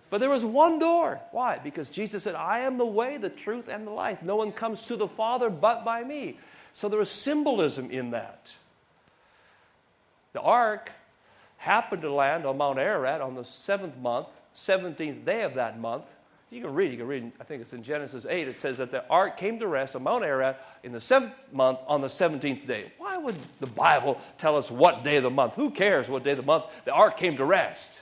But 0.09 0.19
there 0.19 0.29
was 0.29 0.45
one 0.45 0.77
door. 0.77 1.19
Why? 1.31 1.57
Because 1.57 1.89
Jesus 1.89 2.23
said, 2.23 2.35
I 2.35 2.59
am 2.59 2.77
the 2.77 2.85
way, 2.85 3.17
the 3.17 3.29
truth, 3.29 3.67
and 3.67 3.87
the 3.87 3.91
life. 3.91 4.21
No 4.21 4.35
one 4.35 4.51
comes 4.51 4.85
to 4.87 4.95
the 4.95 5.07
Father 5.07 5.49
but 5.49 5.83
by 5.83 6.03
me. 6.03 6.37
So 6.73 6.89
there 6.89 6.99
was 6.99 7.09
symbolism 7.09 7.89
in 7.89 8.11
that. 8.11 8.53
The 10.33 10.41
ark 10.41 10.91
happened 11.57 12.01
to 12.01 12.11
land 12.13 12.45
on 12.45 12.57
Mount 12.57 12.77
Ararat 12.77 13.21
on 13.21 13.35
the 13.35 13.45
seventh 13.45 13.97
month, 13.97 14.27
17th 14.55 15.25
day 15.25 15.43
of 15.43 15.55
that 15.55 15.79
month. 15.79 16.05
You 16.53 16.61
can 16.61 16.75
read, 16.75 16.91
you 16.91 16.97
can 16.97 17.07
read, 17.07 17.31
I 17.41 17.43
think 17.45 17.63
it's 17.63 17.73
in 17.73 17.81
Genesis 17.81 18.27
8, 18.29 18.47
it 18.47 18.59
says 18.59 18.77
that 18.77 18.91
the 18.91 19.03
ark 19.07 19.37
came 19.37 19.57
to 19.59 19.67
rest 19.67 19.95
on 19.95 20.03
Mount 20.03 20.23
Ararat 20.23 20.63
in 20.83 20.91
the 20.91 20.99
seventh 20.99 21.33
month 21.51 21.79
on 21.87 22.01
the 22.01 22.07
17th 22.07 22.67
day. 22.67 22.93
Why 22.99 23.17
would 23.17 23.35
the 23.59 23.67
Bible 23.67 24.21
tell 24.37 24.55
us 24.55 24.69
what 24.69 25.03
day 25.03 25.17
of 25.17 25.23
the 25.23 25.31
month? 25.31 25.55
Who 25.55 25.71
cares 25.71 26.09
what 26.09 26.23
day 26.23 26.31
of 26.31 26.37
the 26.37 26.43
month 26.43 26.65
the 26.85 26.91
ark 26.91 27.17
came 27.17 27.37
to 27.37 27.45
rest? 27.45 28.01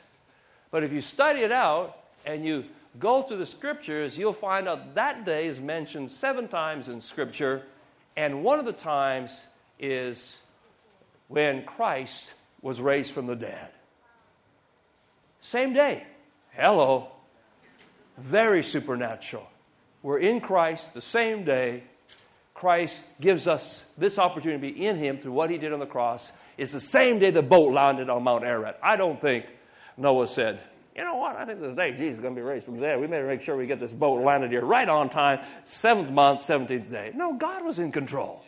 But 0.70 0.84
if 0.84 0.92
you 0.92 1.00
study 1.00 1.42
it 1.42 1.52
out, 1.54 1.98
and 2.26 2.46
you 2.46 2.66
go 3.00 3.22
through 3.22 3.38
the 3.38 3.46
scriptures, 3.46 4.18
you'll 4.18 4.34
find 4.34 4.68
out 4.68 4.96
that 4.96 5.26
day 5.26 5.48
is 5.48 5.60
mentioned 5.60 6.12
seven 6.12 6.48
times 6.48 6.90
in 6.90 7.02
scripture, 7.02 7.64
and 8.16 8.44
one 8.44 8.60
of 8.60 8.66
the 8.66 8.74
times 8.74 9.32
is 9.80 10.40
when 11.28 11.64
Christ 11.64 12.34
was 12.62 12.82
raised 12.82 13.12
from 13.12 13.28
the 13.28 13.36
dead. 13.36 13.70
Same 15.42 15.74
day. 15.74 16.06
Hello. 16.52 17.12
Very 18.18 18.64
supernatural. 18.64 19.48
We're 20.04 20.20
in 20.20 20.42
Christ 20.42 20.94
the 20.94 21.02
same 21.02 21.44
day. 21.44 21.84
Christ 22.54 23.04
gives 23.20 23.48
us 23.48 23.86
this 23.98 24.20
opportunity 24.20 24.70
to 24.70 24.74
be 24.74 24.86
in 24.86 24.96
Him 24.96 25.18
through 25.18 25.32
what 25.32 25.50
He 25.50 25.58
did 25.58 25.74
on 25.74 25.80
the 25.80 25.86
cross. 25.86 26.32
It's 26.58 26.72
the 26.72 26.82
same 26.82 27.20
day 27.20 27.32
the 27.32 27.42
boat 27.42 27.74
landed 27.74 28.10
on 28.10 28.24
Mount 28.24 28.44
Ararat. 28.44 28.80
I 28.84 28.96
don't 28.96 29.20
think 29.20 29.46
Noah 29.98 30.28
said, 30.28 30.60
you 30.96 31.04
know 31.04 31.16
what? 31.16 31.38
I 31.38 31.46
think 31.46 31.62
this 31.62 31.76
day 31.76 31.92
Jesus 31.92 32.16
is 32.16 32.20
going 32.20 32.36
to 32.36 32.40
be 32.40 32.46
raised 32.46 32.66
from 32.66 32.76
the 32.76 32.82
dead. 32.82 33.00
We 33.00 33.08
better 33.08 33.26
make 33.26 33.42
sure 33.42 33.56
we 33.56 33.66
get 33.66 33.80
this 33.80 33.94
boat 33.94 34.24
landed 34.24 34.52
here 34.52 34.64
right 34.64 34.88
on 34.88 35.10
time, 35.10 35.40
seventh 35.64 36.10
month, 36.10 36.42
17th 36.42 36.92
day. 36.92 37.12
No, 37.16 37.34
God 37.34 37.64
was 37.64 37.80
in 37.80 37.92
control. 37.92 38.44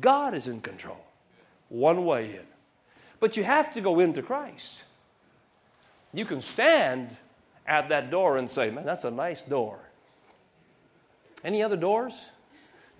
God 0.00 0.34
is 0.34 0.48
in 0.48 0.60
control. 0.60 0.98
One 1.68 2.04
way 2.04 2.34
in. 2.34 2.46
But 3.20 3.36
you 3.36 3.44
have 3.44 3.72
to 3.74 3.80
go 3.80 4.00
into 4.00 4.22
Christ. 4.22 4.82
You 6.12 6.24
can 6.24 6.42
stand 6.42 7.16
at 7.66 7.88
that 7.88 8.10
door 8.10 8.36
and 8.36 8.50
say, 8.50 8.70
man, 8.70 8.84
that's 8.84 9.04
a 9.04 9.10
nice 9.10 9.42
door. 9.42 9.78
Any 11.44 11.62
other 11.62 11.76
doors? 11.76 12.14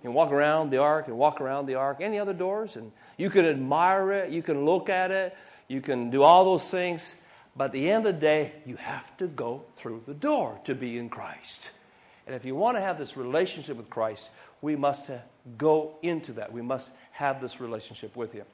You 0.01 0.09
can 0.09 0.13
walk 0.13 0.31
around 0.31 0.69
the 0.69 0.77
ark 0.77 1.07
and 1.07 1.17
walk 1.17 1.41
around 1.41 1.65
the 1.65 1.75
ark. 1.75 1.97
Any 2.01 2.19
other 2.19 2.33
doors? 2.33 2.75
And 2.75 2.91
you 3.17 3.29
can 3.29 3.45
admire 3.45 4.11
it, 4.11 4.31
you 4.31 4.43
can 4.43 4.65
look 4.65 4.89
at 4.89 5.11
it, 5.11 5.35
you 5.67 5.81
can 5.81 6.09
do 6.09 6.23
all 6.23 6.45
those 6.45 6.69
things. 6.69 7.15
But 7.55 7.65
at 7.65 7.71
the 7.71 7.89
end 7.89 8.05
of 8.05 8.13
the 8.13 8.21
day, 8.21 8.53
you 8.65 8.75
have 8.75 9.17
to 9.17 9.27
go 9.27 9.63
through 9.75 10.03
the 10.05 10.13
door 10.13 10.59
to 10.65 10.75
be 10.75 10.97
in 10.97 11.09
Christ. 11.09 11.71
And 12.27 12.35
if 12.35 12.45
you 12.45 12.55
want 12.55 12.77
to 12.77 12.81
have 12.81 12.99
this 12.99 13.17
relationship 13.17 13.77
with 13.77 13.89
Christ, 13.89 14.29
we 14.61 14.75
must 14.75 15.09
go 15.57 15.95
into 16.03 16.33
that. 16.33 16.51
We 16.51 16.61
must 16.61 16.91
have 17.11 17.41
this 17.41 17.59
relationship 17.59 18.15
with 18.15 18.31
Him. 18.31 18.45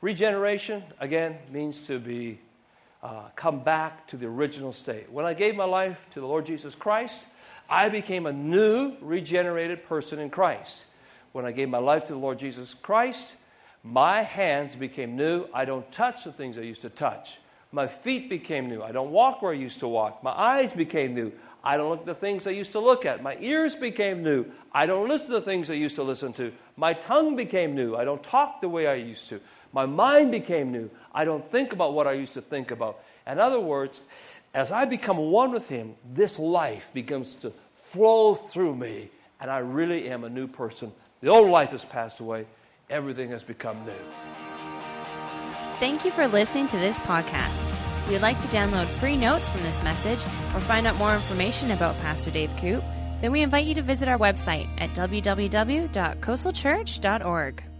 Regeneration, 0.00 0.84
again, 1.00 1.38
means 1.50 1.86
to 1.86 1.98
be 1.98 2.38
uh, 3.02 3.28
come 3.34 3.60
back 3.60 4.06
to 4.08 4.16
the 4.16 4.26
original 4.26 4.72
state. 4.72 5.10
When 5.10 5.24
I 5.24 5.34
gave 5.34 5.56
my 5.56 5.64
life 5.64 6.06
to 6.12 6.20
the 6.20 6.26
Lord 6.26 6.46
Jesus 6.46 6.74
Christ, 6.74 7.24
I 7.68 7.88
became 7.88 8.26
a 8.26 8.32
new, 8.32 8.96
regenerated 9.00 9.84
person 9.86 10.18
in 10.18 10.30
Christ. 10.30 10.82
When 11.32 11.44
I 11.44 11.52
gave 11.52 11.68
my 11.68 11.78
life 11.78 12.04
to 12.06 12.12
the 12.12 12.18
Lord 12.18 12.38
Jesus 12.38 12.74
Christ, 12.74 13.32
my 13.82 14.22
hands 14.22 14.76
became 14.76 15.16
new. 15.16 15.46
I 15.52 15.64
don't 15.64 15.90
touch 15.90 16.24
the 16.24 16.32
things 16.32 16.58
I 16.58 16.62
used 16.62 16.82
to 16.82 16.90
touch. 16.90 17.38
My 17.72 17.86
feet 17.86 18.28
became 18.28 18.68
new. 18.68 18.82
I 18.82 18.92
don't 18.92 19.10
walk 19.10 19.40
where 19.40 19.52
I 19.52 19.56
used 19.56 19.80
to 19.80 19.88
walk. 19.88 20.22
My 20.22 20.30
eyes 20.30 20.74
became 20.74 21.14
new. 21.14 21.32
I 21.64 21.76
don't 21.76 21.88
look 21.88 22.00
at 22.00 22.06
the 22.06 22.14
things 22.14 22.46
I 22.46 22.50
used 22.50 22.72
to 22.72 22.80
look 22.80 23.06
at. 23.06 23.22
My 23.22 23.38
ears 23.40 23.74
became 23.74 24.22
new. 24.22 24.44
I 24.72 24.84
don't 24.84 25.08
listen 25.08 25.28
to 25.28 25.34
the 25.34 25.40
things 25.40 25.70
I 25.70 25.74
used 25.74 25.96
to 25.96 26.02
listen 26.02 26.32
to. 26.34 26.52
My 26.76 26.92
tongue 26.92 27.34
became 27.34 27.74
new. 27.74 27.96
I 27.96 28.04
don't 28.04 28.22
talk 28.22 28.60
the 28.60 28.68
way 28.68 28.86
I 28.86 28.94
used 28.94 29.28
to. 29.30 29.40
My 29.72 29.86
mind 29.86 30.30
became 30.30 30.70
new. 30.70 30.90
I 31.14 31.24
don't 31.24 31.44
think 31.44 31.72
about 31.72 31.94
what 31.94 32.06
I 32.06 32.12
used 32.12 32.34
to 32.34 32.42
think 32.42 32.70
about. 32.70 33.02
In 33.26 33.38
other 33.38 33.60
words, 33.60 34.02
as 34.54 34.70
I 34.70 34.84
become 34.84 35.16
one 35.16 35.50
with 35.50 35.68
Him, 35.68 35.94
this 36.12 36.38
life 36.38 36.90
begins 36.92 37.34
to 37.36 37.52
flow 37.74 38.34
through 38.34 38.76
me, 38.76 39.08
and 39.40 39.50
I 39.50 39.58
really 39.58 40.10
am 40.10 40.24
a 40.24 40.28
new 40.28 40.46
person. 40.46 40.92
The 41.20 41.28
old 41.28 41.50
life 41.50 41.70
has 41.70 41.84
passed 41.84 42.20
away, 42.20 42.46
everything 42.90 43.30
has 43.30 43.42
become 43.42 43.84
new. 43.84 43.92
Thank 45.78 46.04
you 46.04 46.10
for 46.12 46.28
listening 46.28 46.66
to 46.68 46.78
this 46.78 47.00
podcast. 47.00 47.70
If 48.04 48.12
you'd 48.12 48.22
like 48.22 48.40
to 48.40 48.46
download 48.48 48.86
free 48.86 49.16
notes 49.16 49.48
from 49.48 49.62
this 49.62 49.82
message 49.82 50.20
or 50.54 50.60
find 50.60 50.86
out 50.86 50.96
more 50.96 51.14
information 51.14 51.70
about 51.70 51.98
Pastor 52.00 52.30
Dave 52.30 52.54
Koop, 52.58 52.84
then 53.20 53.32
we 53.32 53.42
invite 53.42 53.66
you 53.66 53.74
to 53.74 53.82
visit 53.82 54.08
our 54.08 54.18
website 54.18 54.68
at 54.78 54.90
www.coastalchurch.org. 54.90 57.71